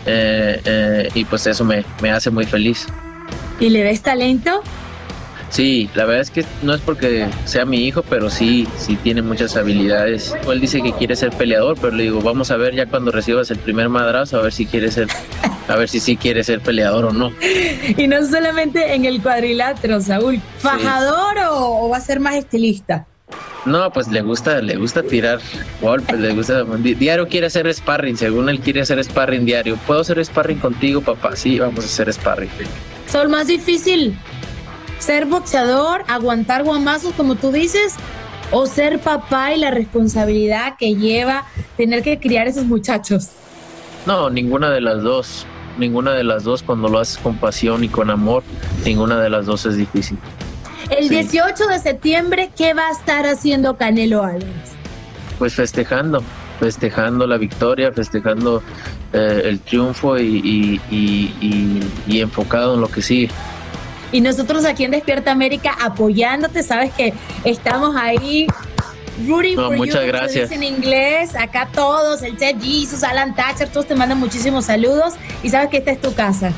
eh, 0.06 0.62
eh, 0.64 1.10
y 1.16 1.26
pues 1.26 1.48
eso 1.48 1.66
me, 1.66 1.84
me 2.04 2.12
hace 2.12 2.30
muy 2.30 2.46
feliz. 2.46 2.86
¿Y 3.60 3.70
le 3.70 3.82
ves 3.82 4.04
talento? 4.04 4.62
Sí, 5.56 5.90
la 5.96 6.04
verdad 6.04 6.22
es 6.22 6.32
que 6.32 6.44
no 6.64 6.74
es 6.74 6.82
porque 6.82 7.28
sea 7.46 7.64
mi 7.64 7.86
hijo, 7.88 8.04
pero 8.10 8.30
sí, 8.30 8.68
sí 8.78 8.98
tiene 8.98 9.22
muchas 9.22 9.56
habilidades. 9.56 10.36
Él 10.52 10.60
dice 10.60 10.82
que 10.82 10.92
quiere 10.92 11.16
ser 11.16 11.30
peleador, 11.32 11.78
pero 11.80 11.96
le 11.96 12.04
digo, 12.04 12.20
vamos 12.22 12.52
a 12.52 12.58
ver 12.58 12.76
ya 12.76 12.88
cuando 12.88 13.10
recibas 13.10 13.50
el 13.52 13.60
primer 13.60 13.88
madrazo, 13.88 14.38
a 14.38 14.42
ver 14.42 14.52
si 14.52 14.66
quiere 14.66 14.92
ser, 14.92 15.08
a 15.70 15.76
ver 15.78 15.88
si 15.88 16.02
sí 16.02 16.18
quiere 16.18 16.44
ser 16.44 16.60
peleador 16.60 17.06
o 17.06 17.14
no. 17.14 17.32
Y 17.98 18.06
no 18.08 18.26
solamente 18.26 18.96
en 18.96 19.06
el 19.06 19.22
cuadrilátero, 19.22 20.02
Saúl. 20.02 20.42
¿Fajador 20.58 21.38
o, 21.50 21.86
o 21.86 21.90
va 21.90 21.98
a 21.98 22.02
ser 22.02 22.20
más 22.20 22.36
estilista? 22.36 23.08
No, 23.66 23.90
pues 23.94 24.10
le 24.10 24.22
gusta, 24.24 24.62
le 24.62 24.76
gusta 24.76 25.04
tirar 25.04 25.40
golpes, 25.82 26.20
le 26.20 26.34
gusta. 26.34 26.66
di- 26.80 26.96
Diario 26.96 27.30
quiere 27.30 27.48
hacer 27.48 27.74
sparring, 27.74 28.18
según 28.18 28.50
él 28.50 28.60
quiere 28.60 28.82
hacer 28.82 29.02
sparring 29.02 29.46
diario. 29.46 29.78
¿Puedo 29.88 30.02
hacer 30.02 30.24
sparring 30.26 30.60
contigo, 30.60 31.00
papá? 31.00 31.34
Sí, 31.38 31.60
vamos 31.60 31.86
a 31.86 31.88
hacer 31.88 32.12
sparring. 32.12 32.50
Saúl, 33.08 33.30
más 33.30 33.48
difícil 33.48 34.18
ser 35.00 35.26
boxeador, 35.26 36.04
aguantar 36.08 36.64
guamazos 36.64 37.14
como 37.14 37.36
tú 37.36 37.52
dices, 37.52 37.96
o 38.52 38.66
ser 38.68 39.00
papá 39.00 39.54
y 39.54 39.60
la 39.60 39.72
responsabilidad 39.72 40.76
que 40.78 40.96
lleva 40.96 41.46
tener 41.78 42.04
que 42.04 42.20
criar 42.20 42.48
esos 42.48 42.66
muchachos. 42.66 43.30
No, 44.06 44.30
ninguna 44.30 44.70
de 44.70 44.82
las 44.82 45.02
dos. 45.02 45.46
Ninguna 45.78 46.14
de 46.14 46.24
las 46.24 46.44
dos, 46.46 46.64
cuando 46.64 46.88
lo 46.88 47.00
haces 47.00 47.18
con 47.18 47.36
pasión 47.38 47.84
y 47.84 47.90
con 47.90 48.10
amor, 48.10 48.44
ninguna 48.86 49.20
de 49.20 49.30
las 49.30 49.46
dos 49.46 49.66
es 49.66 49.76
difícil. 49.76 50.18
El 50.90 51.10
Sí. 51.10 51.16
18 51.16 51.68
de 51.68 51.80
septiembre, 51.80 52.50
¿qué 52.56 52.74
va 52.74 52.88
a 52.88 52.92
estar 52.92 53.26
haciendo 53.26 53.76
Canelo 53.76 54.24
Álvarez? 54.24 54.72
Pues 55.38 55.54
festejando, 55.54 56.24
festejando 56.62 57.28
la 57.28 57.38
victoria, 57.38 57.92
festejando 57.92 58.64
eh, 59.12 59.42
el 59.46 59.60
triunfo 59.60 60.18
y, 60.18 60.24
y- 60.24 60.82
y- 60.90 61.34
y- 61.42 61.92
y 62.08 62.22
enfocado 62.22 62.76
en 62.76 62.82
lo 62.82 62.88
que 62.90 63.02
sigue. 63.02 63.30
Y 64.16 64.22
nosotros 64.22 64.64
aquí 64.64 64.86
en 64.86 64.92
Despierta 64.92 65.34
América 65.34 65.76
apoyándote, 65.78 66.64
sabes 66.64 66.94
que 66.94 67.14
estamos 67.44 67.98
ahí. 67.98 68.48
Rooting 69.28 69.58
No, 69.58 69.68
for 69.68 69.76
muchas 69.76 70.06
you, 70.06 70.08
gracias. 70.08 70.52
en 70.54 70.64
inglés, 70.64 71.36
acá 71.36 71.68
todos, 71.74 72.22
el 72.22 72.38
Ted 72.38 72.56
Jesus, 72.62 73.04
Alan 73.04 73.36
Thatcher, 73.36 73.68
todos 73.68 73.88
te 73.88 73.94
mandan 73.94 74.18
muchísimos 74.18 74.64
saludos 74.68 75.16
y 75.44 75.50
sabes 75.50 75.68
que 75.68 75.78
esta 75.80 75.92
es 75.92 76.00
tu 76.00 76.14
casa. 76.14 76.54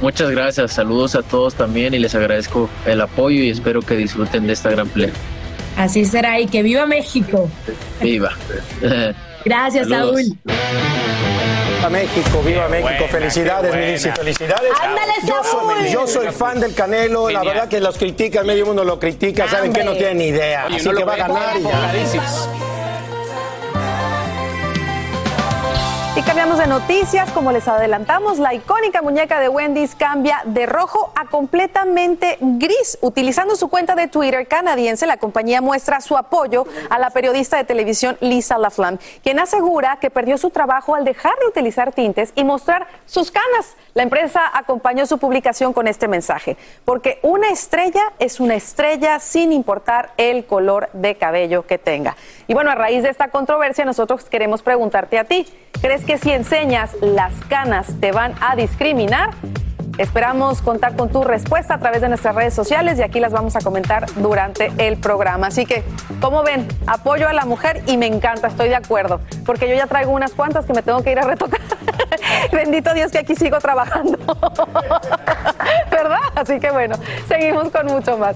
Muchas 0.00 0.30
gracias, 0.30 0.74
saludos 0.74 1.16
a 1.16 1.24
todos 1.24 1.56
también 1.56 1.92
y 1.92 1.98
les 1.98 2.14
agradezco 2.14 2.70
el 2.86 3.00
apoyo 3.00 3.42
y 3.42 3.50
espero 3.50 3.82
que 3.82 3.96
disfruten 3.96 4.46
de 4.46 4.52
esta 4.52 4.70
gran 4.70 4.88
pelea. 4.88 5.10
Así 5.76 6.04
será 6.04 6.38
y 6.38 6.46
que 6.46 6.62
viva 6.62 6.86
México. 6.86 7.50
Viva. 8.00 8.30
Gracias, 9.44 9.88
Saludos. 9.88 10.20
Saúl. 10.22 10.38
Viva 11.82 11.90
México, 11.90 12.42
viva 12.44 12.68
México. 12.68 13.08
Felicidades, 13.10 13.74
Milici, 13.74 14.08
felicidades. 14.10 14.70
Ándale, 14.80 15.14
yo, 15.26 15.42
soy, 15.42 15.90
yo 15.90 16.06
soy 16.06 16.28
fan 16.30 16.60
del 16.60 16.74
Canelo. 16.74 17.28
La 17.28 17.42
verdad 17.42 17.66
que 17.68 17.80
los 17.80 17.98
critican, 17.98 18.46
medio 18.46 18.66
mundo 18.66 18.84
lo 18.84 19.00
critica. 19.00 19.48
Saben 19.48 19.72
que 19.72 19.82
no 19.82 19.92
tienen 19.94 20.18
ni 20.18 20.24
idea. 20.26 20.66
Oye, 20.66 20.76
Así 20.76 20.88
no 20.88 20.94
que 20.94 21.02
va 21.02 21.14
a 21.14 21.16
ganar 21.16 21.56
y 21.56 21.62
ya. 21.64 22.71
Cambiamos 26.26 26.58
de 26.58 26.66
noticias, 26.68 27.30
como 27.32 27.50
les 27.50 27.66
adelantamos, 27.66 28.38
la 28.38 28.54
icónica 28.54 29.02
muñeca 29.02 29.40
de 29.40 29.48
Wendy's 29.48 29.94
cambia 29.96 30.40
de 30.44 30.66
rojo 30.66 31.12
a 31.16 31.26
completamente 31.26 32.38
gris. 32.40 32.96
Utilizando 33.02 33.56
su 33.56 33.68
cuenta 33.68 33.96
de 33.96 34.06
Twitter 34.06 34.46
canadiense, 34.46 35.06
la 35.06 35.16
compañía 35.16 35.60
muestra 35.60 36.00
su 36.00 36.16
apoyo 36.16 36.64
a 36.90 36.98
la 36.98 37.10
periodista 37.10 37.56
de 37.56 37.64
televisión 37.64 38.16
Lisa 38.20 38.56
Laflamme, 38.56 38.98
quien 39.22 39.40
asegura 39.40 39.98
que 40.00 40.10
perdió 40.10 40.38
su 40.38 40.50
trabajo 40.50 40.94
al 40.94 41.04
dejar 41.04 41.36
de 41.40 41.46
utilizar 41.46 41.92
tintes 41.92 42.32
y 42.36 42.44
mostrar 42.44 42.86
sus 43.04 43.30
canas. 43.30 43.74
La 43.94 44.02
empresa 44.02 44.40
acompañó 44.54 45.04
su 45.04 45.18
publicación 45.18 45.74
con 45.74 45.86
este 45.86 46.08
mensaje, 46.08 46.56
porque 46.84 47.18
una 47.22 47.50
estrella 47.50 48.00
es 48.18 48.40
una 48.40 48.54
estrella 48.54 49.18
sin 49.20 49.52
importar 49.52 50.12
el 50.16 50.46
color 50.46 50.88
de 50.94 51.16
cabello 51.16 51.66
que 51.66 51.76
tenga. 51.76 52.16
Y 52.46 52.54
bueno, 52.54 52.70
a 52.70 52.74
raíz 52.74 53.02
de 53.02 53.10
esta 53.10 53.28
controversia, 53.28 53.84
nosotros 53.84 54.24
queremos 54.24 54.62
preguntarte 54.62 55.18
a 55.18 55.24
ti, 55.24 55.46
¿crees 55.82 56.06
que 56.06 56.16
si 56.16 56.30
enseñas 56.30 56.94
las 57.02 57.34
canas 57.50 58.00
te 58.00 58.12
van 58.12 58.34
a 58.40 58.56
discriminar? 58.56 59.30
Esperamos 60.02 60.62
contar 60.62 60.96
con 60.96 61.10
tu 61.10 61.22
respuesta 61.22 61.74
a 61.74 61.78
través 61.78 62.00
de 62.00 62.08
nuestras 62.08 62.34
redes 62.34 62.52
sociales 62.54 62.98
y 62.98 63.02
aquí 63.02 63.20
las 63.20 63.30
vamos 63.30 63.54
a 63.54 63.60
comentar 63.60 64.06
durante 64.16 64.72
el 64.78 64.96
programa. 64.96 65.46
Así 65.46 65.64
que, 65.64 65.84
como 66.20 66.42
ven, 66.42 66.66
apoyo 66.88 67.28
a 67.28 67.32
la 67.32 67.44
mujer 67.44 67.84
y 67.86 67.96
me 67.96 68.08
encanta, 68.08 68.48
estoy 68.48 68.68
de 68.68 68.74
acuerdo, 68.74 69.20
porque 69.46 69.68
yo 69.68 69.76
ya 69.76 69.86
traigo 69.86 70.10
unas 70.10 70.32
cuantas 70.32 70.66
que 70.66 70.72
me 70.72 70.82
tengo 70.82 71.04
que 71.04 71.12
ir 71.12 71.20
a 71.20 71.22
retocar. 71.22 71.60
Bendito 72.52 72.92
Dios 72.94 73.12
que 73.12 73.18
aquí 73.18 73.36
sigo 73.36 73.60
trabajando. 73.60 74.18
¿Verdad? 75.92 76.18
Así 76.34 76.58
que 76.58 76.72
bueno, 76.72 76.96
seguimos 77.28 77.70
con 77.70 77.86
mucho 77.86 78.18
más. 78.18 78.34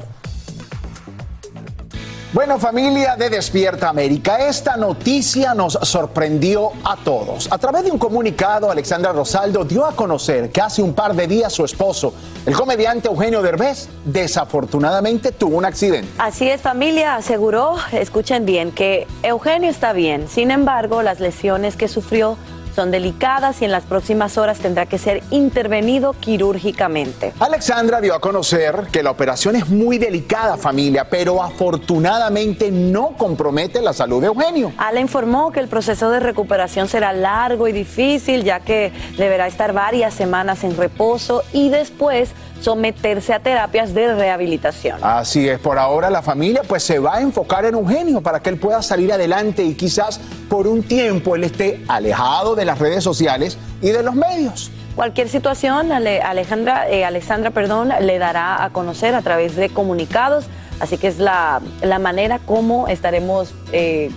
Bueno, 2.36 2.58
familia 2.58 3.16
de 3.16 3.30
Despierta 3.30 3.88
América, 3.88 4.46
esta 4.46 4.76
noticia 4.76 5.54
nos 5.54 5.72
sorprendió 5.72 6.70
a 6.84 6.94
todos. 6.96 7.50
A 7.50 7.56
través 7.56 7.84
de 7.84 7.90
un 7.90 7.96
comunicado, 7.96 8.70
Alexandra 8.70 9.10
Rosaldo 9.10 9.64
dio 9.64 9.86
a 9.86 9.96
conocer 9.96 10.50
que 10.50 10.60
hace 10.60 10.82
un 10.82 10.92
par 10.92 11.14
de 11.14 11.26
días 11.26 11.50
su 11.50 11.64
esposo, 11.64 12.12
el 12.44 12.52
comediante 12.52 13.08
Eugenio 13.08 13.40
Derbez, 13.40 13.88
desafortunadamente 14.04 15.32
tuvo 15.32 15.56
un 15.56 15.64
accidente. 15.64 16.10
Así 16.18 16.46
es, 16.46 16.60
familia, 16.60 17.16
aseguró, 17.16 17.76
escuchen 17.92 18.44
bien, 18.44 18.70
que 18.70 19.06
Eugenio 19.22 19.70
está 19.70 19.94
bien. 19.94 20.28
Sin 20.28 20.50
embargo, 20.50 21.00
las 21.00 21.20
lesiones 21.20 21.74
que 21.74 21.88
sufrió 21.88 22.36
son 22.76 22.90
delicadas 22.90 23.62
y 23.62 23.64
en 23.64 23.72
las 23.72 23.84
próximas 23.84 24.36
horas 24.36 24.58
tendrá 24.58 24.84
que 24.84 24.98
ser 24.98 25.22
intervenido 25.30 26.12
quirúrgicamente. 26.12 27.32
Alexandra 27.40 28.02
dio 28.02 28.14
a 28.14 28.20
conocer 28.20 28.88
que 28.92 29.02
la 29.02 29.10
operación 29.10 29.56
es 29.56 29.66
muy 29.70 29.96
delicada, 29.96 30.58
familia, 30.58 31.08
pero 31.08 31.42
afortunadamente 31.42 32.70
no 32.70 33.16
compromete 33.16 33.80
la 33.80 33.94
salud 33.94 34.20
de 34.20 34.26
Eugenio. 34.26 34.72
Ala 34.76 35.00
informó 35.00 35.52
que 35.52 35.60
el 35.60 35.68
proceso 35.68 36.10
de 36.10 36.20
recuperación 36.20 36.86
será 36.86 37.14
largo 37.14 37.66
y 37.66 37.72
difícil, 37.72 38.44
ya 38.44 38.60
que 38.60 38.92
deberá 39.16 39.46
estar 39.46 39.72
varias 39.72 40.12
semanas 40.12 40.62
en 40.62 40.76
reposo 40.76 41.42
y 41.54 41.70
después 41.70 42.32
someterse 42.60 43.32
a 43.32 43.38
terapias 43.40 43.94
de 43.94 44.14
rehabilitación. 44.14 44.98
Así 45.02 45.48
es, 45.48 45.58
por 45.58 45.78
ahora 45.78 46.10
la 46.10 46.22
familia 46.22 46.62
pues 46.66 46.82
se 46.82 46.98
va 46.98 47.16
a 47.16 47.20
enfocar 47.20 47.64
en 47.64 47.74
Eugenio 47.74 48.20
para 48.20 48.40
que 48.40 48.50
él 48.50 48.58
pueda 48.58 48.82
salir 48.82 49.12
adelante 49.12 49.62
y 49.62 49.74
quizás 49.74 50.20
por 50.48 50.66
un 50.66 50.82
tiempo 50.82 51.36
él 51.36 51.44
esté 51.44 51.82
alejado 51.88 52.54
de 52.54 52.64
las 52.64 52.78
redes 52.78 53.04
sociales 53.04 53.58
y 53.82 53.90
de 53.90 54.02
los 54.02 54.14
medios. 54.14 54.70
Cualquier 54.96 55.28
situación, 55.28 55.92
Ale- 55.92 56.22
Alejandra, 56.22 56.88
eh, 56.88 57.04
Alexandra, 57.04 57.50
perdón, 57.50 57.90
le 58.00 58.18
dará 58.18 58.64
a 58.64 58.70
conocer 58.70 59.14
a 59.14 59.20
través 59.20 59.54
de 59.54 59.68
comunicados, 59.68 60.46
así 60.80 60.96
que 60.96 61.08
es 61.08 61.18
la, 61.18 61.60
la 61.82 61.98
manera 61.98 62.38
como 62.38 62.88
estaremos, 62.88 63.52
eh, 63.72 64.10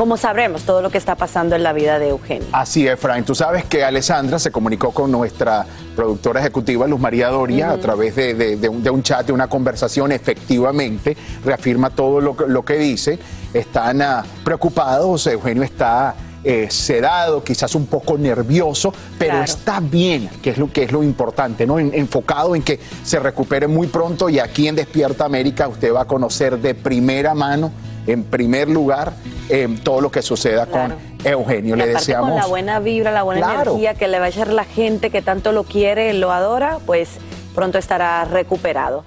como 0.00 0.16
sabremos 0.16 0.62
todo 0.62 0.80
lo 0.80 0.88
que 0.88 0.96
está 0.96 1.14
pasando 1.14 1.54
en 1.56 1.62
la 1.62 1.74
vida 1.74 1.98
de 1.98 2.08
Eugenio. 2.08 2.48
Así 2.52 2.88
es, 2.88 2.98
Frank. 2.98 3.26
Tú 3.26 3.34
sabes 3.34 3.66
que 3.66 3.84
Alessandra 3.84 4.38
se 4.38 4.50
comunicó 4.50 4.92
con 4.92 5.10
nuestra 5.12 5.66
productora 5.94 6.40
ejecutiva, 6.40 6.86
Luz 6.86 6.98
María 6.98 7.28
Doria, 7.28 7.70
a 7.72 7.76
través 7.76 8.16
de, 8.16 8.32
de- 8.32 8.56
de 8.56 8.68
un, 8.70 8.82
de 8.82 8.88
un 8.88 9.02
chat, 9.02 9.26
de 9.26 9.34
una 9.34 9.46
conversación. 9.48 10.10
Efectivamente, 10.10 11.14
reafirma 11.44 11.90
todo 11.90 12.18
lo, 12.22 12.34
que- 12.34 12.46
lo 12.46 12.64
que 12.64 12.78
dice. 12.78 13.18
Están 13.52 14.00
ah, 14.00 14.24
preocupados, 14.42 15.26
Eugenio 15.26 15.62
está 15.64 16.14
eh, 16.44 16.68
sedado, 16.70 17.44
quizás 17.44 17.74
un 17.74 17.84
poco 17.84 18.16
nervioso, 18.16 18.94
pero 19.18 19.32
Claro. 19.32 19.44
está 19.44 19.80
bien, 19.80 20.30
que 20.42 20.48
es 20.48 20.56
lo 20.56 20.72
que 20.72 20.84
es 20.84 20.92
lo 20.92 21.02
importante, 21.02 21.66
¿no? 21.66 21.78
En- 21.78 21.92
enfocado 21.92 22.56
en 22.56 22.62
que 22.62 22.80
se 23.04 23.18
recupere 23.20 23.66
muy 23.66 23.86
pronto 23.88 24.30
y 24.30 24.38
aquí 24.38 24.66
en 24.66 24.76
Despierta 24.76 25.26
América 25.26 25.68
usted 25.68 25.92
va 25.92 26.00
a 26.00 26.06
conocer 26.06 26.56
de 26.58 26.74
primera 26.74 27.34
mano, 27.34 27.70
en 28.06 28.24
primer 28.24 28.68
lugar, 28.68 29.12
eh, 29.48 29.68
todo 29.82 30.00
lo 30.00 30.10
que 30.10 30.22
suceda 30.22 30.66
Claro. 30.66 30.94
con 30.94 31.26
Eugenio. 31.26 31.74
Y 31.76 31.78
Le 31.78 31.86
deseamos. 31.88 32.30
con 32.30 32.38
la 32.38 32.46
buena 32.46 32.78
vibra, 32.80 33.12
la 33.12 33.22
buena 33.22 33.42
Claro. 33.46 33.72
energía 33.72 33.94
que 33.94 34.08
le 34.08 34.18
va 34.18 34.26
a 34.26 34.28
echar 34.28 34.48
la 34.52 34.64
gente 34.64 35.10
que 35.10 35.22
tanto 35.22 35.52
lo 35.52 35.64
quiere, 35.64 36.12
lo 36.14 36.32
adora, 36.32 36.78
pues 36.86 37.10
pronto 37.54 37.78
estará 37.78 38.24
recuperado. 38.24 39.04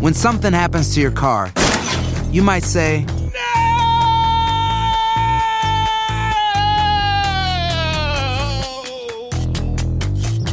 When 0.00 0.14
something 0.14 0.52
happens 0.54 0.92
to 0.94 1.00
your 1.00 1.12
car, 1.14 1.50
you 2.32 2.42
might 2.42 2.64
say, 2.64 3.06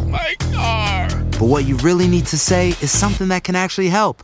My 0.07 0.35
car. 0.51 1.07
but 1.39 1.43
what 1.47 1.65
you 1.65 1.77
really 1.77 2.07
need 2.07 2.25
to 2.27 2.37
say 2.37 2.69
is 2.81 2.91
something 2.91 3.27
that 3.29 3.43
can 3.43 3.55
actually 3.55 3.89
help. 3.89 4.23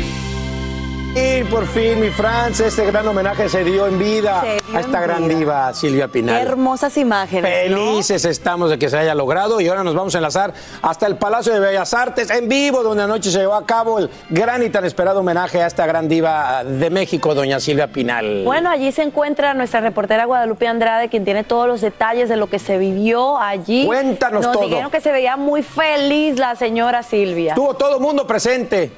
Y 1.13 1.43
por 1.43 1.67
fin, 1.67 1.99
mi 1.99 2.09
Franz, 2.09 2.61
este 2.61 2.85
gran 2.85 3.05
homenaje 3.05 3.49
se 3.49 3.65
dio 3.65 3.85
en 3.85 3.99
vida 3.99 4.41
dio 4.43 4.77
a 4.77 4.79
esta 4.79 4.97
en 4.99 5.03
gran 5.03 5.27
vida. 5.27 5.37
diva, 5.39 5.73
Silvia 5.73 6.05
Qué 6.07 6.13
Pinal. 6.13 6.41
hermosas 6.41 6.95
imágenes. 6.95 7.69
¿no? 7.69 7.77
Felices 7.77 8.23
estamos 8.23 8.69
de 8.69 8.79
que 8.79 8.89
se 8.89 8.97
haya 8.97 9.13
logrado 9.13 9.59
y 9.59 9.67
ahora 9.67 9.83
nos 9.83 9.93
vamos 9.93 10.15
a 10.15 10.19
enlazar 10.19 10.53
hasta 10.81 11.07
el 11.07 11.17
Palacio 11.17 11.51
de 11.53 11.59
Bellas 11.59 11.93
Artes 11.93 12.29
en 12.29 12.47
vivo, 12.47 12.81
donde 12.81 13.03
anoche 13.03 13.29
se 13.29 13.39
llevó 13.39 13.55
a 13.55 13.65
cabo 13.65 13.99
el 13.99 14.09
gran 14.29 14.63
y 14.63 14.69
tan 14.69 14.85
esperado 14.85 15.19
homenaje 15.19 15.61
a 15.61 15.67
esta 15.67 15.85
gran 15.85 16.07
diva 16.07 16.63
de 16.63 16.89
México, 16.89 17.35
doña 17.35 17.59
Silvia 17.59 17.87
Pinal. 17.87 18.43
Bueno, 18.45 18.69
allí 18.69 18.93
se 18.93 19.01
encuentra 19.03 19.53
nuestra 19.53 19.81
reportera 19.81 20.23
Guadalupe 20.23 20.65
Andrade, 20.65 21.09
quien 21.09 21.25
tiene 21.25 21.43
todos 21.43 21.67
los 21.67 21.81
detalles 21.81 22.29
de 22.29 22.37
lo 22.37 22.47
que 22.47 22.57
se 22.57 22.77
vivió 22.77 23.37
allí. 23.37 23.85
Cuéntanos 23.85 24.43
Nos 24.43 24.53
todo. 24.53 24.63
dijeron 24.65 24.89
que 24.89 25.01
se 25.01 25.11
veía 25.11 25.35
muy 25.35 25.61
feliz 25.61 26.39
la 26.39 26.55
señora 26.55 27.03
Silvia. 27.03 27.53
Tuvo 27.55 27.73
todo 27.73 27.95
el 27.97 28.01
mundo 28.01 28.25
presente. 28.25 28.91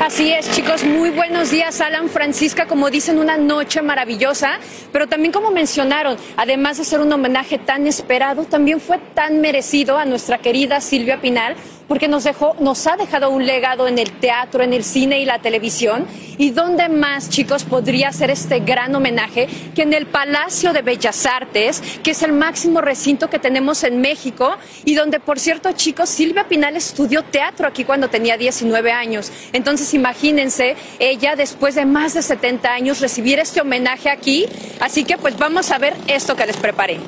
Así 0.00 0.32
es, 0.32 0.50
chicos, 0.50 0.82
muy 0.84 1.10
buenos 1.10 1.50
días, 1.50 1.80
Alan, 1.80 2.08
Francisca, 2.08 2.66
como 2.66 2.90
dicen, 2.90 3.18
una 3.18 3.36
noche 3.36 3.82
maravillosa, 3.82 4.58
pero 4.90 5.06
también 5.06 5.32
como 5.32 5.52
mencionaron, 5.52 6.16
además 6.36 6.78
de 6.78 6.84
ser 6.84 7.00
un 7.00 7.12
homenaje 7.12 7.58
tan 7.58 7.86
esperado, 7.86 8.44
también 8.44 8.80
fue 8.80 8.98
tan 9.14 9.40
merecido 9.40 9.96
a 9.98 10.04
nuestra 10.04 10.38
querida 10.38 10.80
Silvia 10.80 11.20
Pinal, 11.20 11.54
porque 11.88 12.08
nos 12.08 12.24
dejó, 12.24 12.56
nos 12.60 12.86
ha 12.86 12.96
dejado 12.96 13.30
un 13.30 13.46
legado 13.46 13.88
en 13.88 13.98
el 13.98 14.12
teatro, 14.12 14.62
en 14.62 14.72
el 14.72 14.84
cine 14.84 15.20
y 15.20 15.24
la 15.24 15.38
televisión. 15.40 16.06
¿Y 16.38 16.50
dónde 16.50 16.88
más, 16.88 17.28
chicos, 17.28 17.64
podría 17.64 18.10
ser 18.12 18.30
este 18.30 18.60
gran 18.60 18.94
homenaje 18.94 19.48
que 19.74 19.82
en 19.82 19.92
el 19.92 20.06
Palacio 20.06 20.72
de 20.72 20.82
Bellas 20.82 21.26
Artes, 21.26 21.82
que 22.02 22.12
es 22.12 22.22
el 22.22 22.32
máximo 22.32 22.80
recinto 22.80 23.28
que 23.28 23.38
tenemos 23.38 23.84
en 23.84 24.00
México 24.00 24.56
y 24.84 24.94
donde, 24.94 25.20
por 25.20 25.38
cierto, 25.38 25.72
chicos, 25.72 26.08
Silvia 26.08 26.48
Pinal 26.48 26.76
estudió 26.76 27.22
teatro 27.22 27.68
aquí 27.68 27.84
cuando 27.84 28.08
tenía 28.08 28.36
19 28.36 28.92
años. 28.92 29.30
Entonces, 29.52 29.92
imagínense, 29.94 30.76
ella 30.98 31.36
después 31.36 31.74
de 31.74 31.84
más 31.84 32.14
de 32.14 32.22
70 32.22 32.72
años 32.72 33.00
recibir 33.00 33.38
este 33.38 33.60
homenaje 33.60 34.10
aquí. 34.10 34.46
Así 34.80 35.04
que 35.04 35.16
pues 35.18 35.36
vamos 35.36 35.70
a 35.70 35.78
ver 35.78 35.94
esto 36.06 36.34
que 36.34 36.46
les 36.46 36.56
preparé. 36.56 36.98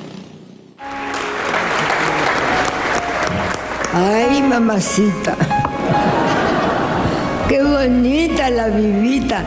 Ay, 3.97 4.41
mamacita. 4.41 5.37
Qué 7.47 7.63
bonita 7.63 8.49
la 8.49 8.67
vivita. 8.67 9.41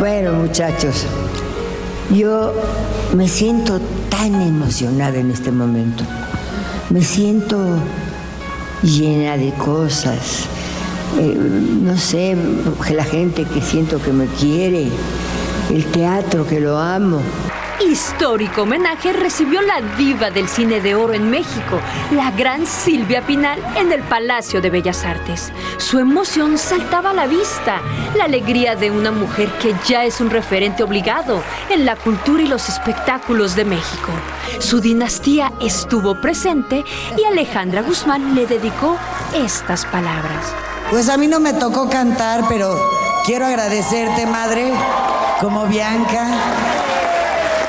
Bueno, 0.00 0.32
muchachos, 0.32 1.06
yo 2.10 2.54
me 3.14 3.28
siento 3.28 3.80
tan 4.10 4.42
emocionada 4.42 5.18
en 5.18 5.30
este 5.30 5.52
momento. 5.52 6.02
Me 6.90 7.02
siento 7.02 7.78
llena 8.82 9.36
de 9.36 9.52
cosas. 9.52 10.46
Eh, 11.20 11.38
no 11.80 11.96
sé, 11.96 12.36
la 12.92 13.04
gente 13.04 13.44
que 13.44 13.60
siento 13.60 14.02
que 14.02 14.12
me 14.12 14.26
quiere, 14.26 14.88
el 15.70 15.84
teatro 15.86 16.46
que 16.46 16.60
lo 16.60 16.78
amo. 16.78 17.20
Histórico 17.80 18.62
homenaje 18.62 19.12
recibió 19.12 19.62
la 19.62 19.80
diva 19.96 20.30
del 20.30 20.48
cine 20.48 20.80
de 20.80 20.94
oro 20.94 21.14
en 21.14 21.30
México, 21.30 21.80
la 22.10 22.30
gran 22.32 22.66
Silvia 22.66 23.24
Pinal, 23.24 23.60
en 23.76 23.92
el 23.92 24.02
Palacio 24.02 24.60
de 24.60 24.68
Bellas 24.68 25.04
Artes. 25.04 25.52
Su 25.76 25.98
emoción 25.98 26.58
saltaba 26.58 27.10
a 27.10 27.14
la 27.14 27.26
vista, 27.26 27.80
la 28.16 28.24
alegría 28.24 28.74
de 28.74 28.90
una 28.90 29.12
mujer 29.12 29.48
que 29.62 29.74
ya 29.86 30.04
es 30.04 30.20
un 30.20 30.30
referente 30.30 30.82
obligado 30.82 31.40
en 31.70 31.84
la 31.84 31.94
cultura 31.94 32.42
y 32.42 32.48
los 32.48 32.68
espectáculos 32.68 33.54
de 33.54 33.64
México. 33.64 34.10
Su 34.58 34.80
dinastía 34.80 35.52
estuvo 35.60 36.20
presente 36.20 36.84
y 37.16 37.24
Alejandra 37.24 37.82
Guzmán 37.82 38.34
le 38.34 38.46
dedicó 38.46 38.96
estas 39.34 39.86
palabras. 39.86 40.52
Pues 40.90 41.08
a 41.08 41.16
mí 41.16 41.28
no 41.28 41.38
me 41.38 41.52
tocó 41.52 41.88
cantar, 41.88 42.44
pero 42.48 42.76
quiero 43.24 43.46
agradecerte, 43.46 44.26
madre, 44.26 44.72
como 45.40 45.66
Bianca, 45.66 46.26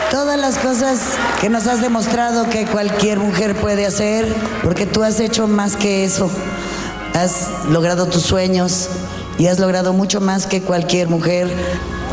todas 0.09 0.39
las 0.39 0.57
cosas 0.57 0.99
que 1.39 1.49
nos 1.49 1.67
has 1.67 1.81
demostrado 1.81 2.49
que 2.49 2.65
cualquier 2.65 3.19
mujer 3.19 3.55
puede 3.55 3.85
hacer, 3.85 4.33
porque 4.63 4.87
tú 4.87 5.03
has 5.03 5.19
hecho 5.19 5.47
más 5.47 5.75
que 5.75 6.03
eso. 6.03 6.31
Has 7.13 7.49
logrado 7.69 8.07
tus 8.07 8.23
sueños 8.23 8.89
y 9.37 9.47
has 9.47 9.59
logrado 9.59 9.93
mucho 9.93 10.19
más 10.19 10.47
que 10.47 10.61
cualquier 10.61 11.09
mujer. 11.09 11.51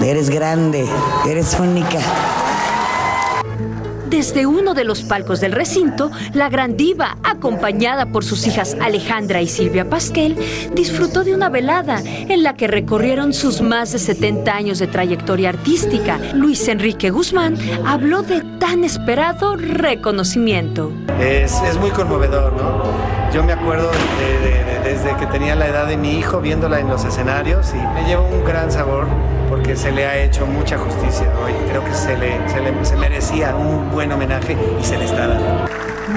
Eres 0.02 0.28
grande, 0.28 0.86
eres 1.26 1.56
única. 1.58 2.00
Desde 4.08 4.46
uno 4.46 4.74
de 4.74 4.84
los 4.84 5.02
palcos 5.02 5.40
del 5.40 5.52
recinto, 5.52 6.10
la 6.32 6.48
gran 6.48 6.76
diva, 6.76 7.18
acompañada 7.24 8.06
por 8.06 8.24
sus 8.24 8.46
hijas 8.46 8.76
Alejandra 8.80 9.42
y 9.42 9.48
Silvia 9.48 9.88
Pasquel, 9.90 10.36
disfrutó 10.74 11.24
de 11.24 11.34
una 11.34 11.48
velada 11.48 12.00
en 12.04 12.42
la 12.42 12.54
que 12.54 12.66
recorrieron 12.68 13.32
sus 13.34 13.60
más 13.60 13.92
de 13.92 13.98
70 13.98 14.54
años 14.54 14.78
de 14.78 14.86
trayectoria 14.86 15.48
artística. 15.48 16.18
Luis 16.34 16.66
Enrique 16.68 17.10
Guzmán 17.10 17.56
habló 17.84 18.22
de 18.22 18.42
tan 18.60 18.84
esperado 18.84 19.56
reconocimiento. 19.56 20.92
Es, 21.20 21.60
es 21.62 21.76
muy 21.78 21.90
conmovedor, 21.90 22.52
¿no? 22.54 22.82
Yo 23.34 23.42
me 23.42 23.52
acuerdo 23.52 23.90
de- 23.90 24.48
de- 24.48 24.64
de- 24.64 24.80
desde 24.94 25.16
que 25.16 25.26
tenía 25.26 25.56
la 25.56 25.66
edad 25.66 25.86
de 25.88 25.96
mi 25.96 26.12
hijo 26.16 26.40
viéndola 26.40 26.78
en 26.80 26.88
los 26.88 27.04
escenarios 27.04 27.72
y 27.74 27.94
me 27.94 28.06
lleva 28.06 28.22
un 28.22 28.44
gran 28.44 28.70
sabor 28.70 29.08
porque 29.48 29.76
se 29.76 29.92
le 29.92 30.06
ha 30.06 30.18
hecho 30.18 30.46
mucha 30.46 30.78
justicia 30.78 31.32
hoy. 31.42 31.52
Creo 31.68 31.84
que 31.84 31.94
se 31.94 32.16
le, 32.16 32.48
se 32.48 32.60
le 32.60 32.84
se 32.84 32.96
merecía 32.96 33.54
un 33.54 33.90
buen 33.90 34.12
homenaje 34.12 34.56
y 34.80 34.84
se 34.84 34.98
le 34.98 35.04
está 35.04 35.26
dando. 35.26 35.66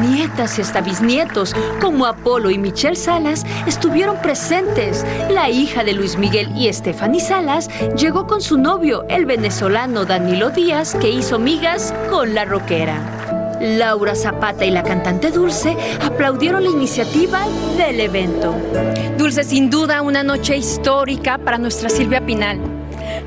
Nietas 0.01 0.59
y 0.59 0.61
hasta 0.61 0.81
bisnietos, 0.81 1.55
como 1.81 2.05
Apolo 2.05 2.51
y 2.51 2.57
Michelle 2.57 2.95
Salas, 2.95 3.45
estuvieron 3.65 4.17
presentes. 4.21 5.05
La 5.29 5.49
hija 5.49 5.83
de 5.83 5.93
Luis 5.93 6.17
Miguel 6.17 6.51
y 6.55 6.71
Stephanie 6.71 7.19
Salas 7.19 7.69
llegó 7.95 8.27
con 8.27 8.41
su 8.41 8.57
novio, 8.57 9.05
el 9.09 9.25
venezolano 9.25 10.05
Danilo 10.05 10.51
Díaz, 10.51 10.95
que 10.95 11.09
hizo 11.09 11.39
migas 11.39 11.93
con 12.09 12.35
la 12.35 12.45
rockera. 12.45 13.19
Laura 13.61 14.15
Zapata 14.15 14.63
y 14.63 14.71
la 14.71 14.83
cantante 14.83 15.31
Dulce 15.31 15.75
aplaudieron 16.01 16.63
la 16.63 16.69
iniciativa 16.69 17.45
del 17.77 17.99
evento. 17.99 18.55
Dulce, 19.17 19.43
sin 19.43 19.69
duda, 19.69 20.01
una 20.01 20.23
noche 20.23 20.55
histórica 20.55 21.37
para 21.39 21.57
nuestra 21.57 21.89
Silvia 21.89 22.25
Pinal. 22.25 22.59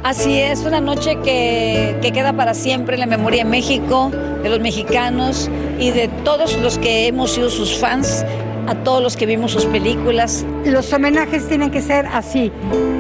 Así 0.03 0.41
es, 0.41 0.65
una 0.65 0.81
noche 0.81 1.17
que, 1.23 1.97
que 2.03 2.11
queda 2.11 2.33
para 2.33 2.55
siempre 2.55 2.95
en 2.95 3.01
la 3.01 3.07
memoria 3.07 3.45
de 3.45 3.51
México, 3.51 4.11
de 4.43 4.49
los 4.49 4.59
mexicanos 4.59 5.49
y 5.79 5.93
de 5.93 6.09
todos 6.25 6.57
los 6.57 6.77
que 6.79 7.07
hemos 7.07 7.31
sido 7.31 7.51
sus 7.51 7.79
fans, 7.79 8.25
a 8.67 8.75
todos 8.83 9.01
los 9.01 9.17
que 9.17 9.27
vimos 9.27 9.53
sus 9.53 9.65
películas. 9.67 10.45
Los 10.65 10.93
homenajes 10.93 11.47
tienen 11.49 11.71
que 11.71 11.81
ser 11.81 12.07
así, 12.07 12.51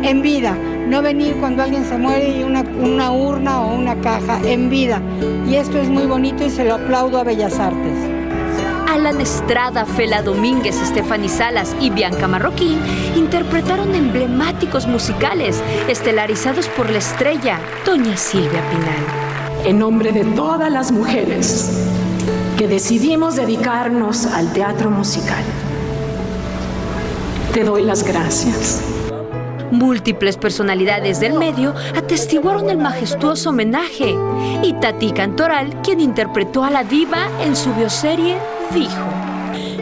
en 0.04 0.22
vida, 0.22 0.56
no 0.88 1.02
venir 1.02 1.34
cuando 1.40 1.64
alguien 1.64 1.84
se 1.84 1.98
muere 1.98 2.38
y 2.38 2.44
una 2.44 3.10
urna 3.10 3.62
o 3.62 3.74
una 3.76 4.00
caja, 4.00 4.40
en 4.44 4.70
vida. 4.70 5.02
Y 5.50 5.56
esto 5.56 5.78
es 5.78 5.88
muy 5.88 6.06
bonito 6.06 6.44
y 6.44 6.50
se 6.50 6.64
lo 6.64 6.74
aplaudo 6.74 7.18
a 7.18 7.24
Bellas 7.24 7.58
Artes. 7.58 8.21
Alan 8.92 9.22
Estrada, 9.22 9.86
Fela 9.86 10.20
Domínguez, 10.20 10.76
Stephanie 10.76 11.30
Salas 11.30 11.74
y 11.80 11.88
Bianca 11.88 12.28
Marroquín 12.28 12.78
interpretaron 13.16 13.94
emblemáticos 13.94 14.86
musicales 14.86 15.62
estelarizados 15.88 16.68
por 16.68 16.90
la 16.90 16.98
estrella 16.98 17.58
Doña 17.86 18.18
Silvia 18.18 18.60
Pinal. 18.68 19.64
En 19.64 19.78
nombre 19.78 20.12
de 20.12 20.26
todas 20.26 20.70
las 20.70 20.92
mujeres 20.92 21.88
que 22.58 22.68
decidimos 22.68 23.34
dedicarnos 23.34 24.26
al 24.26 24.52
teatro 24.52 24.90
musical, 24.90 25.42
te 27.54 27.64
doy 27.64 27.84
las 27.84 28.02
gracias. 28.02 29.01
Múltiples 29.72 30.36
personalidades 30.36 31.18
del 31.18 31.32
medio 31.32 31.74
atestiguaron 31.96 32.68
el 32.68 32.76
majestuoso 32.76 33.48
homenaje 33.48 34.14
y 34.62 34.74
Tati 34.74 35.12
Cantoral, 35.12 35.80
quien 35.82 35.98
interpretó 36.00 36.62
a 36.62 36.70
la 36.70 36.84
diva 36.84 37.30
en 37.42 37.56
su 37.56 37.72
bioserie, 37.72 38.36
dijo. 38.74 38.92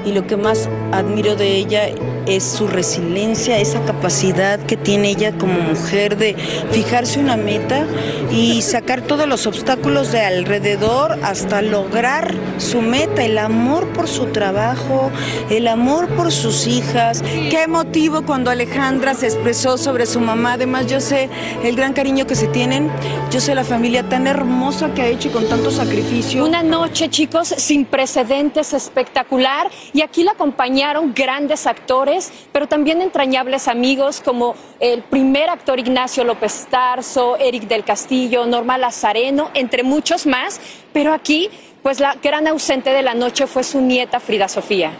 y 0.06 0.12
lo 0.12 0.26
que 0.26 0.36
más 0.36 0.68
admiro 0.92 1.34
de 1.34 1.56
ella 1.56 1.88
es 2.26 2.44
su 2.44 2.68
resiliencia, 2.68 3.58
esa 3.58 3.84
capacidad 3.84 4.58
que 4.60 4.76
tiene 4.76 5.10
ella 5.10 5.32
como 5.38 5.60
mujer 5.60 6.16
de 6.16 6.34
fijarse 6.70 7.20
una 7.20 7.36
meta 7.36 7.86
y 8.30 8.62
sacar 8.62 9.02
todos 9.02 9.26
los 9.26 9.46
obstáculos 9.46 10.12
de 10.12 10.20
alrededor 10.20 11.18
hasta 11.22 11.62
lograr 11.62 12.34
su 12.58 12.82
meta, 12.82 13.24
el 13.24 13.38
amor 13.38 13.88
por 13.88 14.08
su 14.08 14.26
trabajo, 14.26 15.10
el 15.50 15.68
amor 15.68 16.08
por 16.08 16.32
sus 16.32 16.66
hijas. 16.66 17.22
Qué 17.22 17.62
emotivo 17.62 18.22
cuando 18.22 18.50
Alejandra 18.50 19.14
se 19.14 19.26
expresó 19.26 19.78
sobre 19.78 20.06
su 20.06 20.20
mamá, 20.20 20.54
además 20.54 20.86
yo 20.86 21.00
sé 21.00 21.28
el 21.62 21.76
gran 21.76 21.92
cariño 21.92 22.26
que 22.26 22.34
se 22.34 22.46
tienen, 22.48 22.90
yo 23.30 23.40
sé 23.40 23.54
la 23.54 23.64
familia 23.64 24.08
tan 24.08 24.26
hermosa 24.26 24.92
que 24.94 25.02
ha 25.02 25.06
hecho 25.06 25.28
y 25.28 25.30
con 25.30 25.48
tanto 25.48 25.70
sacrificio. 25.70 26.44
Una 26.44 26.62
noche, 26.62 27.08
chicos, 27.08 27.48
sin 27.48 27.84
precedentes, 27.84 28.72
espectacular. 28.72 29.70
Y 29.92 30.02
aquí 30.02 30.22
la 30.22 30.32
acompañaron 30.32 31.12
grandes 31.14 31.66
actores, 31.66 32.09
pero 32.52 32.66
también 32.66 33.02
entrañables 33.02 33.68
amigos 33.68 34.20
como 34.24 34.54
el 34.78 35.02
primer 35.02 35.48
actor 35.48 35.78
Ignacio 35.78 36.24
López 36.24 36.66
Tarso, 36.70 37.36
Eric 37.36 37.64
del 37.64 37.84
Castillo, 37.84 38.46
Norma 38.46 38.78
Lazareno, 38.78 39.50
entre 39.54 39.82
muchos 39.82 40.26
más. 40.26 40.60
Pero 40.92 41.12
aquí, 41.12 41.50
pues 41.82 42.00
la 42.00 42.14
gran 42.22 42.46
ausente 42.46 42.90
de 42.90 43.02
la 43.02 43.14
noche 43.14 43.46
fue 43.46 43.64
su 43.64 43.80
nieta 43.80 44.20
Frida 44.20 44.48
Sofía. 44.48 44.92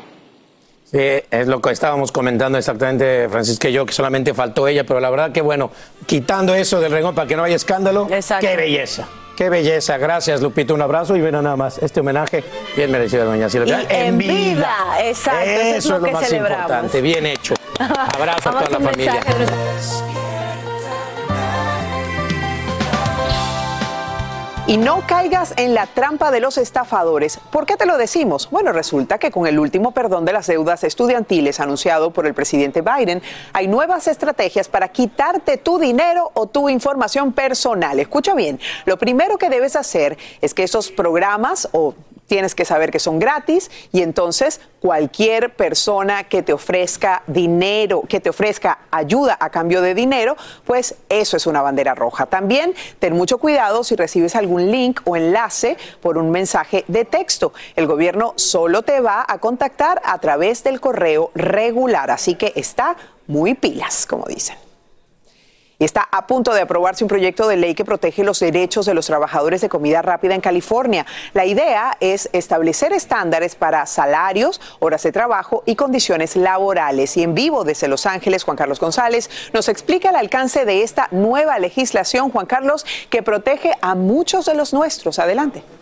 Sí, 0.91 0.99
es 1.31 1.47
lo 1.47 1.61
que 1.61 1.71
estábamos 1.71 2.11
comentando 2.11 2.59
exactamente 2.59 3.29
Francisca 3.29 3.69
y 3.69 3.73
yo, 3.73 3.87
que 3.87 3.93
solamente 3.93 4.35
faltó 4.35 4.67
ella, 4.67 4.85
pero 4.85 4.99
la 4.99 5.09
verdad 5.09 5.31
que 5.31 5.41
bueno, 5.41 5.71
quitando 6.05 6.53
eso 6.53 6.81
del 6.81 6.91
regón 6.91 7.15
para 7.15 7.29
que 7.29 7.37
no 7.37 7.45
haya 7.45 7.55
escándalo, 7.55 8.09
qué 8.41 8.57
belleza. 8.57 9.07
Qué 9.41 9.49
belleza, 9.49 9.97
gracias 9.97 10.43
Lupita, 10.43 10.75
un 10.75 10.83
abrazo 10.83 11.17
y 11.17 11.23
bueno 11.23 11.41
nada 11.41 11.57
más, 11.57 11.79
este 11.79 12.01
homenaje 12.01 12.45
bien 12.77 12.93
merecido 12.93 13.23
de 13.23 13.31
Doña 13.31 13.49
Silvia. 13.49 13.87
Y 13.89 13.95
en 13.95 14.19
vida, 14.19 14.77
exacto, 15.03 15.49
eso 15.49 15.77
es 15.79 15.87
lo 15.87 16.07
que 16.07 16.13
más 16.13 16.27
celebramos. 16.27 16.61
importante, 16.61 17.01
bien 17.01 17.25
hecho. 17.25 17.55
Abrazo 18.15 18.51
a 18.51 18.53
toda 18.65 18.79
la 18.79 18.81
familia. 18.81 19.15
mensaje. 19.15 20.20
Y 24.71 24.77
no 24.77 25.05
caigas 25.05 25.53
en 25.57 25.75
la 25.75 25.87
trampa 25.87 26.31
de 26.31 26.39
los 26.39 26.57
estafadores. 26.57 27.41
¿Por 27.51 27.67
qué 27.67 27.77
te 27.77 27.87
lo 27.87 27.99
decimos? 27.99 28.49
Bueno, 28.53 28.71
resulta 28.71 29.19
que 29.19 29.33
con 29.33 29.49
el 29.49 29.59
último 29.59 29.91
perdón 29.91 30.25
de 30.25 30.33
las 30.33 30.47
deudas 30.47 30.85
estudiantiles 30.85 31.59
anunciado 31.59 32.13
por 32.13 32.25
el 32.25 32.35
presidente 32.35 32.81
Biden, 32.81 33.21
hay 33.53 33.67
nuevas 33.67 34.07
estrategias 34.07 34.69
para 34.69 34.87
quitarte 34.87 35.57
tu 35.57 35.81
dinero 35.81 36.31
o 36.35 36.47
tu 36.47 36.69
información 36.69 37.33
personal. 37.33 37.99
Escucha 37.99 38.33
bien, 38.35 38.61
lo 38.85 38.97
primero 38.97 39.39
que 39.39 39.51
debes 39.51 39.75
hacer 39.75 40.17
es 40.41 40.55
que 40.55 40.63
esos 40.63 40.93
programas 40.93 41.69
o 41.73 41.97
tienes 42.31 42.55
que 42.55 42.65
saber 42.65 42.93
que 42.93 43.01
son 43.01 43.19
gratis 43.19 43.73
y 43.91 44.03
entonces 44.03 44.61
cualquier 44.79 45.53
persona 45.57 46.23
que 46.23 46.45
te 46.45 46.53
ofrezca 46.53 47.25
dinero, 47.27 48.05
que 48.09 48.21
te 48.21 48.31
ofrezca 48.31 48.79
ayuda 48.93 49.37
a 49.41 49.51
cambio 49.51 49.83
de 49.83 49.95
dinero, 49.95 50.37
pues 50.65 50.95
eso 51.09 51.37
es 51.37 51.49
una 51.49 51.61
bandera 51.61 51.97
roja. 51.97 52.27
También 52.27 52.73
ten 53.01 53.15
mucho 53.15 53.39
cuidado 53.39 53.83
si 53.83 53.97
recibes 53.97 54.37
algún 54.37 54.71
link 54.71 55.01
o 55.07 55.17
enlace 55.17 55.77
por 56.01 56.19
un 56.19 56.31
mensaje 56.31 56.85
de 56.87 57.05
texto. 57.05 57.53
El 57.75 57.89
gobierno 57.89 58.35
solo 58.37 58.83
te 58.83 59.01
va 59.01 59.25
a 59.27 59.39
contactar 59.39 60.01
a 60.05 60.17
través 60.19 60.63
del 60.63 60.81
correo 60.81 61.33
regular, 61.35 62.13
así 62.13 62.37
que 62.37 62.53
está 62.55 62.97
muy 63.27 63.55
pilas, 63.55 64.07
como 64.07 64.27
dicen 64.27 64.70
y 65.81 65.85
está 65.85 66.07
a 66.13 66.27
punto 66.27 66.53
de 66.53 66.61
aprobarse 66.61 67.03
un 67.03 67.09
proyecto 67.09 67.49
de 67.49 67.57
ley 67.57 67.75
que 67.75 67.87
protege 67.87 68.23
los 68.23 68.39
derechos 68.39 68.85
de 68.85 68.93
los 68.93 69.07
trabajadores 69.07 69.63
de 69.63 69.71
comida 69.71 70.03
rápida 70.03 70.35
en 70.35 70.43
California. 70.43 71.07
La 71.33 71.47
idea 71.47 71.97
es 72.01 72.29
establecer 72.35 72.93
estándares 72.93 73.57
para 73.57 73.87
salarios, 73.87 74.61
horas 74.79 75.03
de 75.03 75.11
trabajo 75.11 75.63
y 75.65 75.77
condiciones 75.77 76.37
laborales. 76.37 77.17
Y 77.17 77.23
en 77.23 77.35
vivo 77.35 77.65
desde 77.65 77.89
Los 77.89 78.05
Ángeles, 78.05 78.45
Juan 78.45 78.59
Carlos 78.59 78.79
González 78.79 79.31
nos 79.55 79.71
explica 79.71 80.11
el 80.11 80.17
alcance 80.17 80.67
de 80.67 80.83
esta 80.83 81.09
nueva 81.13 81.59
legislación, 81.59 82.31
Juan 82.31 82.45
Carlos, 82.45 82.85
que 83.09 83.23
protege 83.23 83.73
a 83.81 83.95
muchos 83.95 84.45
de 84.45 84.55
los 84.55 84.75
nuestros. 84.75 85.19
Adelante. 85.19 85.80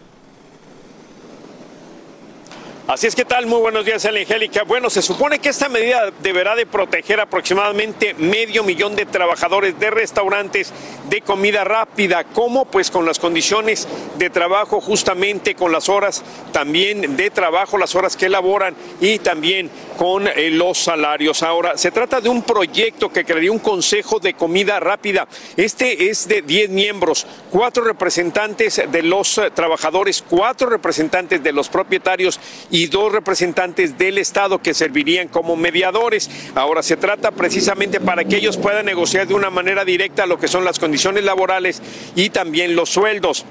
Así 2.88 3.06
es 3.06 3.14
que 3.14 3.26
tal, 3.26 3.44
muy 3.44 3.60
buenos 3.60 3.84
días, 3.84 4.06
Angélica. 4.06 4.62
Bueno, 4.62 4.88
se 4.88 5.02
supone 5.02 5.40
que 5.40 5.50
esta 5.50 5.68
medida 5.68 6.10
deberá 6.22 6.56
de 6.56 6.64
proteger 6.64 7.20
aproximadamente 7.20 8.14
medio 8.14 8.64
millón 8.64 8.96
de 8.96 9.04
trabajadores 9.04 9.78
de 9.78 9.90
restaurantes 9.90 10.72
de 11.10 11.20
comida 11.20 11.64
rápida. 11.64 12.24
¿Cómo? 12.24 12.64
Pues 12.64 12.90
con 12.90 13.04
las 13.04 13.18
condiciones 13.18 13.86
de 14.16 14.30
trabajo, 14.30 14.80
justamente 14.80 15.54
con 15.54 15.70
las 15.70 15.90
horas 15.90 16.24
también 16.50 17.14
de 17.14 17.28
trabajo, 17.28 17.76
las 17.76 17.94
horas 17.94 18.16
que 18.16 18.24
elaboran 18.24 18.74
y 19.02 19.18
también 19.18 19.70
con 19.98 20.28
eh, 20.28 20.50
los 20.52 20.78
salarios. 20.78 21.42
Ahora, 21.42 21.76
se 21.76 21.90
trata 21.90 22.20
de 22.20 22.28
un 22.28 22.42
proyecto 22.42 23.08
que 23.08 23.24
crearía 23.24 23.50
un 23.50 23.58
consejo 23.58 24.20
de 24.20 24.34
comida 24.34 24.78
rápida. 24.78 25.26
Este 25.56 26.08
es 26.08 26.28
de 26.28 26.40
10 26.40 26.70
miembros, 26.70 27.26
cuatro 27.50 27.82
representantes 27.82 28.80
de 28.90 29.02
los 29.02 29.38
eh, 29.38 29.50
trabajadores, 29.50 30.24
cuatro 30.30 30.70
representantes 30.70 31.42
de 31.42 31.52
los 31.52 31.68
propietarios 31.68 32.38
y 32.70 32.86
dos 32.86 33.10
representantes 33.10 33.98
del 33.98 34.18
Estado 34.18 34.62
que 34.62 34.72
servirían 34.72 35.26
como 35.26 35.56
mediadores. 35.56 36.30
Ahora 36.54 36.84
se 36.84 36.96
trata 36.96 37.32
precisamente 37.32 37.98
para 37.98 38.24
que 38.24 38.36
ellos 38.36 38.56
puedan 38.56 38.86
negociar 38.86 39.26
de 39.26 39.34
una 39.34 39.50
manera 39.50 39.84
directa 39.84 40.26
lo 40.26 40.38
que 40.38 40.46
son 40.46 40.64
las 40.64 40.78
condiciones 40.78 41.24
laborales 41.24 41.82
y 42.14 42.30
también 42.30 42.76
los 42.76 42.88
sueldos. 42.88 43.44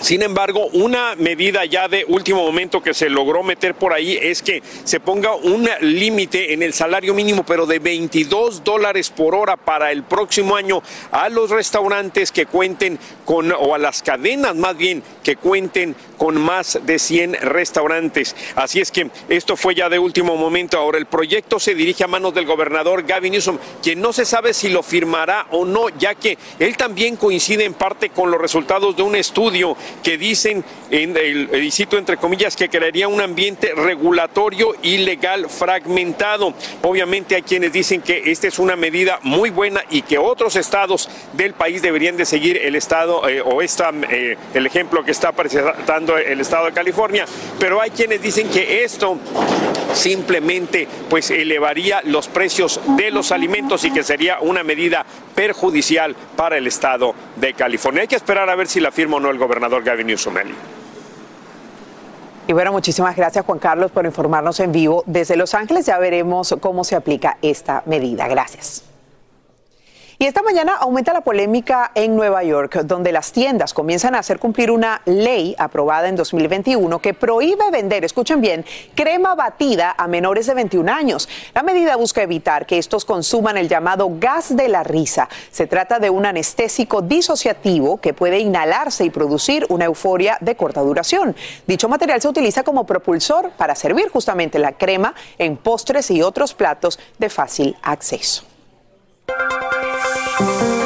Sin 0.00 0.22
embargo, 0.22 0.66
una 0.74 1.14
medida 1.16 1.64
ya 1.64 1.88
de 1.88 2.04
último 2.06 2.44
momento 2.44 2.82
que 2.82 2.92
se 2.92 3.08
logró 3.08 3.42
meter 3.42 3.74
por 3.74 3.94
ahí 3.94 4.18
es 4.20 4.42
que 4.42 4.62
se 4.84 5.00
ponga 5.00 5.34
un 5.34 5.68
límite 5.80 6.52
en 6.52 6.62
el 6.62 6.74
salario 6.74 7.14
mínimo, 7.14 7.44
pero 7.44 7.64
de 7.66 7.78
22 7.78 8.62
dólares 8.62 9.08
por 9.08 9.34
hora 9.34 9.56
para 9.56 9.90
el 9.90 10.02
próximo 10.02 10.54
año 10.54 10.82
a 11.10 11.30
los 11.30 11.50
restaurantes 11.50 12.30
que 12.30 12.44
cuenten 12.44 12.98
con, 13.24 13.50
o 13.52 13.74
a 13.74 13.78
las 13.78 14.02
cadenas 14.02 14.54
más 14.54 14.76
bien, 14.76 15.02
que 15.22 15.36
cuenten 15.36 15.96
con 16.16 16.40
más 16.40 16.78
de 16.82 16.98
100 16.98 17.34
restaurantes. 17.42 18.34
Así 18.54 18.80
es 18.80 18.90
que 18.90 19.10
esto 19.28 19.56
fue 19.56 19.74
ya 19.74 19.88
de 19.88 19.98
último 19.98 20.36
momento. 20.36 20.78
Ahora 20.78 20.98
el 20.98 21.06
proyecto 21.06 21.58
se 21.58 21.74
dirige 21.74 22.04
a 22.04 22.08
manos 22.08 22.34
del 22.34 22.46
gobernador 22.46 23.04
Gavin 23.04 23.32
Newsom, 23.32 23.58
quien 23.82 24.00
no 24.00 24.12
se 24.12 24.24
sabe 24.24 24.54
si 24.54 24.68
lo 24.68 24.82
firmará 24.82 25.46
o 25.50 25.64
no, 25.64 25.88
ya 25.90 26.14
que 26.14 26.38
él 26.58 26.76
también 26.76 27.16
coincide 27.16 27.64
en 27.64 27.74
parte 27.74 28.10
con 28.10 28.30
los 28.30 28.40
resultados 28.40 28.96
de 28.96 29.02
un 29.02 29.16
estudio 29.16 29.76
que 30.02 30.18
dicen, 30.18 30.64
en 30.90 31.16
el, 31.16 31.64
y 31.64 31.70
cito 31.70 31.98
entre 31.98 32.16
comillas, 32.16 32.56
que 32.56 32.68
crearía 32.68 33.08
un 33.08 33.20
ambiente 33.20 33.72
regulatorio 33.74 34.74
y 34.82 34.98
legal 34.98 35.48
fragmentado. 35.48 36.54
Obviamente 36.82 37.34
hay 37.34 37.42
quienes 37.42 37.72
dicen 37.72 38.02
que 38.02 38.30
esta 38.30 38.48
es 38.48 38.58
una 38.58 38.76
medida 38.76 39.18
muy 39.22 39.50
buena 39.50 39.82
y 39.90 40.02
que 40.02 40.18
otros 40.18 40.56
estados 40.56 41.08
del 41.32 41.54
país 41.54 41.82
deberían 41.82 42.16
de 42.16 42.24
seguir 42.24 42.58
el 42.58 42.76
estado 42.76 43.28
eh, 43.28 43.40
o 43.40 43.62
esta, 43.62 43.90
eh, 44.10 44.36
el 44.54 44.66
ejemplo 44.66 45.04
que 45.04 45.10
está 45.10 45.32
presentando 45.32 46.05
el 46.18 46.40
estado 46.40 46.66
de 46.66 46.72
California, 46.72 47.26
pero 47.58 47.80
hay 47.80 47.90
quienes 47.90 48.22
dicen 48.22 48.48
que 48.48 48.84
esto 48.84 49.18
simplemente 49.92 50.86
pues 51.08 51.30
elevaría 51.30 52.02
los 52.04 52.28
precios 52.28 52.80
de 52.96 53.10
los 53.10 53.32
alimentos 53.32 53.84
y 53.84 53.90
que 53.90 54.02
sería 54.02 54.38
una 54.40 54.62
medida 54.62 55.04
perjudicial 55.34 56.14
para 56.36 56.56
el 56.56 56.66
estado 56.66 57.14
de 57.36 57.54
California. 57.54 58.02
Hay 58.02 58.08
que 58.08 58.16
esperar 58.16 58.48
a 58.50 58.54
ver 58.54 58.68
si 58.68 58.80
la 58.80 58.92
firma 58.92 59.16
o 59.16 59.20
no 59.20 59.30
el 59.30 59.38
gobernador 59.38 59.82
Gavin 59.82 60.06
Newsom. 60.06 60.36
Y 62.48 62.52
bueno, 62.52 62.70
muchísimas 62.70 63.16
gracias 63.16 63.44
Juan 63.44 63.58
Carlos 63.58 63.90
por 63.90 64.04
informarnos 64.04 64.60
en 64.60 64.70
vivo 64.70 65.02
desde 65.06 65.36
Los 65.36 65.54
Ángeles. 65.54 65.86
Ya 65.86 65.98
veremos 65.98 66.54
cómo 66.60 66.84
se 66.84 66.94
aplica 66.94 67.38
esta 67.42 67.82
medida. 67.86 68.28
Gracias. 68.28 68.95
Y 70.18 70.24
esta 70.24 70.40
mañana 70.40 70.76
aumenta 70.76 71.12
la 71.12 71.20
polémica 71.20 71.90
en 71.94 72.16
Nueva 72.16 72.42
York, 72.42 72.84
donde 72.84 73.12
las 73.12 73.32
tiendas 73.32 73.74
comienzan 73.74 74.14
a 74.14 74.20
hacer 74.20 74.38
cumplir 74.38 74.70
una 74.70 75.02
ley 75.04 75.54
aprobada 75.58 76.08
en 76.08 76.16
2021 76.16 77.00
que 77.00 77.12
prohíbe 77.12 77.70
vender, 77.70 78.02
escuchen 78.02 78.40
bien, 78.40 78.64
crema 78.94 79.34
batida 79.34 79.94
a 79.98 80.08
menores 80.08 80.46
de 80.46 80.54
21 80.54 80.90
años. 80.90 81.28
La 81.52 81.62
medida 81.62 81.96
busca 81.96 82.22
evitar 82.22 82.64
que 82.64 82.78
estos 82.78 83.04
consuman 83.04 83.58
el 83.58 83.68
llamado 83.68 84.08
gas 84.18 84.56
de 84.56 84.70
la 84.70 84.82
risa. 84.82 85.28
Se 85.50 85.66
trata 85.66 85.98
de 85.98 86.08
un 86.08 86.24
anestésico 86.24 87.02
disociativo 87.02 88.00
que 88.00 88.14
puede 88.14 88.38
inhalarse 88.38 89.04
y 89.04 89.10
producir 89.10 89.66
una 89.68 89.84
euforia 89.84 90.38
de 90.40 90.56
corta 90.56 90.80
duración. 90.80 91.36
Dicho 91.66 91.90
material 91.90 92.22
se 92.22 92.28
utiliza 92.28 92.62
como 92.62 92.86
propulsor 92.86 93.50
para 93.50 93.74
servir 93.74 94.08
justamente 94.08 94.58
la 94.58 94.72
crema 94.72 95.14
en 95.36 95.58
postres 95.58 96.10
y 96.10 96.22
otros 96.22 96.54
platos 96.54 96.98
de 97.18 97.28
fácil 97.28 97.76
acceso. 97.82 98.55
Thank 99.28 100.80
you. 100.80 100.85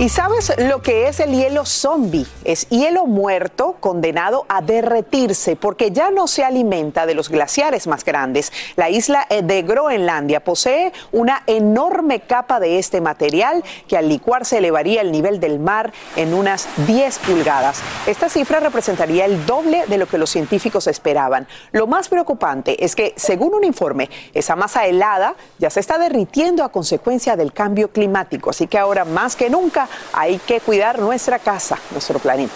¿Y 0.00 0.08
sabes 0.08 0.50
lo 0.56 0.80
que 0.80 1.08
es 1.08 1.20
el 1.20 1.32
hielo 1.32 1.66
zombie? 1.66 2.26
Es 2.44 2.66
hielo 2.70 3.04
muerto 3.04 3.76
condenado 3.80 4.46
a 4.48 4.62
derretirse 4.62 5.56
porque 5.56 5.90
ya 5.90 6.10
no 6.10 6.26
se 6.26 6.42
alimenta 6.42 7.04
de 7.04 7.12
los 7.12 7.28
glaciares 7.28 7.86
más 7.86 8.02
grandes. 8.02 8.50
La 8.76 8.88
isla 8.88 9.26
de 9.28 9.60
Groenlandia 9.60 10.42
posee 10.42 10.94
una 11.12 11.42
enorme 11.46 12.20
capa 12.20 12.60
de 12.60 12.78
este 12.78 13.02
material 13.02 13.62
que 13.88 13.98
al 13.98 14.08
licuarse 14.08 14.56
elevaría 14.56 15.02
el 15.02 15.12
nivel 15.12 15.38
del 15.38 15.58
mar 15.58 15.92
en 16.16 16.32
unas 16.32 16.66
10 16.86 17.18
pulgadas. 17.18 17.82
Esta 18.06 18.30
cifra 18.30 18.58
representaría 18.58 19.26
el 19.26 19.44
doble 19.44 19.84
de 19.86 19.98
lo 19.98 20.06
que 20.08 20.16
los 20.16 20.30
científicos 20.30 20.86
esperaban. 20.86 21.46
Lo 21.72 21.86
más 21.86 22.08
preocupante 22.08 22.82
es 22.82 22.96
que, 22.96 23.12
según 23.16 23.52
un 23.52 23.64
informe, 23.64 24.08
esa 24.32 24.56
masa 24.56 24.86
helada 24.86 25.34
ya 25.58 25.68
se 25.68 25.80
está 25.80 25.98
derritiendo 25.98 26.64
a 26.64 26.72
consecuencia 26.72 27.36
del 27.36 27.52
cambio 27.52 27.90
climático. 27.92 28.48
Así 28.48 28.66
que 28.66 28.78
ahora 28.78 29.04
más 29.04 29.36
que 29.36 29.50
nunca 29.50 29.89
hay 30.12 30.38
que 30.38 30.60
cuidar 30.60 30.98
nuestra 30.98 31.38
casa, 31.38 31.78
nuestro 31.92 32.18
planeta. 32.18 32.52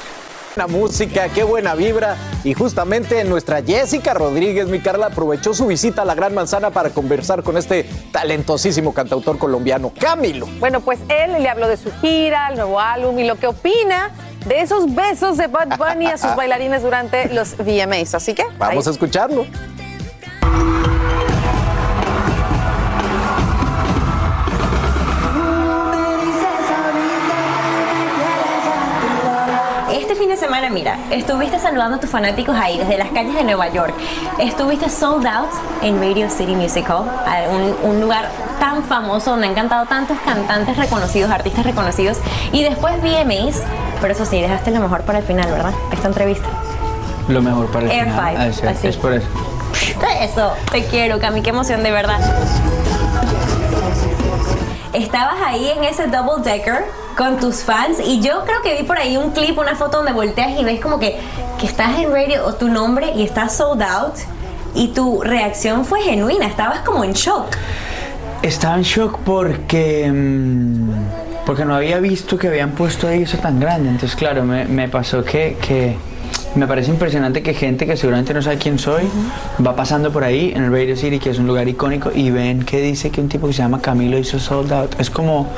La 0.56 0.68
música, 0.68 1.28
qué 1.30 1.42
buena 1.42 1.74
vibra. 1.74 2.16
Y 2.44 2.54
justamente 2.54 3.24
nuestra 3.24 3.60
Jessica 3.60 4.14
Rodríguez, 4.14 4.68
mi 4.68 4.78
Carla, 4.78 5.06
aprovechó 5.06 5.52
su 5.52 5.66
visita 5.66 6.02
a 6.02 6.04
la 6.04 6.14
Gran 6.14 6.32
Manzana 6.32 6.70
para 6.70 6.90
conversar 6.90 7.42
con 7.42 7.56
este 7.56 7.88
talentosísimo 8.12 8.94
cantautor 8.94 9.36
colombiano, 9.38 9.92
Camilo. 9.98 10.46
Bueno, 10.60 10.80
pues 10.80 11.00
él 11.08 11.42
le 11.42 11.48
habló 11.48 11.66
de 11.66 11.76
su 11.76 11.90
gira, 12.00 12.48
el 12.50 12.54
nuevo 12.54 12.78
álbum 12.78 13.18
y 13.18 13.26
lo 13.26 13.34
que 13.34 13.48
opina 13.48 14.12
de 14.46 14.60
esos 14.60 14.94
besos 14.94 15.38
de 15.38 15.48
Bad 15.48 15.76
Bunny 15.76 16.06
a 16.06 16.18
sus 16.18 16.34
bailarines 16.36 16.82
durante 16.82 17.32
los 17.34 17.56
VMAs. 17.56 18.14
Así 18.14 18.34
que. 18.34 18.44
Vamos 18.56 18.86
a 18.86 18.90
escucharlo. 18.90 19.46
Fin 30.24 30.30
de 30.30 30.36
semana, 30.38 30.70
mira, 30.70 30.96
estuviste 31.10 31.58
saludando 31.58 31.96
a 31.96 32.00
tus 32.00 32.08
fanáticos 32.08 32.56
ahí 32.56 32.78
desde 32.78 32.96
las 32.96 33.08
calles 33.10 33.34
de 33.34 33.44
Nueva 33.44 33.68
York. 33.68 33.92
Estuviste 34.38 34.88
sold 34.88 35.26
out 35.26 35.50
en 35.82 36.00
Radio 36.00 36.30
City 36.30 36.54
Music 36.56 36.88
Hall, 36.88 37.06
un, 37.50 37.90
un 37.90 38.00
lugar 38.00 38.30
tan 38.58 38.82
famoso 38.84 39.32
donde 39.32 39.48
han 39.48 39.54
cantado 39.54 39.84
tantos 39.84 40.16
cantantes 40.24 40.78
reconocidos, 40.78 41.30
artistas 41.30 41.66
reconocidos. 41.66 42.20
Y 42.52 42.62
después 42.62 42.94
VMAs, 43.02 43.64
pero 44.00 44.14
eso 44.14 44.24
sí, 44.24 44.40
dejaste 44.40 44.70
lo 44.70 44.80
mejor 44.80 45.02
para 45.02 45.18
el 45.18 45.26
final, 45.26 45.50
¿verdad? 45.50 45.74
Esta 45.92 46.08
entrevista. 46.08 46.48
Lo 47.28 47.42
mejor 47.42 47.66
para 47.66 47.84
el 47.84 47.90
Air 47.92 48.04
final. 48.04 48.30
Five, 48.34 48.44
Ah, 48.48 48.52
sí, 48.54 48.66
así. 48.66 48.88
Es 48.88 48.96
por 48.96 49.12
eso. 49.12 49.26
Eso, 50.22 50.54
te 50.72 50.84
quiero, 50.86 51.20
Cami, 51.20 51.42
qué 51.42 51.50
emoción 51.50 51.82
de 51.82 51.90
verdad. 51.90 52.18
Estabas 55.14 55.40
ahí 55.46 55.70
en 55.70 55.84
ese 55.84 56.08
double 56.08 56.42
decker 56.42 56.86
con 57.16 57.38
tus 57.38 57.62
fans 57.62 58.00
y 58.04 58.20
yo 58.20 58.44
creo 58.44 58.62
que 58.62 58.74
vi 58.74 58.82
por 58.82 58.98
ahí 58.98 59.16
un 59.16 59.30
clip, 59.30 59.56
una 59.56 59.76
foto 59.76 59.98
donde 59.98 60.10
volteas 60.10 60.58
y 60.58 60.64
ves 60.64 60.80
como 60.80 60.98
que, 60.98 61.20
que 61.56 61.66
estás 61.66 62.00
en 62.00 62.10
radio 62.10 62.44
o 62.44 62.54
tu 62.54 62.66
nombre 62.66 63.12
y 63.14 63.22
estás 63.22 63.56
sold 63.56 63.80
out 63.80 64.14
y 64.74 64.88
tu 64.88 65.22
reacción 65.22 65.84
fue 65.84 66.02
genuina, 66.02 66.46
estabas 66.46 66.80
como 66.80 67.04
en 67.04 67.12
shock. 67.12 67.46
Estaba 68.42 68.74
en 68.74 68.82
shock 68.82 69.20
porque, 69.20 70.10
mm, 70.12 71.44
porque 71.46 71.64
no 71.64 71.76
había 71.76 72.00
visto 72.00 72.36
que 72.36 72.48
habían 72.48 72.72
puesto 72.72 73.06
ahí 73.06 73.22
eso 73.22 73.38
tan 73.38 73.60
grande. 73.60 73.90
Entonces, 73.90 74.16
claro, 74.16 74.42
me, 74.42 74.64
me 74.64 74.88
pasó 74.88 75.22
que, 75.22 75.56
que 75.62 75.96
me 76.54 76.66
parece 76.68 76.90
impresionante 76.90 77.42
que 77.42 77.52
gente 77.54 77.86
que 77.86 77.96
seguramente 77.96 78.32
no 78.32 78.40
sabe 78.40 78.58
quién 78.58 78.78
soy 78.78 79.08
va 79.64 79.74
pasando 79.74 80.12
por 80.12 80.24
ahí 80.24 80.52
en 80.54 80.64
el 80.64 80.72
Radio 80.72 80.96
City, 80.96 81.18
que 81.18 81.30
es 81.30 81.38
un 81.38 81.46
lugar 81.46 81.68
icónico, 81.68 82.10
y 82.14 82.30
ven 82.30 82.64
que 82.64 82.80
dice 82.80 83.10
que 83.10 83.20
un 83.20 83.28
tipo 83.28 83.46
que 83.46 83.52
se 83.52 83.62
llama 83.62 83.80
Camilo 83.80 84.18
hizo 84.18 84.38
sold 84.38 84.72
out. 84.72 85.00
Es 85.00 85.10
como, 85.10 85.48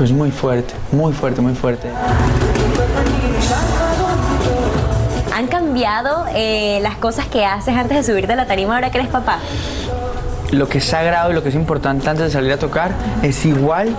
es 0.00 0.12
muy 0.12 0.30
fuerte, 0.30 0.74
muy 0.92 1.12
fuerte, 1.12 1.40
muy 1.40 1.54
fuerte. 1.54 1.88
¿Han 5.34 5.46
cambiado 5.48 6.24
eh, 6.34 6.80
las 6.82 6.96
cosas 6.96 7.26
que 7.26 7.44
haces 7.44 7.76
antes 7.76 7.96
de 7.98 8.12
subirte 8.12 8.32
a 8.32 8.36
la 8.36 8.46
tarima 8.46 8.74
ahora 8.74 8.90
que 8.90 8.98
eres 8.98 9.10
papá? 9.10 9.38
Lo 10.50 10.68
que 10.68 10.78
es 10.78 10.84
sagrado 10.84 11.30
y 11.30 11.34
lo 11.34 11.42
que 11.42 11.50
es 11.50 11.54
importante 11.54 12.08
antes 12.08 12.26
de 12.26 12.30
salir 12.30 12.52
a 12.52 12.58
tocar 12.58 12.92
es 13.22 13.44
igual 13.44 13.94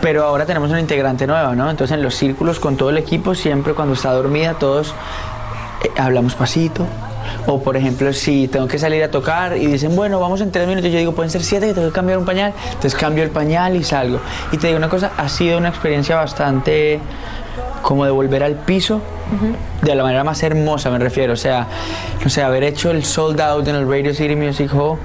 pero 0.00 0.24
ahora 0.24 0.46
tenemos 0.46 0.70
una 0.70 0.80
integrante 0.80 1.26
nueva, 1.26 1.54
¿no? 1.54 1.70
Entonces 1.70 1.96
en 1.96 2.02
los 2.02 2.14
círculos 2.14 2.60
con 2.60 2.76
todo 2.76 2.90
el 2.90 2.98
equipo, 2.98 3.34
siempre 3.34 3.74
cuando 3.74 3.94
está 3.94 4.12
dormida, 4.12 4.54
todos 4.54 4.94
eh, 5.82 5.90
hablamos 5.96 6.34
pasito. 6.34 6.86
O 7.46 7.62
por 7.62 7.76
ejemplo, 7.76 8.12
si 8.12 8.48
tengo 8.48 8.66
que 8.68 8.78
salir 8.78 9.02
a 9.02 9.10
tocar 9.10 9.56
y 9.56 9.66
dicen, 9.66 9.94
bueno, 9.96 10.20
vamos 10.20 10.40
en 10.40 10.50
tres 10.50 10.66
minutos, 10.66 10.90
yo 10.90 10.98
digo, 10.98 11.12
pueden 11.12 11.30
ser 11.30 11.42
siete 11.42 11.68
que 11.68 11.74
tengo 11.74 11.88
que 11.88 11.94
cambiar 11.94 12.18
un 12.18 12.24
pañal. 12.24 12.52
Entonces 12.66 12.94
cambio 12.94 13.24
el 13.24 13.30
pañal 13.30 13.76
y 13.76 13.84
salgo. 13.84 14.20
Y 14.52 14.58
te 14.58 14.68
digo 14.68 14.78
una 14.78 14.88
cosa, 14.88 15.12
ha 15.16 15.28
sido 15.28 15.58
una 15.58 15.68
experiencia 15.68 16.16
bastante 16.16 17.00
como 17.82 18.04
de 18.04 18.10
volver 18.10 18.42
al 18.42 18.54
piso 18.54 19.00
de 19.82 19.94
la 19.94 20.02
manera 20.02 20.24
más 20.24 20.42
hermosa, 20.42 20.90
me 20.90 20.98
refiero. 20.98 21.34
O 21.34 21.36
sea, 21.36 21.66
no 22.22 22.30
sé, 22.30 22.42
haber 22.42 22.64
hecho 22.64 22.90
el 22.90 23.04
sold 23.04 23.40
out 23.40 23.66
en 23.68 23.76
el 23.76 23.88
Radio 23.88 24.14
City 24.14 24.36
Music 24.36 24.70
Hall 24.74 24.98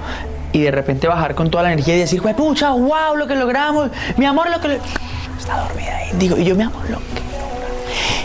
y 0.54 0.62
de 0.62 0.72
repente 0.72 1.08
bajar 1.08 1.36
con 1.36 1.50
toda 1.50 1.64
la 1.64 1.74
energía 1.74 1.96
y 1.96 2.00
decir, 2.00 2.22
pucha, 2.22 2.72
wow, 2.72 3.18
lo 3.18 3.28
que 3.28 3.36
logramos, 3.36 3.90
mi 4.16 4.26
amor, 4.26 4.50
lo 4.50 4.62
que... 4.62 4.70
lo-". 4.70 4.76
Está 5.38 5.58
dormida 5.68 5.98
ahí. 5.98 6.12
Digo, 6.14 6.38
y 6.38 6.46
yo, 6.46 6.56
mi 6.56 6.64
amor, 6.64 6.90
lo 6.90 6.98
que... 7.00 7.34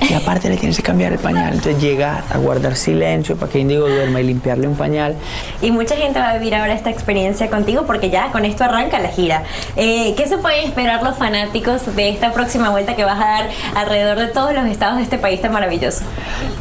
Y 0.09 0.15
aparte 0.15 0.49
le 0.49 0.57
tienes 0.57 0.77
que 0.77 0.83
cambiar 0.83 1.13
el 1.13 1.19
pañal. 1.19 1.55
Entonces 1.55 1.83
llegar 1.83 2.23
a 2.31 2.39
guardar 2.39 2.77
silencio 2.77 3.37
para 3.37 3.51
que 3.51 3.59
Indigo 3.59 3.89
duerma 3.89 4.21
y 4.21 4.25
limpiarle 4.25 4.69
un 4.69 4.77
pañal. 4.77 5.17
Y 5.61 5.71
mucha 5.71 5.97
gente 5.97 6.19
va 6.19 6.31
a 6.31 6.35
vivir 6.35 6.55
ahora 6.55 6.73
esta 6.73 6.89
experiencia 6.91 7.51
contigo 7.51 7.85
porque 7.85 8.09
ya 8.09 8.31
con 8.31 8.45
esto 8.45 8.65
arranca 8.65 9.01
la 9.01 9.09
gira. 9.09 9.43
Eh, 9.77 10.15
¿Qué 10.17 10.27
se 10.27 10.39
pueden 10.39 10.65
esperar 10.65 11.03
los 11.03 11.19
fanáticos 11.19 11.95
de 11.97 12.11
esta 12.11 12.33
próxima 12.33 12.71
vuelta 12.71 12.95
que 12.95 13.05
vas 13.05 13.21
a 13.21 13.25
dar 13.25 13.49
alrededor 13.75 14.19
de 14.19 14.29
todos 14.29 14.55
los 14.55 14.67
estados 14.67 14.97
de 14.99 15.03
este 15.03 15.19
país 15.19 15.43
tan 15.43 15.53
maravilloso? 15.53 16.05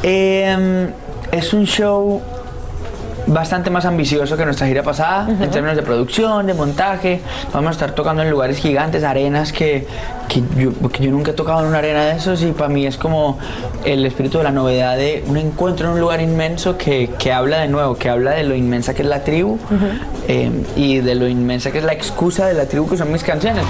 Eh, 0.04 0.90
es 1.32 1.54
un 1.54 1.66
show 1.66 2.22
bastante 3.28 3.70
más 3.70 3.86
ambicioso 3.86 4.38
que 4.38 4.46
nuestra 4.46 4.68
gira 4.68 4.84
pasada 4.84 5.28
en 5.30 5.52
términos 5.52 5.76
de 5.76 5.84
producción, 5.84 6.48
de 6.48 6.54
montaje. 6.54 7.22
Vamos 7.54 7.70
a 7.70 7.72
estar 7.72 7.92
tocando 7.92 8.24
en 8.24 8.30
lugares 8.30 8.58
gigantes, 8.58 9.04
arenas 9.04 9.52
que, 9.52 9.86
que 10.28 10.42
yo, 10.58 10.72
que 10.90 11.04
yo 11.04 11.12
nunca 11.12 11.32
he 11.32 11.34
tocado 11.34 11.62
en 11.62 11.68
una 11.68 11.80
arena 11.80 12.06
de 12.06 12.16
esos 12.16 12.42
y 12.42 12.52
para 12.52 12.70
mí 12.70 12.86
es 12.86 12.98
como 12.98 13.38
el 13.84 14.06
espíritu 14.06 14.38
de 14.38 14.46
la 14.46 14.52
novedad 14.52 14.98
de 14.98 15.24
un 15.28 15.38
encuentro 15.38 15.88
en 15.88 15.94
un 15.94 16.00
lugar 16.00 16.22
inmenso 16.22 16.78
que, 16.78 17.12
que 17.20 17.32
habla 17.32 17.60
de 17.60 17.68
nuevo, 17.68 17.96
que 17.96 18.10
habla 18.10 18.32
de 18.32 18.44
lo 18.44 18.56
inmensa 18.56 18.94
que 18.94 19.02
es 19.02 19.08
la 19.08 19.24
tribu 19.24 19.58
eh, 20.28 20.50
y 20.76 21.00
de 21.00 21.16
lo 21.16 21.28
inmensa 21.28 21.72
que 21.72 21.80
es 21.80 21.84
la 21.84 21.94
excusa 21.94 22.48
de 22.48 22.54
la 22.54 22.66
tribu 22.66 22.90
que 22.90 22.98
son 22.98 23.12
mis 23.12 23.24
canciones. 23.24 23.64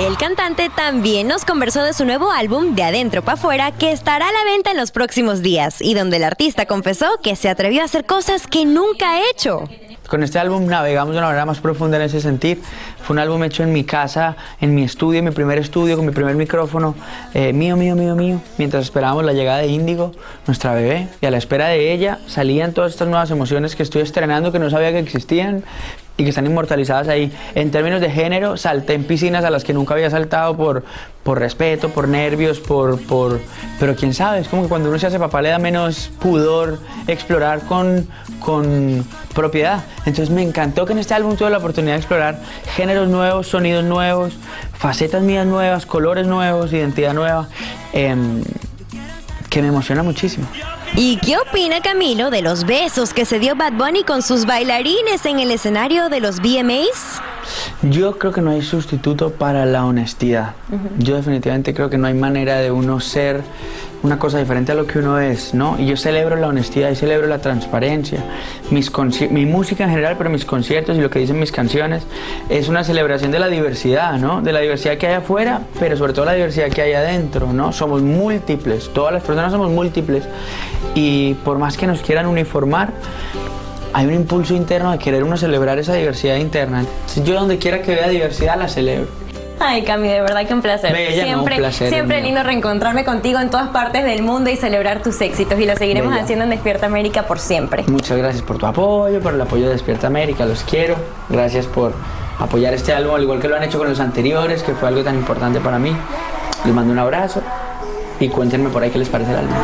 El 0.00 0.16
cantante 0.16 0.70
también 0.74 1.28
nos 1.28 1.44
conversó 1.44 1.82
de 1.84 1.92
su 1.92 2.06
nuevo 2.06 2.30
álbum 2.30 2.74
De 2.74 2.82
Adentro 2.84 3.20
para 3.20 3.34
Afuera 3.34 3.70
que 3.70 3.92
estará 3.92 4.30
a 4.30 4.32
la 4.32 4.50
venta 4.50 4.70
en 4.70 4.78
los 4.78 4.92
próximos 4.92 5.42
días 5.42 5.82
y 5.82 5.92
donde 5.92 6.16
el 6.16 6.24
artista 6.24 6.64
confesó 6.64 7.20
que 7.22 7.36
se 7.36 7.50
atrevió 7.50 7.82
a 7.82 7.84
hacer 7.84 8.06
cosas 8.06 8.46
que 8.46 8.64
nunca 8.64 9.10
ha 9.10 9.30
hecho. 9.30 9.68
Con 10.08 10.24
este 10.24 10.38
álbum 10.38 10.66
navegamos 10.66 11.12
de 11.12 11.18
una 11.18 11.28
manera 11.28 11.44
más 11.44 11.60
profunda 11.60 11.98
en 11.98 12.04
ese 12.04 12.20
sentir. 12.20 12.60
Fue 13.02 13.14
un 13.14 13.20
álbum 13.20 13.44
hecho 13.44 13.62
en 13.62 13.72
mi 13.72 13.84
casa, 13.84 14.36
en 14.60 14.74
mi 14.74 14.82
estudio, 14.82 15.18
en 15.18 15.26
mi 15.26 15.30
primer 15.32 15.58
estudio, 15.58 15.96
con 15.96 16.06
mi 16.06 16.12
primer 16.12 16.34
micrófono, 16.34 16.96
eh, 17.32 17.52
mío, 17.52 17.76
mío, 17.76 17.94
mío, 17.94 18.16
mío, 18.16 18.40
mientras 18.58 18.82
esperábamos 18.82 19.24
la 19.24 19.34
llegada 19.34 19.58
de 19.58 19.68
Índigo, 19.68 20.12
nuestra 20.48 20.74
bebé. 20.74 21.06
Y 21.20 21.26
a 21.26 21.30
la 21.30 21.38
espera 21.38 21.68
de 21.68 21.92
ella 21.92 22.18
salían 22.26 22.72
todas 22.72 22.90
estas 22.90 23.06
nuevas 23.06 23.30
emociones 23.30 23.76
que 23.76 23.84
estoy 23.84 24.02
estrenando, 24.02 24.50
que 24.50 24.58
no 24.58 24.68
sabía 24.68 24.90
que 24.90 24.98
existían 24.98 25.62
y 26.20 26.24
que 26.24 26.28
están 26.28 26.44
inmortalizadas 26.44 27.08
ahí. 27.08 27.32
En 27.54 27.70
términos 27.70 28.02
de 28.02 28.10
género, 28.10 28.58
salté 28.58 28.92
en 28.92 29.04
piscinas 29.04 29.42
a 29.42 29.48
las 29.48 29.64
que 29.64 29.72
nunca 29.72 29.94
había 29.94 30.10
saltado 30.10 30.54
por, 30.54 30.84
por 31.22 31.38
respeto, 31.38 31.88
por 31.88 32.08
nervios, 32.08 32.60
por, 32.60 33.00
por... 33.00 33.40
Pero 33.78 33.96
quién 33.96 34.12
sabe, 34.12 34.40
es 34.40 34.48
como 34.48 34.62
que 34.62 34.68
cuando 34.68 34.90
uno 34.90 34.98
se 34.98 35.06
hace 35.06 35.18
papá 35.18 35.40
le 35.40 35.48
da 35.48 35.58
menos 35.58 36.10
pudor 36.20 36.78
explorar 37.06 37.62
con, 37.62 38.06
con 38.38 39.02
propiedad. 39.34 39.82
Entonces 40.00 40.28
me 40.28 40.42
encantó 40.42 40.84
que 40.84 40.92
en 40.92 40.98
este 40.98 41.14
álbum 41.14 41.36
tuve 41.36 41.48
la 41.48 41.56
oportunidad 41.56 41.94
de 41.94 42.00
explorar 42.00 42.38
géneros 42.76 43.08
nuevos, 43.08 43.46
sonidos 43.46 43.84
nuevos, 43.84 44.34
facetas 44.74 45.22
mías 45.22 45.46
nuevas, 45.46 45.86
colores 45.86 46.26
nuevos, 46.26 46.70
identidad 46.74 47.14
nueva, 47.14 47.48
em, 47.94 48.42
que 49.48 49.62
me 49.62 49.68
emociona 49.68 50.02
muchísimo. 50.02 50.46
¿Y 50.96 51.18
qué 51.18 51.36
opina 51.38 51.80
Camilo 51.80 52.30
de 52.30 52.42
los 52.42 52.64
besos 52.64 53.14
que 53.14 53.24
se 53.24 53.38
dio 53.38 53.54
Bad 53.54 53.74
Bunny 53.74 54.02
con 54.02 54.22
sus 54.22 54.44
bailarines 54.44 55.24
en 55.24 55.38
el 55.38 55.52
escenario 55.52 56.08
de 56.08 56.20
los 56.20 56.40
VMAs? 56.40 57.20
Yo 57.82 58.18
creo 58.18 58.32
que 58.32 58.40
no 58.40 58.50
hay 58.50 58.62
sustituto 58.62 59.30
para 59.30 59.66
la 59.66 59.84
honestidad. 59.84 60.54
Yo 60.98 61.16
definitivamente 61.16 61.74
creo 61.74 61.90
que 61.90 61.98
no 61.98 62.08
hay 62.08 62.14
manera 62.14 62.58
de 62.58 62.72
uno 62.72 62.98
ser 62.98 63.42
una 64.02 64.18
cosa 64.18 64.38
diferente 64.38 64.72
a 64.72 64.74
lo 64.74 64.86
que 64.86 64.98
uno 64.98 65.20
es, 65.20 65.52
¿no? 65.52 65.78
Y 65.78 65.86
yo 65.86 65.96
celebro 65.96 66.36
la 66.36 66.48
honestidad 66.48 66.90
y 66.90 66.96
celebro 66.96 67.26
la 67.26 67.40
transparencia. 67.40 68.24
Mis 68.70 68.90
mi 69.30 69.46
música 69.46 69.84
en 69.84 69.90
general, 69.90 70.16
pero 70.16 70.30
mis 70.30 70.44
conciertos 70.44 70.96
y 70.96 71.00
lo 71.00 71.10
que 71.10 71.18
dicen 71.18 71.38
mis 71.38 71.52
canciones 71.52 72.04
es 72.48 72.68
una 72.68 72.82
celebración 72.84 73.30
de 73.30 73.38
la 73.38 73.48
diversidad, 73.48 74.14
¿no? 74.18 74.40
De 74.40 74.52
la 74.52 74.60
diversidad 74.60 74.96
que 74.96 75.06
hay 75.06 75.14
afuera, 75.14 75.62
pero 75.78 75.96
sobre 75.96 76.12
todo 76.12 76.24
la 76.24 76.34
diversidad 76.34 76.68
que 76.68 76.82
hay 76.82 76.92
adentro, 76.94 77.52
¿no? 77.52 77.72
Somos 77.72 78.02
múltiples, 78.02 78.90
todas 78.92 79.12
las 79.12 79.22
personas 79.22 79.52
somos 79.52 79.70
múltiples 79.70 80.24
y 80.94 81.34
por 81.34 81.58
más 81.58 81.76
que 81.76 81.86
nos 81.86 82.00
quieran 82.00 82.26
uniformar, 82.26 82.92
hay 83.92 84.06
un 84.06 84.14
impulso 84.14 84.54
interno 84.54 84.92
de 84.92 84.98
querer 84.98 85.24
uno 85.24 85.36
celebrar 85.36 85.78
esa 85.78 85.94
diversidad 85.94 86.36
interna. 86.36 86.84
Yo 87.24 87.34
donde 87.34 87.58
quiera 87.58 87.82
que 87.82 87.94
vea 87.94 88.08
diversidad 88.08 88.56
la 88.56 88.68
celebro. 88.68 89.08
Ay, 89.62 89.82
Cami, 89.84 90.08
de 90.08 90.22
verdad 90.22 90.46
que 90.46 90.54
un 90.54 90.62
placer. 90.62 90.90
Bella, 90.92 91.10
no, 91.10 91.22
siempre 91.22 91.54
un 91.54 91.60
placer, 91.60 91.88
siempre 91.90 92.22
lindo 92.22 92.42
reencontrarme 92.42 93.04
contigo 93.04 93.38
en 93.40 93.50
todas 93.50 93.68
partes 93.68 94.04
del 94.04 94.22
mundo 94.22 94.48
y 94.48 94.56
celebrar 94.56 95.02
tus 95.02 95.20
éxitos. 95.20 95.60
Y 95.60 95.66
lo 95.66 95.76
seguiremos 95.76 96.12
Bella. 96.12 96.22
haciendo 96.24 96.44
en 96.44 96.50
Despierta 96.50 96.86
América 96.86 97.24
por 97.24 97.38
siempre. 97.38 97.84
Muchas 97.86 98.16
gracias 98.16 98.42
por 98.42 98.56
tu 98.56 98.64
apoyo, 98.66 99.20
por 99.20 99.34
el 99.34 99.40
apoyo 99.40 99.66
de 99.66 99.72
Despierta 99.72 100.06
América, 100.06 100.46
los 100.46 100.64
quiero. 100.64 100.96
Gracias 101.28 101.66
por 101.66 101.92
apoyar 102.38 102.72
este 102.72 102.94
álbum, 102.94 103.14
al 103.14 103.22
igual 103.22 103.38
que 103.38 103.48
lo 103.48 103.56
han 103.56 103.62
hecho 103.62 103.78
con 103.78 103.88
los 103.88 104.00
anteriores, 104.00 104.62
que 104.62 104.72
fue 104.72 104.88
algo 104.88 105.04
tan 105.04 105.14
importante 105.14 105.60
para 105.60 105.78
mí. 105.78 105.94
Les 106.64 106.74
mando 106.74 106.92
un 106.92 106.98
abrazo 106.98 107.42
y 108.18 108.28
cuéntenme 108.28 108.70
por 108.70 108.82
ahí 108.82 108.90
qué 108.90 108.98
les 108.98 109.10
parece 109.10 109.30
el 109.32 109.38
álbum. 109.38 109.54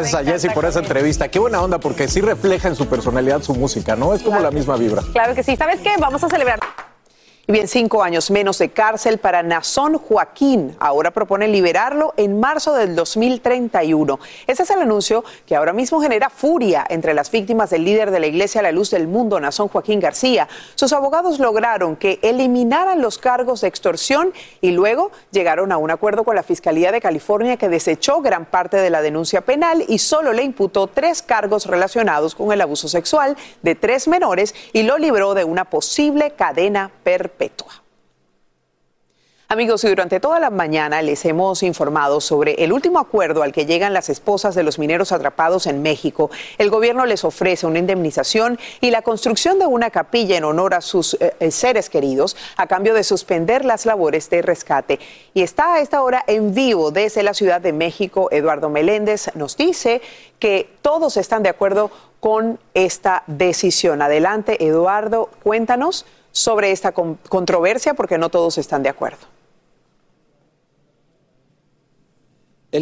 Gracias 0.00 0.14
a 0.14 0.24
Jessy 0.24 0.48
por 0.48 0.64
esa 0.64 0.80
entrevista. 0.80 1.28
Qué 1.28 1.38
buena 1.38 1.62
onda, 1.62 1.78
porque 1.78 2.08
sí 2.08 2.20
refleja 2.20 2.68
en 2.68 2.74
su 2.74 2.86
personalidad 2.86 3.42
su 3.42 3.54
música, 3.54 3.94
¿no? 3.94 4.12
Es 4.12 4.22
como 4.22 4.40
la 4.40 4.50
misma 4.50 4.76
vibra. 4.76 5.02
Claro 5.12 5.34
que 5.34 5.44
sí. 5.44 5.56
¿Sabes 5.56 5.80
qué? 5.80 5.90
Vamos 6.00 6.24
a 6.24 6.28
celebrar. 6.28 6.58
Y 7.46 7.52
bien, 7.52 7.68
cinco 7.68 8.02
años 8.02 8.30
menos 8.30 8.56
de 8.56 8.70
cárcel 8.70 9.18
para 9.18 9.42
Nazón 9.42 9.98
Joaquín. 9.98 10.74
Ahora 10.80 11.10
propone 11.10 11.46
liberarlo 11.46 12.14
en 12.16 12.40
marzo 12.40 12.72
del 12.72 12.96
2031. 12.96 14.18
Ese 14.46 14.62
es 14.62 14.70
el 14.70 14.80
anuncio 14.80 15.22
que 15.44 15.54
ahora 15.54 15.74
mismo 15.74 16.00
genera 16.00 16.30
furia 16.30 16.86
entre 16.88 17.12
las 17.12 17.30
víctimas 17.30 17.68
del 17.68 17.84
líder 17.84 18.10
de 18.12 18.20
la 18.20 18.28
Iglesia 18.28 18.60
a 18.60 18.62
la 18.62 18.72
Luz 18.72 18.92
del 18.92 19.08
Mundo, 19.08 19.38
Nazón 19.38 19.68
Joaquín 19.68 20.00
García. 20.00 20.48
Sus 20.74 20.94
abogados 20.94 21.38
lograron 21.38 21.96
que 21.96 22.18
eliminaran 22.22 23.02
los 23.02 23.18
cargos 23.18 23.60
de 23.60 23.68
extorsión 23.68 24.32
y 24.62 24.70
luego 24.70 25.10
llegaron 25.30 25.70
a 25.70 25.76
un 25.76 25.90
acuerdo 25.90 26.24
con 26.24 26.36
la 26.36 26.42
Fiscalía 26.42 26.92
de 26.92 27.02
California 27.02 27.58
que 27.58 27.68
desechó 27.68 28.22
gran 28.22 28.46
parte 28.46 28.78
de 28.78 28.88
la 28.88 29.02
denuncia 29.02 29.42
penal 29.42 29.84
y 29.86 29.98
solo 29.98 30.32
le 30.32 30.44
imputó 30.44 30.86
tres 30.86 31.20
cargos 31.20 31.66
relacionados 31.66 32.34
con 32.34 32.52
el 32.52 32.62
abuso 32.62 32.88
sexual 32.88 33.36
de 33.60 33.74
tres 33.74 34.08
menores 34.08 34.54
y 34.72 34.84
lo 34.84 34.96
libró 34.96 35.34
de 35.34 35.44
una 35.44 35.66
posible 35.66 36.30
cadena 36.30 36.90
perpetua. 37.02 37.33
Amigos, 39.54 39.84
y 39.84 39.88
durante 39.88 40.18
toda 40.18 40.40
la 40.40 40.50
mañana 40.50 41.00
les 41.00 41.24
hemos 41.26 41.62
informado 41.62 42.20
sobre 42.20 42.64
el 42.64 42.72
último 42.72 42.98
acuerdo 42.98 43.42
al 43.44 43.52
que 43.52 43.66
llegan 43.66 43.92
las 43.92 44.08
esposas 44.08 44.56
de 44.56 44.64
los 44.64 44.80
mineros 44.80 45.12
atrapados 45.12 45.68
en 45.68 45.80
México. 45.80 46.30
El 46.58 46.70
gobierno 46.70 47.06
les 47.06 47.24
ofrece 47.24 47.64
una 47.64 47.78
indemnización 47.78 48.58
y 48.80 48.90
la 48.90 49.02
construcción 49.02 49.60
de 49.60 49.66
una 49.66 49.90
capilla 49.90 50.36
en 50.36 50.42
honor 50.42 50.74
a 50.74 50.80
sus 50.80 51.14
eh, 51.14 51.36
eh, 51.38 51.50
seres 51.52 51.88
queridos 51.88 52.36
a 52.56 52.66
cambio 52.66 52.94
de 52.94 53.04
suspender 53.04 53.64
las 53.64 53.86
labores 53.86 54.28
de 54.28 54.42
rescate. 54.42 54.98
Y 55.34 55.42
está 55.42 55.74
a 55.74 55.80
esta 55.80 56.02
hora 56.02 56.24
en 56.26 56.52
vivo 56.52 56.90
desde 56.90 57.22
la 57.22 57.32
Ciudad 57.32 57.60
de 57.60 57.72
México. 57.72 58.30
Eduardo 58.32 58.70
Meléndez 58.70 59.30
nos 59.36 59.56
dice 59.56 60.02
que 60.40 60.68
todos 60.82 61.16
están 61.16 61.44
de 61.44 61.50
acuerdo 61.50 61.92
con 62.18 62.58
esta 62.72 63.22
decisión. 63.26 64.00
Adelante, 64.00 64.66
Eduardo, 64.66 65.28
cuéntanos 65.42 66.06
sobre 66.34 66.72
esta 66.72 66.92
controversia 66.92 67.94
porque 67.94 68.18
no 68.18 68.28
todos 68.28 68.58
están 68.58 68.82
de 68.82 68.90
acuerdo. 68.90 69.26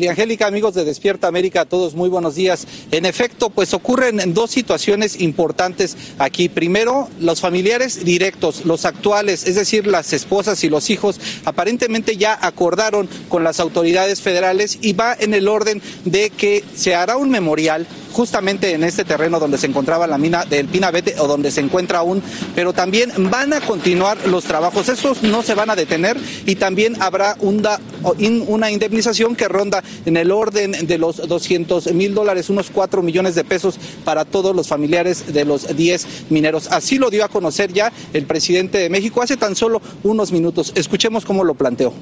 Angélica, 0.08 0.46
amigos 0.46 0.72
de 0.72 0.86
Despierta 0.86 1.28
América, 1.28 1.66
todos 1.66 1.94
muy 1.94 2.08
buenos 2.08 2.34
días. 2.34 2.66
En 2.90 3.04
efecto, 3.04 3.50
pues 3.50 3.74
ocurren 3.74 4.32
dos 4.32 4.50
situaciones 4.50 5.20
importantes 5.20 5.98
aquí. 6.18 6.48
Primero, 6.48 7.10
los 7.20 7.42
familiares 7.42 8.02
directos, 8.02 8.64
los 8.64 8.86
actuales, 8.86 9.46
es 9.46 9.56
decir, 9.56 9.86
las 9.86 10.14
esposas 10.14 10.64
y 10.64 10.70
los 10.70 10.88
hijos, 10.88 11.20
aparentemente 11.44 12.16
ya 12.16 12.38
acordaron 12.40 13.06
con 13.28 13.44
las 13.44 13.60
autoridades 13.60 14.22
federales 14.22 14.78
y 14.80 14.94
va 14.94 15.14
en 15.18 15.34
el 15.34 15.46
orden 15.46 15.82
de 16.06 16.30
que 16.30 16.64
se 16.74 16.94
hará 16.94 17.18
un 17.18 17.28
memorial 17.28 17.86
justamente 18.12 18.72
en 18.72 18.84
este 18.84 19.04
terreno 19.04 19.40
donde 19.40 19.58
se 19.58 19.66
encontraba 19.66 20.06
la 20.06 20.18
mina 20.18 20.44
del 20.44 20.68
Pinabete 20.68 21.14
o 21.18 21.26
donde 21.26 21.50
se 21.50 21.60
encuentra 21.60 21.98
aún, 21.98 22.22
pero 22.54 22.72
también 22.72 23.12
van 23.30 23.52
a 23.52 23.60
continuar 23.60 24.28
los 24.28 24.44
trabajos. 24.44 24.88
Estos 24.88 25.22
no 25.22 25.42
se 25.42 25.54
van 25.54 25.70
a 25.70 25.76
detener 25.76 26.16
y 26.46 26.56
también 26.56 27.00
habrá 27.00 27.36
una, 27.40 28.70
indemnización 28.70 29.34
que 29.34 29.48
ronda 29.48 29.82
en 30.04 30.16
el 30.16 30.30
orden 30.30 30.72
de 30.86 30.98
los 30.98 31.16
200 31.16 31.92
mil 31.94 32.14
dólares, 32.14 32.50
unos 32.50 32.70
4 32.70 33.02
millones 33.02 33.34
de 33.34 33.44
pesos 33.44 33.78
para 34.04 34.24
todos 34.24 34.54
los 34.54 34.68
familiares 34.68 35.32
de 35.32 35.44
los 35.44 35.74
10 35.76 36.06
mineros. 36.30 36.68
Así 36.70 36.98
lo 36.98 37.10
dio 37.10 37.24
a 37.24 37.28
conocer 37.28 37.72
ya 37.72 37.92
el 38.12 38.26
presidente 38.26 38.78
de 38.78 38.90
México 38.90 39.22
hace 39.22 39.36
tan 39.36 39.56
solo 39.56 39.80
unos 40.02 40.32
minutos. 40.32 40.72
Escuchemos 40.74 41.24
cómo 41.24 41.44
lo 41.44 41.54
planteó. 41.54 41.92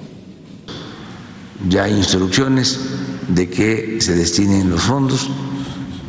Ya 1.69 1.85
hay 1.85 1.93
instrucciones 1.93 2.81
de 3.29 3.49
que 3.49 4.01
se 4.01 4.15
destinen 4.15 4.71
los 4.71 4.83
fondos 4.83 5.29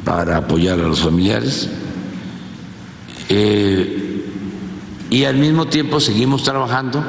para 0.04 0.38
apoyar 0.38 0.80
a 0.80 0.84
los 0.84 1.02
familiares. 1.02 1.70
Eh, 3.30 4.26
y 5.10 5.26
al 5.26 5.36
mismo 5.36 5.68
tiempo 5.68 6.00
seguimos 6.00 6.44
trabajando 6.44 7.04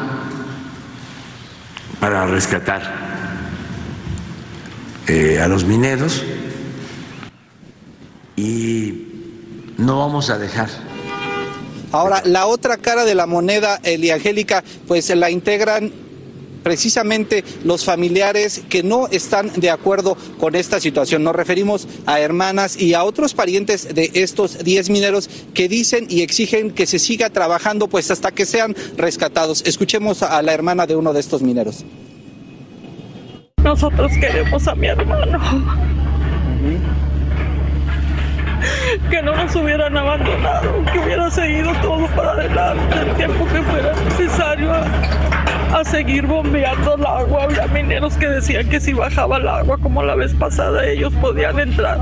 para 2.00 2.26
rescatar 2.26 2.82
eh, 5.06 5.40
a 5.40 5.48
los 5.48 5.64
mineros 5.64 6.22
y 8.36 9.06
no 9.78 9.98
vamos 9.98 10.30
a 10.30 10.38
dejar. 10.38 10.68
Ahora, 11.92 12.22
la 12.24 12.46
otra 12.46 12.78
cara 12.78 13.04
de 13.04 13.14
la 13.14 13.26
moneda, 13.26 13.78
Eliangélica, 13.82 14.64
pues 14.88 15.10
la 15.10 15.30
integran 15.30 15.92
precisamente 16.62 17.44
los 17.64 17.84
familiares 17.84 18.62
que 18.68 18.82
no 18.82 19.08
están 19.08 19.52
de 19.56 19.70
acuerdo 19.70 20.16
con 20.38 20.54
esta 20.54 20.80
situación. 20.80 21.24
Nos 21.24 21.36
referimos 21.36 21.88
a 22.06 22.20
hermanas 22.20 22.80
y 22.80 22.94
a 22.94 23.04
otros 23.04 23.34
parientes 23.34 23.94
de 23.94 24.10
estos 24.14 24.62
10 24.64 24.90
mineros 24.90 25.28
que 25.54 25.68
dicen 25.68 26.06
y 26.08 26.22
exigen 26.22 26.70
que 26.70 26.86
se 26.86 26.98
siga 26.98 27.30
trabajando 27.30 27.88
pues 27.88 28.10
hasta 28.10 28.32
que 28.32 28.46
sean 28.46 28.74
rescatados. 28.96 29.62
Escuchemos 29.66 30.22
a 30.22 30.40
la 30.42 30.52
hermana 30.52 30.86
de 30.86 30.96
uno 30.96 31.12
de 31.12 31.20
estos 31.20 31.42
mineros. 31.42 31.84
Nosotros 33.62 34.10
queremos 34.20 34.66
a 34.66 34.74
mi 34.74 34.88
hermano. 34.88 35.38
Que 39.10 39.22
no 39.22 39.34
nos 39.34 39.54
hubieran 39.56 39.96
abandonado, 39.96 40.84
que 40.92 40.98
hubiera 40.98 41.30
seguido 41.30 41.72
todo 41.82 42.06
para 42.14 42.32
adelante 42.32 42.96
el 43.00 43.16
tiempo 43.16 43.44
que 43.46 43.62
fuera 43.62 43.92
necesario 44.04 44.72
a 45.72 45.84
seguir 45.84 46.26
bombeando 46.26 46.94
el 46.94 47.06
agua. 47.06 47.44
Había 47.44 47.66
mineros 47.68 48.16
que 48.16 48.28
decían 48.28 48.68
que 48.68 48.80
si 48.80 48.92
bajaba 48.92 49.38
el 49.38 49.48
agua 49.48 49.78
como 49.78 50.02
la 50.02 50.14
vez 50.14 50.34
pasada 50.34 50.86
ellos 50.86 51.12
podían 51.14 51.58
entrar. 51.58 51.98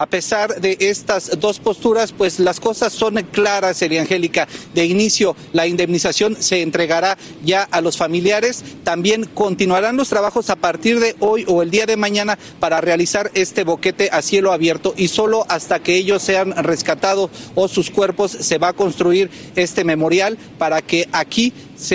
A 0.00 0.06
pesar 0.06 0.60
de 0.60 0.76
estas 0.78 1.40
dos 1.40 1.58
posturas, 1.58 2.12
pues 2.12 2.38
las 2.38 2.60
cosas 2.60 2.92
son 2.92 3.16
claras, 3.32 3.82
Elia 3.82 4.02
Angélica. 4.02 4.46
De 4.72 4.86
inicio, 4.86 5.34
la 5.52 5.66
indemnización 5.66 6.40
se 6.40 6.62
entregará 6.62 7.18
ya 7.44 7.64
a 7.64 7.80
los 7.80 7.96
familiares. 7.96 8.62
También 8.84 9.24
continuarán 9.24 9.96
los 9.96 10.08
trabajos 10.08 10.50
a 10.50 10.56
partir 10.56 11.00
de 11.00 11.16
hoy 11.18 11.44
o 11.48 11.62
el 11.64 11.72
día 11.72 11.84
de 11.84 11.96
mañana 11.96 12.38
para 12.60 12.80
realizar 12.80 13.32
este 13.34 13.64
boquete 13.64 14.08
a 14.12 14.22
cielo 14.22 14.52
abierto 14.52 14.94
y 14.96 15.08
solo 15.08 15.44
hasta 15.48 15.80
que 15.80 15.96
ellos 15.96 16.22
sean 16.22 16.52
rescatados 16.62 17.32
o 17.56 17.66
sus 17.66 17.90
cuerpos 17.90 18.30
se 18.30 18.58
va 18.58 18.68
a 18.68 18.74
construir 18.74 19.30
este 19.56 19.82
memorial 19.82 20.38
para 20.58 20.80
que 20.80 21.08
aquí 21.10 21.52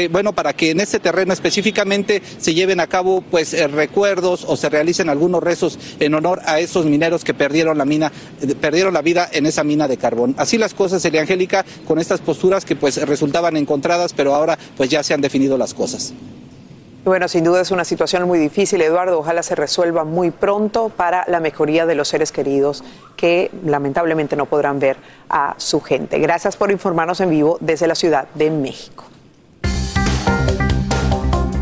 bueno, 0.10 0.34
para 0.34 0.54
que 0.54 0.72
en 0.72 0.80
este 0.80 1.00
terreno 1.00 1.34
específicamente 1.34 2.22
se 2.38 2.54
lleven 2.54 2.80
a 2.80 2.88
cabo 2.88 3.22
pues 3.22 3.54
eh, 3.54 3.68
recuerdos 3.68 4.46
o 4.48 4.56
se 4.56 4.70
realicen 4.70 5.10
algunos 5.10 5.44
rezos 5.44 5.78
en 6.00 6.14
honor 6.14 6.42
a 6.46 6.60
esos 6.60 6.86
mineros 6.86 7.24
que 7.24 7.34
perdieron 7.34 7.78
la 7.78 7.86
mina, 7.86 8.12
eh, 8.42 8.56
perdieron 8.56 8.94
la 8.94 9.02
vida 9.02 9.28
en 9.32 9.46
esa 9.46 9.64
mina 9.64 9.88
de 9.88 9.98
carbón. 9.98 10.36
Así 10.38 10.58
las 10.58 10.74
cosas, 10.74 11.04
Elia 11.06 11.22
Angélica, 11.22 11.66
con 11.88 12.00
estas 12.00 12.22
posturas 12.22 12.66
que 12.66 12.76
pues 12.76 12.98
resultaban 13.08 13.58
encontradas, 13.58 14.14
pero 14.14 14.34
ahora 14.34 14.58
pues 14.78 14.90
ya 14.90 15.04
se 15.04 15.14
han 15.14 15.22
definido 15.22 15.58
las 15.58 15.74
cosas. 15.74 16.14
Bueno, 17.04 17.28
sin 17.28 17.44
duda 17.44 17.60
es 17.60 17.72
una 17.72 17.84
situación 17.84 18.26
muy 18.26 18.40
difícil, 18.40 18.82
Eduardo. 18.82 19.20
Ojalá 19.20 19.44
se 19.44 19.56
resuelva 19.56 20.06
muy 20.06 20.32
pronto 20.32 20.88
para 20.88 21.26
la 21.28 21.42
mejoría 21.42 21.86
de 21.86 21.96
los 21.96 22.08
seres 22.08 22.32
queridos 22.32 22.82
que 23.18 23.52
lamentablemente 23.66 24.38
no 24.38 24.46
podrán 24.46 24.80
ver 24.80 24.96
a 25.30 25.54
su 25.58 25.82
gente. 25.82 26.18
Gracias 26.20 26.56
por 26.56 26.72
informarnos 26.72 27.20
en 27.20 27.30
vivo 27.30 27.58
desde 27.60 27.88
la 27.88 27.96
Ciudad 27.96 28.30
de 28.36 28.50
México. 28.52 29.04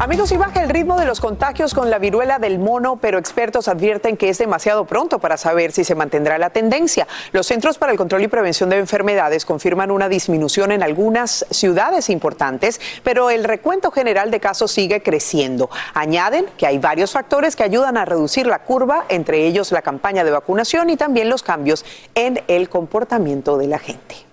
Amigos, 0.01 0.31
y 0.31 0.37
baja 0.37 0.63
el 0.63 0.69
ritmo 0.69 0.99
de 0.99 1.05
los 1.05 1.21
contagios 1.21 1.75
con 1.75 1.91
la 1.91 1.99
viruela 1.99 2.39
del 2.39 2.57
mono, 2.57 2.97
pero 2.99 3.19
expertos 3.19 3.67
advierten 3.67 4.17
que 4.17 4.29
es 4.29 4.39
demasiado 4.39 4.85
pronto 4.85 5.19
para 5.19 5.37
saber 5.37 5.71
si 5.71 5.83
se 5.83 5.93
mantendrá 5.93 6.39
la 6.39 6.49
tendencia. 6.49 7.07
Los 7.31 7.45
Centros 7.45 7.77
para 7.77 7.91
el 7.91 7.99
Control 7.99 8.23
y 8.23 8.27
Prevención 8.27 8.71
de 8.71 8.79
Enfermedades 8.79 9.45
confirman 9.45 9.91
una 9.91 10.09
disminución 10.09 10.71
en 10.71 10.81
algunas 10.81 11.45
ciudades 11.51 12.09
importantes, 12.09 12.81
pero 13.03 13.29
el 13.29 13.43
recuento 13.43 13.91
general 13.91 14.31
de 14.31 14.39
casos 14.39 14.71
sigue 14.71 15.03
creciendo. 15.03 15.69
Añaden 15.93 16.47
que 16.57 16.65
hay 16.65 16.79
varios 16.79 17.11
factores 17.11 17.55
que 17.55 17.61
ayudan 17.61 17.95
a 17.95 18.03
reducir 18.03 18.47
la 18.47 18.63
curva, 18.63 19.05
entre 19.07 19.45
ellos 19.45 19.71
la 19.71 19.83
campaña 19.83 20.23
de 20.23 20.31
vacunación 20.31 20.89
y 20.89 20.97
también 20.97 21.29
los 21.29 21.43
cambios 21.43 21.85
en 22.15 22.41
el 22.47 22.69
comportamiento 22.69 23.59
de 23.59 23.67
la 23.67 23.77
gente. 23.77 24.30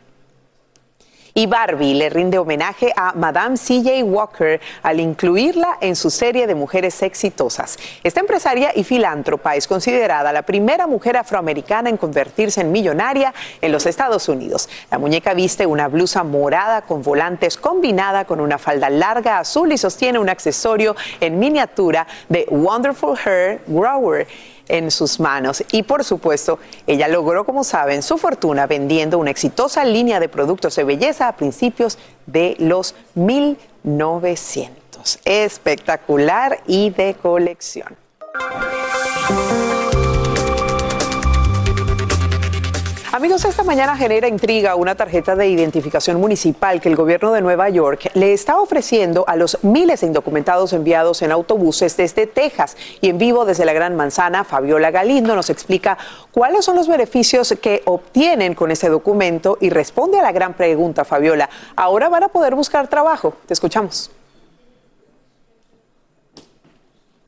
Y 1.39 1.47
Barbie 1.47 1.95
le 1.95 2.11
rinde 2.11 2.36
homenaje 2.36 2.93
a 2.97 3.12
Madame 3.12 3.57
CJ 3.57 4.03
Walker 4.03 4.61
al 4.82 4.99
incluirla 4.99 5.78
en 5.80 5.95
su 5.95 6.11
serie 6.11 6.49
de 6.49 6.57
mujeres 6.57 7.01
exitosas. 7.01 7.78
Esta 8.03 8.18
empresaria 8.18 8.72
y 8.74 8.82
filántropa 8.82 9.55
es 9.55 9.68
considerada 9.68 10.32
la 10.32 10.43
primera 10.43 10.89
mujer 10.89 11.16
afroamericana 11.16 11.91
en 11.91 11.97
convertirse 11.97 12.62
en 12.62 12.72
millonaria 12.72 13.32
en 13.61 13.70
los 13.70 13.86
Estados 13.86 14.28
Unidos. 14.28 14.68
La 14.91 14.99
muñeca 14.99 15.32
viste 15.32 15.64
una 15.64 15.86
blusa 15.86 16.24
morada 16.24 16.82
con 16.82 17.05
volantes 17.05 17.57
combinada 17.57 18.24
con 18.24 18.41
una 18.41 18.59
falda 18.59 18.91
larga 18.91 19.39
azul 19.39 19.70
y 19.70 19.78
sostiene 19.78 20.18
un 20.18 20.30
accesorio 20.30 20.97
en 21.20 21.39
miniatura 21.39 22.09
de 22.28 22.47
Wonderful 22.51 23.16
Hair 23.16 23.61
Grower 23.68 24.26
en 24.69 24.91
sus 24.91 25.21
manos. 25.21 25.62
Y 25.73 25.83
por 25.83 26.05
supuesto, 26.05 26.59
ella 26.87 27.09
logró, 27.09 27.45
como 27.45 27.64
saben, 27.64 28.03
su 28.03 28.19
fortuna 28.19 28.66
vendiendo 28.66 29.19
una 29.19 29.31
exitosa 29.31 29.85
línea 29.85 30.21
de 30.21 30.29
productos 30.29 30.77
de 30.77 30.85
belleza 30.85 31.29
a 31.29 31.37
principios 31.37 31.99
de 32.27 32.57
los 32.59 32.95
1900. 33.14 35.21
Espectacular 35.25 36.61
y 36.66 36.91
de 36.91 37.16
colección. 37.21 37.97
Amigos, 43.19 43.45
esta 43.45 43.64
mañana 43.64 43.97
genera 43.97 44.29
intriga 44.29 44.77
una 44.77 44.95
tarjeta 44.95 45.35
de 45.35 45.49
identificación 45.49 46.21
municipal 46.21 46.81
que 46.81 46.89
el 46.89 46.95
gobierno 46.95 47.33
de 47.33 47.41
Nueva 47.41 47.69
York 47.69 48.12
le 48.14 48.33
está 48.33 48.61
ofreciendo 48.61 49.25
a 49.27 49.35
los 49.35 49.59
miles 49.64 50.03
de 50.03 50.07
indocumentados 50.07 50.73
enviados 50.73 51.21
en 51.23 51.33
autobuses 51.33 51.97
desde 51.97 52.29
Texas. 52.29 52.77
Y 53.01 53.09
en 53.09 53.19
vivo 53.19 53.45
desde 53.45 53.64
la 53.64 53.73
Gran 53.73 53.97
Manzana, 53.97 54.45
Fabiola 54.45 54.93
Galindo 54.93 55.35
nos 55.35 55.51
explica 55.51 55.99
cuáles 56.31 56.64
son 56.64 56.77
los 56.77 56.87
beneficios 56.87 57.57
que 57.61 57.83
obtienen 57.87 58.55
con 58.55 58.71
este 58.71 58.89
documento 58.89 59.59
y 59.61 59.71
responde 59.71 60.21
a 60.21 60.23
la 60.23 60.31
gran 60.31 60.55
pregunta, 60.55 61.05
Fabiola. 61.05 61.51
¿Ahora 61.75 62.09
van 62.09 62.23
a 62.23 62.29
poder 62.29 62.55
buscar 62.55 62.87
trabajo? 62.87 63.35
Te 63.47 63.53
escuchamos. 63.53 64.12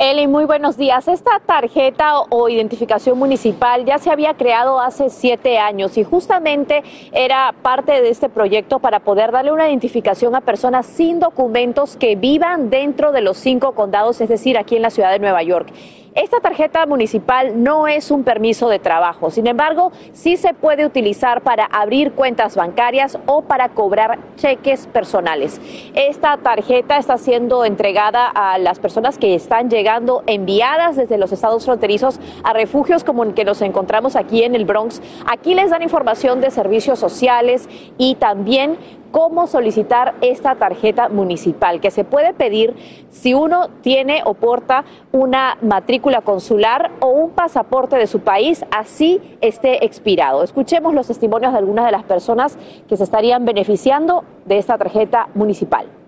Eli, 0.02 0.26
muy 0.26 0.46
buenos 0.46 0.78
días. 0.78 1.08
Esta 1.08 1.42
tarjeta 1.44 2.20
o 2.30 2.48
identificación 2.48 3.18
municipal 3.18 3.84
ya 3.84 3.98
se 3.98 4.10
había 4.10 4.32
creado 4.32 4.80
hace 4.80 5.10
siete 5.10 5.58
años 5.58 5.98
y 5.98 6.04
justamente 6.04 6.82
era 7.12 7.54
parte 7.60 8.00
de 8.00 8.08
este 8.08 8.30
proyecto 8.30 8.78
para 8.78 9.00
poder 9.00 9.30
darle 9.30 9.52
una 9.52 9.68
identificación 9.68 10.34
a 10.34 10.40
personas 10.40 10.86
sin 10.86 11.20
documentos 11.20 11.98
que 11.98 12.16
vivan 12.16 12.70
dentro 12.70 13.12
de 13.12 13.20
los 13.20 13.36
cinco 13.36 13.72
condados, 13.72 14.22
es 14.22 14.30
decir, 14.30 14.56
aquí 14.56 14.74
en 14.74 14.80
la 14.80 14.88
ciudad 14.88 15.12
de 15.12 15.18
Nueva 15.18 15.42
York. 15.42 15.68
Esta 16.14 16.40
tarjeta 16.40 16.84
municipal 16.86 17.62
no 17.62 17.86
es 17.86 18.10
un 18.10 18.24
permiso 18.24 18.68
de 18.68 18.80
trabajo, 18.80 19.30
sin 19.30 19.46
embargo, 19.46 19.92
sí 20.12 20.36
se 20.36 20.54
puede 20.54 20.84
utilizar 20.84 21.42
para 21.42 21.64
abrir 21.66 22.12
cuentas 22.12 22.56
bancarias 22.56 23.16
o 23.26 23.42
para 23.42 23.68
cobrar 23.68 24.18
cheques 24.36 24.88
personales. 24.88 25.60
Esta 25.94 26.36
tarjeta 26.38 26.96
está 26.96 27.16
siendo 27.16 27.64
entregada 27.64 28.26
a 28.26 28.58
las 28.58 28.80
personas 28.80 29.18
que 29.18 29.36
están 29.36 29.70
llegando 29.70 30.24
enviadas 30.26 30.96
desde 30.96 31.16
los 31.16 31.30
estados 31.30 31.64
fronterizos 31.64 32.18
a 32.42 32.54
refugios 32.54 33.04
como 33.04 33.22
el 33.22 33.34
que 33.34 33.44
nos 33.44 33.62
encontramos 33.62 34.16
aquí 34.16 34.42
en 34.42 34.56
el 34.56 34.64
Bronx. 34.64 35.00
Aquí 35.26 35.54
les 35.54 35.70
dan 35.70 35.82
información 35.82 36.40
de 36.40 36.50
servicios 36.50 36.98
sociales 36.98 37.68
y 37.98 38.16
también 38.16 38.78
cómo 39.10 39.46
solicitar 39.46 40.14
esta 40.20 40.54
tarjeta 40.54 41.08
municipal, 41.08 41.80
que 41.80 41.90
se 41.90 42.04
puede 42.04 42.32
pedir 42.32 42.74
si 43.10 43.34
uno 43.34 43.68
tiene 43.82 44.22
o 44.24 44.34
porta 44.34 44.84
una 45.12 45.58
matrícula 45.62 46.22
consular 46.22 46.90
o 47.00 47.08
un 47.08 47.30
pasaporte 47.30 47.96
de 47.96 48.06
su 48.06 48.20
país, 48.20 48.64
así 48.70 49.20
esté 49.40 49.84
expirado. 49.84 50.42
Escuchemos 50.42 50.94
los 50.94 51.06
testimonios 51.06 51.52
de 51.52 51.58
algunas 51.58 51.86
de 51.86 51.92
las 51.92 52.04
personas 52.04 52.56
que 52.88 52.96
se 52.96 53.04
estarían 53.04 53.44
beneficiando 53.44 54.24
de 54.46 54.58
esta 54.58 54.78
tarjeta 54.78 55.28
municipal. 55.34 55.99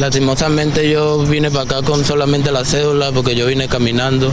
Lastimosamente 0.00 0.88
yo 0.88 1.18
vine 1.18 1.50
para 1.50 1.64
acá 1.64 1.82
con 1.82 2.04
solamente 2.04 2.52
la 2.52 2.64
cédula 2.64 3.10
porque 3.12 3.34
yo 3.34 3.46
vine 3.46 3.68
caminando 3.68 4.30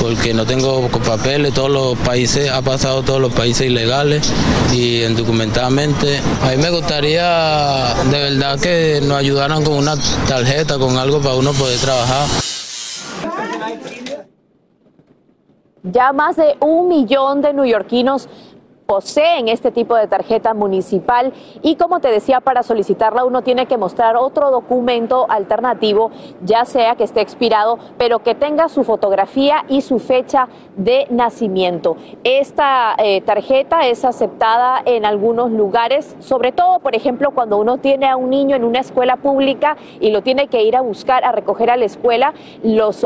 porque 0.00 0.32
no 0.32 0.46
tengo 0.46 0.88
papeles, 0.88 1.52
todos 1.54 1.70
los 1.70 1.98
países, 1.98 2.50
ha 2.50 2.62
pasado 2.62 3.02
todos 3.02 3.20
los 3.20 3.32
países 3.32 3.66
ilegales 3.66 4.32
y 4.72 5.04
indocumentadamente. 5.04 6.20
A 6.42 6.50
mí 6.50 6.56
me 6.56 6.70
gustaría 6.70 7.94
de 8.10 8.30
verdad 8.30 8.58
que 8.58 9.00
nos 9.02 9.18
ayudaran 9.18 9.62
con 9.62 9.74
una 9.74 9.96
tarjeta, 10.26 10.78
con 10.78 10.96
algo 10.96 11.20
para 11.20 11.34
uno 11.34 11.52
poder 11.52 11.78
trabajar. 11.78 12.26
Ya 15.82 16.12
más 16.12 16.36
de 16.36 16.56
un 16.60 16.88
millón 16.88 17.40
de 17.40 17.52
neoyorquinos 17.52 18.28
poseen 18.90 19.46
este 19.46 19.70
tipo 19.70 19.94
de 19.94 20.08
tarjeta 20.08 20.52
municipal 20.52 21.32
y 21.62 21.76
como 21.76 22.00
te 22.00 22.10
decía, 22.10 22.40
para 22.40 22.64
solicitarla 22.64 23.24
uno 23.24 23.42
tiene 23.42 23.66
que 23.66 23.76
mostrar 23.76 24.16
otro 24.16 24.50
documento 24.50 25.26
alternativo, 25.28 26.10
ya 26.42 26.64
sea 26.64 26.96
que 26.96 27.04
esté 27.04 27.20
expirado, 27.20 27.78
pero 27.98 28.24
que 28.24 28.34
tenga 28.34 28.68
su 28.68 28.82
fotografía 28.82 29.64
y 29.68 29.82
su 29.82 30.00
fecha 30.00 30.48
de 30.76 31.06
nacimiento. 31.08 31.98
Esta 32.24 32.96
eh, 32.98 33.20
tarjeta 33.20 33.86
es 33.86 34.04
aceptada 34.04 34.82
en 34.84 35.04
algunos 35.04 35.52
lugares, 35.52 36.16
sobre 36.18 36.50
todo, 36.50 36.80
por 36.80 36.96
ejemplo, 36.96 37.30
cuando 37.30 37.58
uno 37.58 37.78
tiene 37.78 38.08
a 38.08 38.16
un 38.16 38.30
niño 38.30 38.56
en 38.56 38.64
una 38.64 38.80
escuela 38.80 39.18
pública 39.18 39.76
y 40.00 40.10
lo 40.10 40.22
tiene 40.22 40.48
que 40.48 40.64
ir 40.64 40.74
a 40.74 40.80
buscar, 40.80 41.24
a 41.24 41.30
recoger 41.30 41.70
a 41.70 41.76
la 41.76 41.84
escuela, 41.84 42.34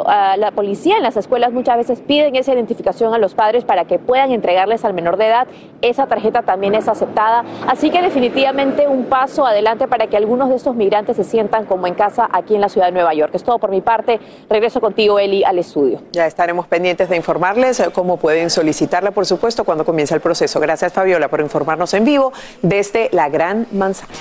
ah, 0.06 0.36
la 0.38 0.50
policía 0.52 0.96
en 0.96 1.02
las 1.02 1.18
escuelas 1.18 1.52
muchas 1.52 1.76
veces 1.76 2.00
piden 2.00 2.36
esa 2.36 2.54
identificación 2.54 3.12
a 3.12 3.18
los 3.18 3.34
padres 3.34 3.66
para 3.66 3.84
que 3.84 3.98
puedan 3.98 4.32
entregarles 4.32 4.82
al 4.86 4.94
menor 4.94 5.18
de 5.18 5.26
edad 5.26 5.46
esa 5.88 6.06
tarjeta 6.06 6.42
también 6.42 6.74
es 6.74 6.88
aceptada. 6.88 7.44
Así 7.66 7.90
que 7.90 8.02
definitivamente 8.02 8.88
un 8.88 9.04
paso 9.04 9.46
adelante 9.46 9.86
para 9.88 10.06
que 10.06 10.16
algunos 10.16 10.48
de 10.48 10.56
estos 10.56 10.74
migrantes 10.74 11.16
se 11.16 11.24
sientan 11.24 11.64
como 11.66 11.86
en 11.86 11.94
casa 11.94 12.28
aquí 12.32 12.54
en 12.54 12.60
la 12.60 12.68
ciudad 12.68 12.86
de 12.86 12.92
Nueva 12.92 13.14
York. 13.14 13.34
Es 13.34 13.44
todo 13.44 13.58
por 13.58 13.70
mi 13.70 13.80
parte. 13.80 14.20
Regreso 14.48 14.80
contigo, 14.80 15.18
Eli, 15.18 15.44
al 15.44 15.58
estudio. 15.58 16.00
Ya 16.12 16.26
estaremos 16.26 16.66
pendientes 16.66 17.08
de 17.08 17.16
informarles 17.16 17.82
cómo 17.92 18.16
pueden 18.16 18.50
solicitarla, 18.50 19.10
por 19.10 19.26
supuesto, 19.26 19.64
cuando 19.64 19.84
comience 19.84 20.14
el 20.14 20.20
proceso. 20.20 20.60
Gracias, 20.60 20.92
Fabiola, 20.92 21.28
por 21.28 21.40
informarnos 21.40 21.92
en 21.94 22.04
vivo 22.04 22.32
desde 22.62 23.08
la 23.12 23.28
Gran 23.28 23.66
Manzana. 23.72 24.12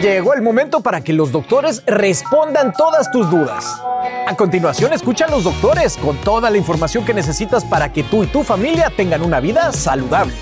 Llegó 0.00 0.34
el 0.34 0.42
momento 0.42 0.80
para 0.80 1.02
que 1.02 1.12
los 1.12 1.32
doctores 1.32 1.82
respondan 1.86 2.72
todas 2.72 3.10
tus 3.10 3.30
dudas. 3.30 3.80
A 4.26 4.36
continuación, 4.36 4.92
escucha 4.92 5.26
a 5.26 5.30
los 5.30 5.44
doctores 5.44 5.96
con 5.96 6.16
toda 6.18 6.50
la 6.50 6.58
información 6.58 7.04
que 7.04 7.14
necesitas 7.14 7.64
para 7.64 7.92
que 7.92 8.02
tú 8.02 8.24
y 8.24 8.26
tu 8.26 8.42
familia 8.42 8.92
tengan 8.94 9.22
una 9.22 9.40
vida 9.40 9.72
saludable. 9.72 10.34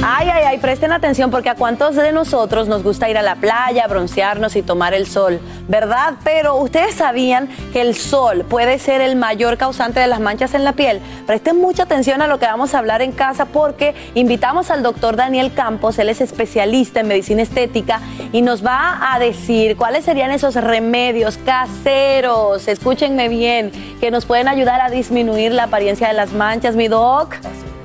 Ay, 0.00 0.28
ay, 0.32 0.44
ay, 0.46 0.58
presten 0.58 0.92
atención 0.92 1.28
porque 1.32 1.48
a 1.48 1.56
cuántos 1.56 1.96
de 1.96 2.12
nosotros 2.12 2.68
nos 2.68 2.84
gusta 2.84 3.10
ir 3.10 3.18
a 3.18 3.22
la 3.22 3.34
playa, 3.34 3.84
broncearnos 3.88 4.54
y 4.54 4.62
tomar 4.62 4.94
el 4.94 5.08
sol, 5.08 5.40
¿verdad? 5.66 6.14
Pero 6.22 6.54
ustedes 6.54 6.94
sabían 6.94 7.48
que 7.72 7.80
el 7.80 7.96
sol 7.96 8.44
puede 8.48 8.78
ser 8.78 9.00
el 9.00 9.16
mayor 9.16 9.58
causante 9.58 9.98
de 9.98 10.06
las 10.06 10.20
manchas 10.20 10.54
en 10.54 10.62
la 10.62 10.74
piel. 10.74 11.00
Presten 11.26 11.60
mucha 11.60 11.82
atención 11.82 12.22
a 12.22 12.28
lo 12.28 12.38
que 12.38 12.46
vamos 12.46 12.74
a 12.74 12.78
hablar 12.78 13.02
en 13.02 13.10
casa 13.10 13.46
porque 13.46 13.96
invitamos 14.14 14.70
al 14.70 14.84
doctor 14.84 15.16
Daniel 15.16 15.52
Campos, 15.52 15.98
él 15.98 16.10
es 16.10 16.20
especialista 16.20 17.00
en 17.00 17.08
medicina 17.08 17.42
estética 17.42 18.00
y 18.32 18.42
nos 18.42 18.64
va 18.64 19.12
a 19.12 19.18
decir 19.18 19.76
cuáles 19.76 20.04
serían 20.04 20.30
esos 20.30 20.54
remedios 20.54 21.38
caseros, 21.38 22.68
escúchenme 22.68 23.28
bien, 23.28 23.72
que 23.98 24.12
nos 24.12 24.26
pueden 24.26 24.46
ayudar 24.46 24.80
a 24.80 24.90
disminuir 24.90 25.50
la 25.50 25.64
apariencia 25.64 26.06
de 26.06 26.14
las 26.14 26.32
manchas, 26.32 26.76
mi 26.76 26.86
doc. 26.86 27.34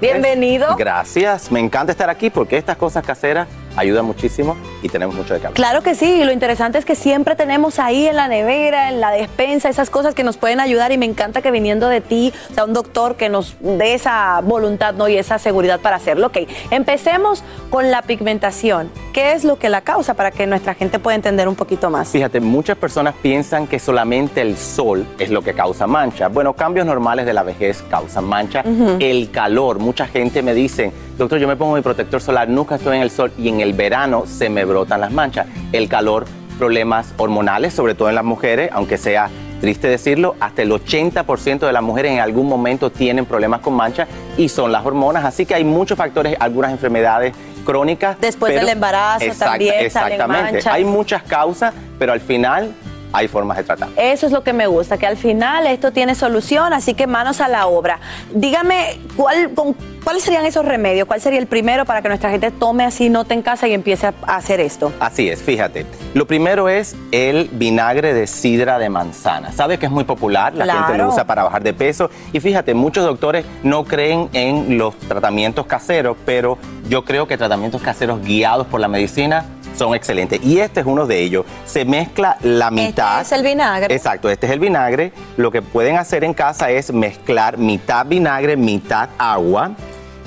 Bienvenido. 0.04 0.76
Gracias, 0.76 1.50
me 1.50 1.62
encanta 1.62 1.94
estar 1.94 2.10
aquí 2.10 2.30
porque 2.30 2.58
estas 2.58 2.76
cosas 2.76 3.06
caseras 3.06 3.48
ayudan 3.76 4.06
muchísimo 4.06 4.56
y 4.82 4.90
tenemos 4.90 5.16
mucho 5.16 5.34
de 5.34 5.38
hablar. 5.38 5.54
Claro 5.54 5.82
que 5.82 5.96
sí, 5.96 6.22
y 6.22 6.24
lo 6.24 6.32
interesante 6.32 6.78
es 6.78 6.86
que 6.86 6.96
siempre 6.96 7.36
tenemos 7.36 7.80
ahí 7.80 8.08
en 8.08 8.16
la 8.16 8.28
nevera, 8.28 8.90
en 8.90 9.02
la 9.02 9.12
despensa, 9.12 9.70
esas 9.70 9.90
cosas 9.90 10.16
que 10.16 10.24
nos 10.24 10.38
pueden 10.38 10.60
ayudar 10.60 10.92
y 10.92 10.98
me 10.98 11.06
encanta 11.06 11.42
que 11.42 11.52
viniendo 11.52 11.90
de 11.90 12.02
ti, 12.02 12.34
o 12.52 12.54
sea, 12.54 12.66
un 12.66 12.74
doctor 12.74 13.16
que 13.16 13.30
nos 13.30 13.56
dé 13.60 13.94
esa 13.94 14.42
voluntad 14.42 14.94
¿no? 14.94 15.08
y 15.08 15.18
esa 15.18 15.40
seguridad 15.40 15.80
para 15.80 15.98
hacerlo. 15.98 16.28
Ok, 16.28 16.40
empecemos 16.72 17.44
con 17.70 17.92
la 17.92 18.02
pigmentación. 18.02 18.90
¿Qué 19.14 19.34
es 19.34 19.44
lo 19.44 19.58
que 19.58 19.70
la 19.70 19.82
causa 19.82 20.14
para 20.14 20.32
que 20.32 20.48
nuestra 20.48 20.74
gente 20.74 21.00
pueda 21.00 21.16
entender 21.16 21.48
un 21.48 21.56
poquito 21.56 21.90
más? 21.90 22.10
Fíjate, 22.10 22.40
muchas 22.40 22.78
personas 22.78 23.16
piensan 23.22 23.68
que 23.68 23.80
solamente 23.80 24.42
el 24.42 24.58
sol 24.58 25.06
es 25.20 25.30
lo 25.30 25.42
que 25.42 25.54
causa 25.54 25.88
mancha. 25.88 26.28
Bueno, 26.28 26.54
cambios 26.54 26.86
normales 26.86 27.26
de 27.26 27.34
la 27.34 27.44
vejez 27.44 27.84
causan 27.90 28.26
mancha. 28.26 28.64
El 29.00 29.32
calor, 29.32 29.80
mucha 29.80 30.08
gente 30.08 30.42
me 30.42 30.54
dice, 30.54 30.92
doctor, 31.18 31.40
yo 31.40 31.48
me 31.48 31.56
pongo 31.56 31.76
mi 31.76 31.82
protector 31.82 32.22
solar, 32.22 32.50
nunca 32.50 32.76
estoy 32.76 32.98
en 32.98 33.04
el 33.04 33.12
sol 33.12 33.32
y 33.38 33.50
en 33.50 33.62
el 33.64 33.74
verano 33.74 34.26
se 34.28 34.50
me 34.50 34.66
brotan 34.66 35.02
las 35.02 35.12
manchas. 35.12 35.48
El 35.72 35.88
calor, 35.88 36.26
problemas 36.60 37.14
hormonales, 37.18 37.74
sobre 37.74 37.96
todo 37.96 38.10
en 38.10 38.16
las 38.16 38.24
mujeres, 38.24 38.70
aunque 38.74 38.98
sea 38.98 39.30
triste 39.62 39.88
decirlo, 39.88 40.36
hasta 40.42 40.62
el 40.62 40.72
80% 40.72 41.60
de 41.60 41.72
las 41.72 41.82
mujeres 41.82 42.12
en 42.12 42.20
algún 42.20 42.48
momento 42.48 42.92
tienen 42.92 43.26
problemas 43.26 43.62
con 43.62 43.74
manchas 43.74 44.10
y 44.38 44.50
son 44.50 44.72
las 44.72 44.86
hormonas. 44.86 45.24
Así 45.24 45.46
que 45.46 45.56
hay 45.56 45.64
muchos 45.64 45.98
factores, 45.98 46.36
algunas 46.40 46.72
enfermedades 46.72 47.34
crónicas. 47.64 48.18
Después 48.20 48.54
del 48.54 48.68
embarazo 48.68 49.26
también 49.40 49.76
Exactamente. 49.80 50.62
Salen 50.62 50.76
Hay 50.76 50.84
muchas 50.84 51.24
causas, 51.24 51.74
pero 51.98 52.12
al 52.12 52.20
final 52.20 52.74
hay 53.14 53.28
formas 53.28 53.58
de 53.58 53.64
tratar. 53.64 53.90
Eso 53.96 54.26
es 54.26 54.32
lo 54.32 54.44
que 54.44 54.54
me 54.54 54.68
gusta, 54.68 54.98
que 54.98 55.06
al 55.06 55.18
final 55.18 55.68
esto 55.68 55.92
tiene 55.92 56.16
solución, 56.16 56.74
así 56.74 56.96
que 56.96 57.08
manos 57.08 57.40
a 57.40 57.48
la 57.48 57.68
obra. 57.68 58.00
Dígame, 58.34 59.00
¿cuál, 59.16 59.52
con, 59.54 59.76
¿cuáles 60.04 60.24
serían 60.24 60.46
esos 60.46 60.66
remedios? 60.66 61.08
¿Cuál 61.08 61.22
sería 61.22 61.40
el 61.40 61.46
primero 61.48 61.86
para 61.86 62.02
que 62.02 62.10
nuestra 62.10 62.32
gente 62.32 62.50
tome 62.52 62.84
así 62.84 63.10
nota 63.10 63.34
en 63.36 63.44
casa 63.44 63.68
y 63.68 63.74
empiece 63.74 64.08
a 64.08 64.36
hacer 64.36 64.60
esto? 64.60 64.92
Así 65.00 65.30
es, 65.30 65.42
fíjate. 65.42 65.86
Lo 66.16 66.26
primero 66.26 66.70
es 66.70 66.96
el 67.12 67.50
vinagre 67.54 68.14
de 68.14 68.26
sidra 68.26 68.80
de 68.80 68.90
manzana. 68.90 69.52
Sabes 69.52 69.78
que 69.78 69.86
es 69.86 69.92
muy 69.92 70.04
popular, 70.04 70.54
la 70.56 70.66
gente 70.74 70.98
lo 70.98 71.10
usa 71.10 71.26
para 71.26 71.44
bajar 71.44 71.64
de 71.64 71.74
peso. 71.74 72.10
Y 72.32 72.40
fíjate, 72.40 72.74
muchos 72.74 73.06
doctores 73.06 73.46
no 73.62 73.86
creen 73.86 74.30
en 74.34 74.78
los 74.78 74.98
tratamientos 74.98 75.68
caseros, 75.68 76.18
pero 76.26 76.58
yo 76.90 77.06
creo 77.06 77.28
que 77.28 77.38
tratamientos 77.38 77.82
caseros 77.82 78.22
guiados 78.22 78.66
por 78.68 78.80
la 78.80 78.88
medicina 78.88 79.46
son 79.78 79.96
excelentes. 79.96 80.44
Y 80.44 80.60
este 80.60 80.82
es 80.82 80.86
uno 80.86 81.06
de 81.06 81.20
ellos. 81.20 81.46
Se 81.66 81.86
mezcla 81.86 82.38
la 82.42 82.72
mitad. 82.72 83.22
Este 83.22 83.36
es 83.36 83.40
el 83.40 83.46
vinagre. 83.46 83.96
Exacto, 83.96 84.30
este 84.30 84.48
es 84.48 84.52
el 84.52 84.60
vinagre. 84.60 85.12
Lo 85.38 85.52
que 85.52 85.62
pueden 85.62 85.98
hacer 85.98 86.24
en 86.24 86.34
casa 86.34 86.70
es 86.70 86.92
mezclar 86.94 87.58
mitad 87.58 88.06
vinagre, 88.06 88.56
mitad 88.56 89.10
agua. 89.18 89.72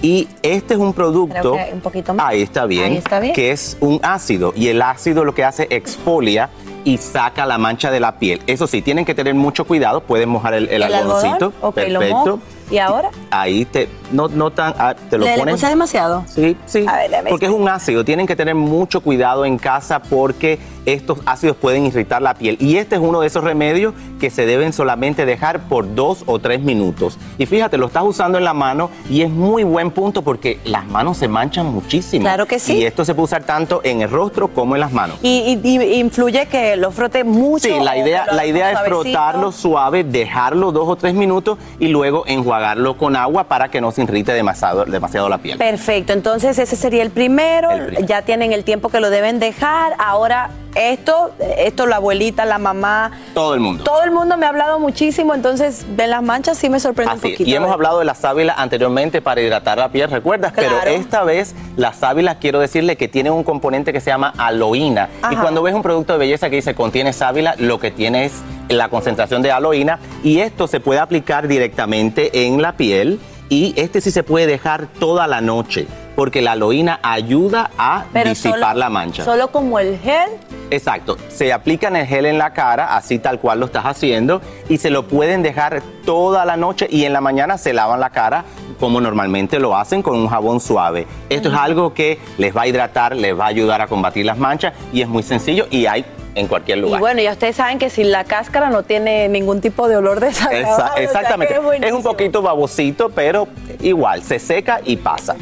Y 0.02 0.28
este 0.42 0.74
es 0.74 0.80
un 0.80 0.92
producto. 0.92 1.56
un 1.72 1.80
poquito 1.80 2.14
más. 2.14 2.26
Ahí 2.26 2.42
está 2.42 2.66
bien. 2.66 2.92
Ahí 2.92 2.96
está 2.98 3.18
bien. 3.18 3.34
Que 3.34 3.50
es 3.50 3.76
un 3.80 3.98
ácido. 4.02 4.52
Y 4.54 4.68
el 4.68 4.82
ácido 4.82 5.24
lo 5.24 5.34
que 5.34 5.44
hace 5.44 5.66
exfolia 5.70 6.50
y 6.84 6.98
saca 6.98 7.46
la 7.46 7.58
mancha 7.58 7.90
de 7.90 7.98
la 7.98 8.18
piel. 8.18 8.40
Eso 8.46 8.66
sí, 8.66 8.82
tienen 8.82 9.04
que 9.04 9.14
tener 9.14 9.34
mucho 9.34 9.64
cuidado. 9.64 10.02
Pueden 10.02 10.28
mojar 10.28 10.54
el, 10.54 10.68
el, 10.68 10.82
¿El 10.82 10.94
algodoncito. 10.94 11.52
lo 11.60 11.72
Perfecto. 11.72 12.40
¿Y 12.70 12.78
ahora? 12.78 13.10
Ahí 13.30 13.64
te, 13.64 13.88
no, 14.12 14.28
no 14.28 14.50
tan, 14.50 14.74
ah, 14.78 14.94
te 15.08 15.18
lo 15.18 15.24
¿Le, 15.24 15.36
le 15.36 15.44
demasiado? 15.54 16.24
Sí, 16.26 16.56
sí. 16.66 16.84
A 16.88 16.96
ver, 16.96 17.24
porque 17.28 17.46
es 17.46 17.52
un 17.52 17.68
ácido. 17.68 18.04
Tienen 18.04 18.26
que 18.26 18.34
tener 18.36 18.54
mucho 18.54 19.00
cuidado 19.00 19.44
en 19.44 19.56
casa 19.58 20.00
porque 20.02 20.58
estos 20.84 21.18
ácidos 21.26 21.56
pueden 21.56 21.86
irritar 21.86 22.22
la 22.22 22.34
piel. 22.34 22.56
Y 22.60 22.76
este 22.76 22.94
es 22.96 23.00
uno 23.00 23.20
de 23.20 23.26
esos 23.26 23.42
remedios 23.42 23.92
que 24.20 24.30
se 24.30 24.46
deben 24.46 24.72
solamente 24.72 25.26
dejar 25.26 25.60
por 25.68 25.94
dos 25.96 26.22
o 26.26 26.38
tres 26.38 26.60
minutos. 26.60 27.18
Y 27.38 27.46
fíjate, 27.46 27.76
lo 27.76 27.86
estás 27.86 28.04
usando 28.04 28.38
en 28.38 28.44
la 28.44 28.54
mano 28.54 28.90
y 29.10 29.22
es 29.22 29.30
muy 29.30 29.64
buen 29.64 29.90
punto 29.90 30.22
porque 30.22 30.60
las 30.64 30.86
manos 30.86 31.18
se 31.18 31.26
manchan 31.28 31.66
muchísimo. 31.66 32.22
Claro 32.22 32.46
que 32.46 32.58
sí. 32.60 32.74
Y 32.78 32.84
esto 32.84 33.04
se 33.04 33.14
puede 33.14 33.24
usar 33.24 33.42
tanto 33.42 33.80
en 33.82 34.00
el 34.02 34.10
rostro 34.10 34.48
como 34.48 34.76
en 34.76 34.80
las 34.80 34.92
manos. 34.92 35.18
Y, 35.22 35.58
y- 35.62 35.68
y 35.76 35.94
influye 35.98 36.46
que 36.46 36.76
lo 36.76 36.92
frote 36.92 37.24
mucho. 37.24 37.68
Sí, 37.68 37.74
la 37.80 37.96
idea, 37.96 38.26
la 38.32 38.46
idea 38.46 38.70
es 38.72 38.80
frotarlo 38.86 39.50
suave, 39.52 40.04
dejarlo 40.04 40.70
dos 40.72 40.88
o 40.88 40.96
tres 40.96 41.14
minutos 41.14 41.58
y 41.80 41.88
luego 41.88 42.22
enjuagarlo 42.56 42.96
con 42.96 43.16
agua 43.16 43.44
para 43.44 43.68
que 43.68 43.80
no 43.80 43.92
se 43.92 44.02
irrite 44.02 44.32
demasiado, 44.32 44.84
demasiado 44.84 45.28
la 45.28 45.38
piel. 45.38 45.58
Perfecto, 45.58 46.12
entonces 46.12 46.58
ese 46.58 46.76
sería 46.76 47.02
el 47.02 47.10
primero. 47.10 47.68
Ya 48.06 48.22
tienen 48.22 48.52
el 48.52 48.64
tiempo 48.64 48.88
que 48.88 49.00
lo 49.00 49.10
deben 49.10 49.38
dejar. 49.38 49.94
Ahora, 49.98 50.50
esto, 50.76 51.32
esto 51.58 51.86
la 51.86 51.96
abuelita, 51.96 52.44
la 52.44 52.58
mamá, 52.58 53.10
Todo 53.34 53.54
el 53.54 53.60
mundo. 53.60 53.82
todo 53.84 54.02
el 54.02 54.10
mundo 54.10 54.36
me 54.36 54.46
ha 54.46 54.50
hablado 54.50 54.78
muchísimo. 54.78 55.34
Entonces, 55.34 55.84
de 55.96 56.06
las 56.06 56.22
manchas 56.22 56.58
sí 56.58 56.68
me 56.68 56.78
sorprende 56.80 57.12
un 57.12 57.18
Así 57.18 57.32
poquito. 57.32 57.48
Y 57.50 57.54
hemos 57.54 57.72
hablado 57.72 57.98
de 57.98 58.04
la 58.04 58.14
sábila 58.14 58.54
anteriormente 58.56 59.22
para 59.22 59.40
hidratar 59.40 59.78
la 59.78 59.88
piel, 59.90 60.10
¿recuerdas? 60.10 60.52
Claro. 60.52 60.76
Pero 60.82 60.96
esta 60.96 61.24
vez 61.24 61.54
la 61.76 61.92
sábila 61.92 62.38
quiero 62.38 62.60
decirle 62.60 62.96
que 62.96 63.08
tiene 63.08 63.30
un 63.30 63.42
componente 63.42 63.92
que 63.92 64.00
se 64.00 64.10
llama 64.10 64.32
aloína. 64.36 65.08
Y 65.30 65.36
cuando 65.36 65.62
ves 65.62 65.74
un 65.74 65.82
producto 65.82 66.12
de 66.12 66.18
belleza 66.18 66.50
que 66.50 66.56
dice 66.56 66.74
contiene 66.74 67.12
sábila, 67.12 67.54
lo 67.58 67.80
que 67.80 67.90
tiene 67.90 68.26
es 68.26 68.34
la 68.68 68.88
concentración 68.88 69.42
de 69.42 69.52
aloína 69.52 69.98
y 70.24 70.40
esto 70.40 70.66
se 70.66 70.80
puede 70.80 71.00
aplicar 71.00 71.46
directamente 71.48 72.46
en 72.46 72.60
la 72.60 72.76
piel 72.76 73.20
y 73.48 73.74
este 73.76 74.00
sí 74.00 74.10
se 74.10 74.24
puede 74.24 74.46
dejar 74.46 74.88
toda 74.98 75.26
la 75.28 75.40
noche 75.40 75.86
porque 76.16 76.42
la 76.42 76.52
aloína 76.52 76.98
ayuda 77.02 77.70
a 77.78 78.06
Pero 78.12 78.30
disipar 78.30 78.60
solo- 78.60 78.74
la 78.80 78.90
mancha. 78.90 79.24
Solo 79.24 79.48
como 79.52 79.78
el 79.78 79.98
gel. 80.00 80.30
Exacto, 80.70 81.16
se 81.28 81.52
aplican 81.52 81.94
el 81.94 82.06
gel 82.06 82.26
en 82.26 82.38
la 82.38 82.52
cara, 82.52 82.96
así 82.96 83.20
tal 83.20 83.38
cual 83.38 83.60
lo 83.60 83.66
estás 83.66 83.84
haciendo, 83.84 84.40
y 84.68 84.78
se 84.78 84.90
lo 84.90 85.06
pueden 85.06 85.42
dejar 85.44 85.82
toda 86.04 86.44
la 86.44 86.56
noche 86.56 86.88
y 86.90 87.04
en 87.04 87.12
la 87.12 87.20
mañana 87.20 87.56
se 87.58 87.72
lavan 87.72 88.00
la 88.00 88.10
cara 88.10 88.44
como 88.80 89.00
normalmente 89.00 89.58
lo 89.60 89.76
hacen 89.76 90.02
con 90.02 90.16
un 90.16 90.26
jabón 90.28 90.58
suave. 90.60 91.06
Esto 91.28 91.48
es 91.50 91.54
algo 91.54 91.94
que 91.94 92.18
les 92.36 92.54
va 92.56 92.62
a 92.62 92.66
hidratar, 92.66 93.14
les 93.14 93.38
va 93.38 93.44
a 93.44 93.48
ayudar 93.48 93.80
a 93.80 93.86
combatir 93.86 94.26
las 94.26 94.38
manchas 94.38 94.72
y 94.92 95.02
es 95.02 95.08
muy 95.08 95.22
sencillo 95.22 95.66
y 95.70 95.86
hay 95.86 96.04
en 96.34 96.46
cualquier 96.48 96.78
Y 96.78 96.80
lugar. 96.82 97.00
bueno, 97.00 97.22
ya 97.22 97.32
ustedes 97.32 97.56
saben 97.56 97.78
que 97.78 97.88
si 97.88 98.04
la 98.04 98.24
cáscara 98.24 98.68
no 98.68 98.82
tiene 98.82 99.28
ningún 99.28 99.60
tipo 99.62 99.88
de 99.88 99.96
olor 99.96 100.20
desagradable. 100.20 100.62
Esa- 100.72 100.74
o 100.74 100.86
sea 100.88 100.94
que 100.96 101.04
exactamente, 101.04 101.54
es 101.54 101.82
es 101.84 101.92
un 101.92 102.02
poquito 102.02 102.42
babosito, 102.42 103.08
pero 103.08 103.48
igual, 103.80 104.22
se 104.22 104.38
seca 104.38 104.80
y 104.84 104.96
pasa. 104.96 105.36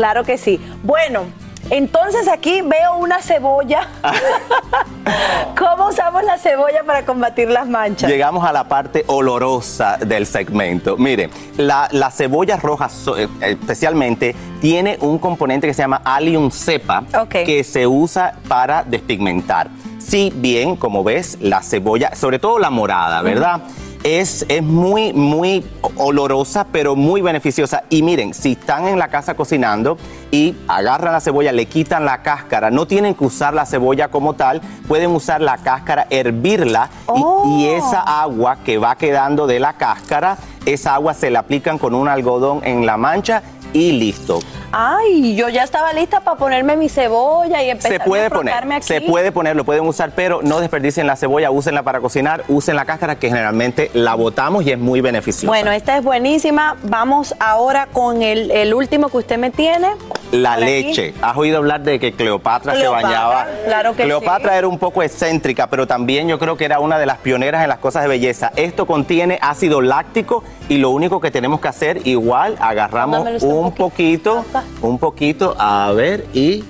Claro 0.00 0.24
que 0.24 0.38
sí. 0.38 0.58
Bueno, 0.82 1.26
entonces 1.68 2.26
aquí 2.26 2.62
veo 2.62 2.96
una 2.96 3.20
cebolla. 3.20 3.86
¿Cómo 5.58 5.88
usamos 5.88 6.24
la 6.24 6.38
cebolla 6.38 6.84
para 6.86 7.04
combatir 7.04 7.50
las 7.50 7.68
manchas? 7.68 8.08
Llegamos 8.10 8.42
a 8.48 8.50
la 8.50 8.64
parte 8.64 9.04
olorosa 9.08 9.98
del 9.98 10.24
segmento. 10.24 10.96
Miren, 10.96 11.30
la, 11.58 11.86
la 11.92 12.10
cebolla 12.10 12.56
roja 12.56 12.88
eh, 13.18 13.28
especialmente 13.42 14.34
tiene 14.62 14.96
un 15.02 15.18
componente 15.18 15.66
que 15.66 15.74
se 15.74 15.82
llama 15.82 16.00
allium 16.02 16.50
cepa 16.50 17.04
que 17.28 17.62
se 17.62 17.86
usa 17.86 18.32
para 18.48 18.82
despigmentar. 18.82 19.68
Si 19.98 20.32
bien, 20.34 20.76
como 20.76 21.04
ves, 21.04 21.36
la 21.42 21.60
cebolla, 21.60 22.14
sobre 22.14 22.38
todo 22.38 22.58
la 22.58 22.70
morada, 22.70 23.20
¿verdad? 23.20 23.60
Es, 24.02 24.46
es 24.48 24.62
muy, 24.62 25.12
muy 25.12 25.62
olorosa, 25.96 26.66
pero 26.72 26.96
muy 26.96 27.20
beneficiosa. 27.20 27.84
Y 27.90 28.02
miren, 28.02 28.32
si 28.32 28.52
están 28.52 28.88
en 28.88 28.98
la 28.98 29.08
casa 29.08 29.34
cocinando 29.34 29.98
y 30.30 30.56
agarran 30.68 31.12
la 31.12 31.20
cebolla, 31.20 31.52
le 31.52 31.66
quitan 31.66 32.06
la 32.06 32.22
cáscara, 32.22 32.70
no 32.70 32.86
tienen 32.86 33.14
que 33.14 33.24
usar 33.24 33.52
la 33.52 33.66
cebolla 33.66 34.08
como 34.08 34.32
tal, 34.34 34.62
pueden 34.88 35.10
usar 35.10 35.42
la 35.42 35.58
cáscara, 35.58 36.06
hervirla 36.08 36.88
y- 37.14 37.64
y, 37.64 37.66
esa 37.68 38.00
agua 38.22 38.56
que 38.64 38.78
va 38.78 38.96
quedando 38.96 39.46
de 39.46 39.60
la 39.60 39.74
cáscara, 39.74 40.38
esa 40.64 40.94
agua 40.94 41.12
se 41.12 41.30
la 41.30 41.40
aplican 41.40 41.76
con 41.78 41.94
un 41.94 42.08
algodón 42.08 42.60
en 42.64 42.86
la 42.86 42.96
mancha 42.96 43.42
y 43.72 43.92
listo. 43.92 44.40
Ay, 44.72 45.34
yo 45.34 45.48
ya 45.48 45.64
estaba 45.64 45.92
lista 45.92 46.20
para 46.20 46.36
ponerme 46.38 46.76
mi 46.76 46.88
cebolla 46.88 47.62
y 47.62 47.70
empezar 47.70 47.92
Se 47.92 48.00
puede 48.00 48.26
a 48.26 48.30
poner, 48.30 48.54
aquí. 48.54 48.86
se 48.86 49.00
puede 49.00 49.32
poner, 49.32 49.56
lo 49.56 49.64
pueden 49.64 49.84
usar, 49.86 50.12
pero 50.14 50.40
no 50.42 50.60
desperdicien 50.60 51.06
la 51.08 51.16
cebolla, 51.16 51.50
úsenla 51.50 51.82
para 51.82 52.00
cocinar, 52.00 52.44
usen 52.48 52.76
la 52.76 52.84
cáscara 52.84 53.16
que 53.18 53.28
generalmente 53.28 53.90
la 53.94 54.14
botamos 54.14 54.64
y 54.64 54.70
es 54.70 54.78
muy 54.78 55.00
beneficiosa. 55.00 55.48
Bueno, 55.48 55.72
esta 55.72 55.96
es 55.96 56.04
buenísima. 56.04 56.76
Vamos 56.84 57.34
ahora 57.40 57.88
con 57.92 58.22
el, 58.22 58.50
el 58.52 58.72
último 58.74 59.08
que 59.08 59.16
usted 59.16 59.38
me 59.38 59.50
tiene. 59.50 59.88
La 60.32 60.56
leche. 60.56 61.14
¿Has 61.22 61.36
oído 61.36 61.58
hablar 61.58 61.82
de 61.82 61.98
que 61.98 62.12
Cleopatra, 62.12 62.74
Cleopatra, 62.74 63.00
se 63.00 63.06
bañaba? 63.06 63.46
claro 63.64 63.96
que 63.96 64.04
Cleopatra 64.04 64.56
era 64.56 64.68
un 64.68 64.78
poco 64.78 65.02
excéntrica, 65.02 65.68
pero 65.68 65.86
también 65.86 66.28
yo 66.28 66.38
creo 66.38 66.56
que 66.56 66.64
era 66.64 66.78
una 66.78 66.98
de 66.98 67.06
las 67.06 67.18
pioneras 67.18 67.62
en 67.62 67.68
las 67.68 67.78
cosas 67.78 68.02
de 68.02 68.08
belleza. 68.08 68.52
Esto 68.56 68.86
contiene 68.86 69.38
ácido 69.42 69.80
láctico 69.80 70.44
y 70.68 70.78
lo 70.78 70.90
único 70.90 71.20
que 71.20 71.30
tenemos 71.30 71.60
que 71.60 71.68
hacer 71.68 72.06
igual, 72.06 72.56
agarramos 72.60 73.42
un 73.42 73.72
poquito, 73.74 74.44
un 74.82 74.98
poquito, 74.98 75.56
a 75.58 75.90
ver, 75.92 76.26
y 76.32 76.64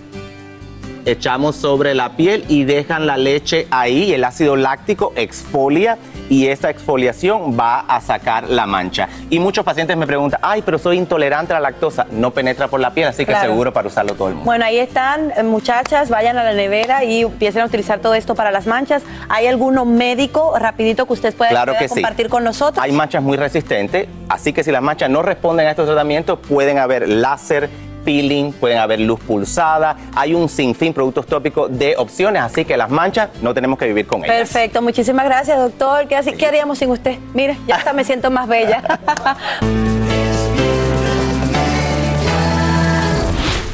echamos 1.05 1.57
sobre 1.57 1.95
la 1.95 2.17
piel 2.17 2.45
y 2.49 2.65
dejan 2.65 3.07
la 3.07 3.17
leche 3.17 3.67
ahí, 3.71 4.13
el 4.13 4.25
ácido 4.25 4.57
láctico 4.57 5.13
exfolia 5.17 5.99
y 6.31 6.47
esta 6.47 6.71
exfoliación 6.71 7.59
va 7.59 7.81
a 7.81 8.01
sacar 8.01 8.49
la 8.49 8.65
mancha. 8.65 9.09
Y 9.29 9.39
muchos 9.39 9.65
pacientes 9.65 9.97
me 9.97 10.07
preguntan, 10.07 10.41
ay, 10.43 10.63
pero 10.63 10.79
soy 10.79 10.97
intolerante 10.97 11.53
a 11.53 11.57
la 11.57 11.71
lactosa, 11.71 12.07
no 12.13 12.31
penetra 12.31 12.69
por 12.69 12.81
la 12.81 12.91
piel, 12.93 13.09
así 13.09 13.27
que 13.27 13.33
Claro. 13.33 13.49
seguro 13.51 13.73
para 13.73 13.89
usarlo 13.89 14.15
todo 14.15 14.29
el 14.29 14.35
mundo. 14.35 14.47
Bueno, 14.47 14.65
ahí 14.65 14.79
están, 14.79 15.33
eh, 15.37 15.43
muchachas, 15.43 16.09
vayan 16.09 16.39
a 16.39 16.45
la 16.45 16.55
nevera 16.55 17.05
y 17.05 17.23
empiecen 17.23 17.63
a 17.63 17.67
utilizar 17.67 17.99
todo 17.99 18.15
esto 18.15 18.35
para 18.35 18.51
las 18.53 18.67
manchas. 18.67 19.03
¿Hay 19.29 19.47
alguno 19.49 19.85
médico 19.85 20.55
rapidito 20.59 21.05
que 21.07 21.13
usted 21.15 21.35
pueda, 21.35 21.51
Claro 21.51 21.75
que 21.77 21.89
sí. 21.89 21.95
compartir 21.95 22.29
con 22.29 22.45
nosotros? 22.45 22.83
Hay 22.83 22.93
manchas 22.93 23.23
muy 23.23 23.37
resistentes, 23.37 24.07
así 24.29 24.53
que 24.53 24.63
si 24.63 24.71
las 24.71 24.83
manchas 24.83 25.11
no 25.11 25.23
responden 25.23 25.67
a 25.67 25.71
estos 25.71 25.87
tratamientos, 25.87 26.39
pueden 26.49 26.79
haber 26.79 27.09
láser, 27.09 27.69
peeling, 28.05 28.53
pueden 28.53 28.79
haber 28.79 29.01
luz 29.01 29.21
pulsada, 29.21 29.97
hay 30.15 30.35
un 30.35 30.49
sinfín 30.49 30.93
productos 30.93 31.27
tópicos 31.27 31.77
de 31.77 31.95
opciones, 31.97 32.43
así 32.43 32.65
que 32.65 32.77
las 32.77 32.91
manchas 32.91 33.29
no 33.43 33.55
tenemos 33.55 33.79
que 33.79 33.87
vivir 33.87 34.07
con 34.07 34.25
ellas. 34.25 34.37
Perfecto, 34.37 34.83
muchísimas 34.83 35.25
gracias, 35.25 35.59
doctor. 35.59 36.07
¿Qué, 36.09 36.17
así- 36.17 36.33
qué 36.33 36.47
haríamos 36.47 36.79
sin 36.79 36.91
usted? 36.91 37.19
Mire, 37.35 37.57
ya 37.67 37.77
hasta 37.77 37.93
me 37.93 38.05
siento 38.05 38.31
más 38.31 38.49
bella. 38.49 38.83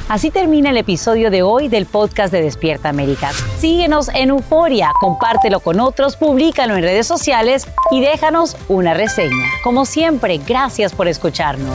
Así 0.08 0.30
termina 0.30 0.70
el 0.70 0.76
episodio 0.76 1.32
de 1.32 1.42
hoy 1.42 1.66
del 1.66 1.84
podcast 1.84 2.32
de 2.32 2.40
Despierta 2.40 2.88
América. 2.88 3.32
Síguenos 3.58 4.08
en 4.14 4.28
Euforia, 4.30 4.92
compártelo 5.00 5.58
con 5.58 5.80
otros, 5.80 6.16
públicalo 6.16 6.76
en 6.76 6.82
redes 6.82 7.08
sociales 7.08 7.66
y 7.90 8.00
déjanos 8.00 8.56
una 8.68 8.94
reseña. 8.94 9.34
Como 9.64 9.84
siempre, 9.84 10.38
gracias 10.46 10.92
por 10.94 11.08
escucharnos. 11.08 11.74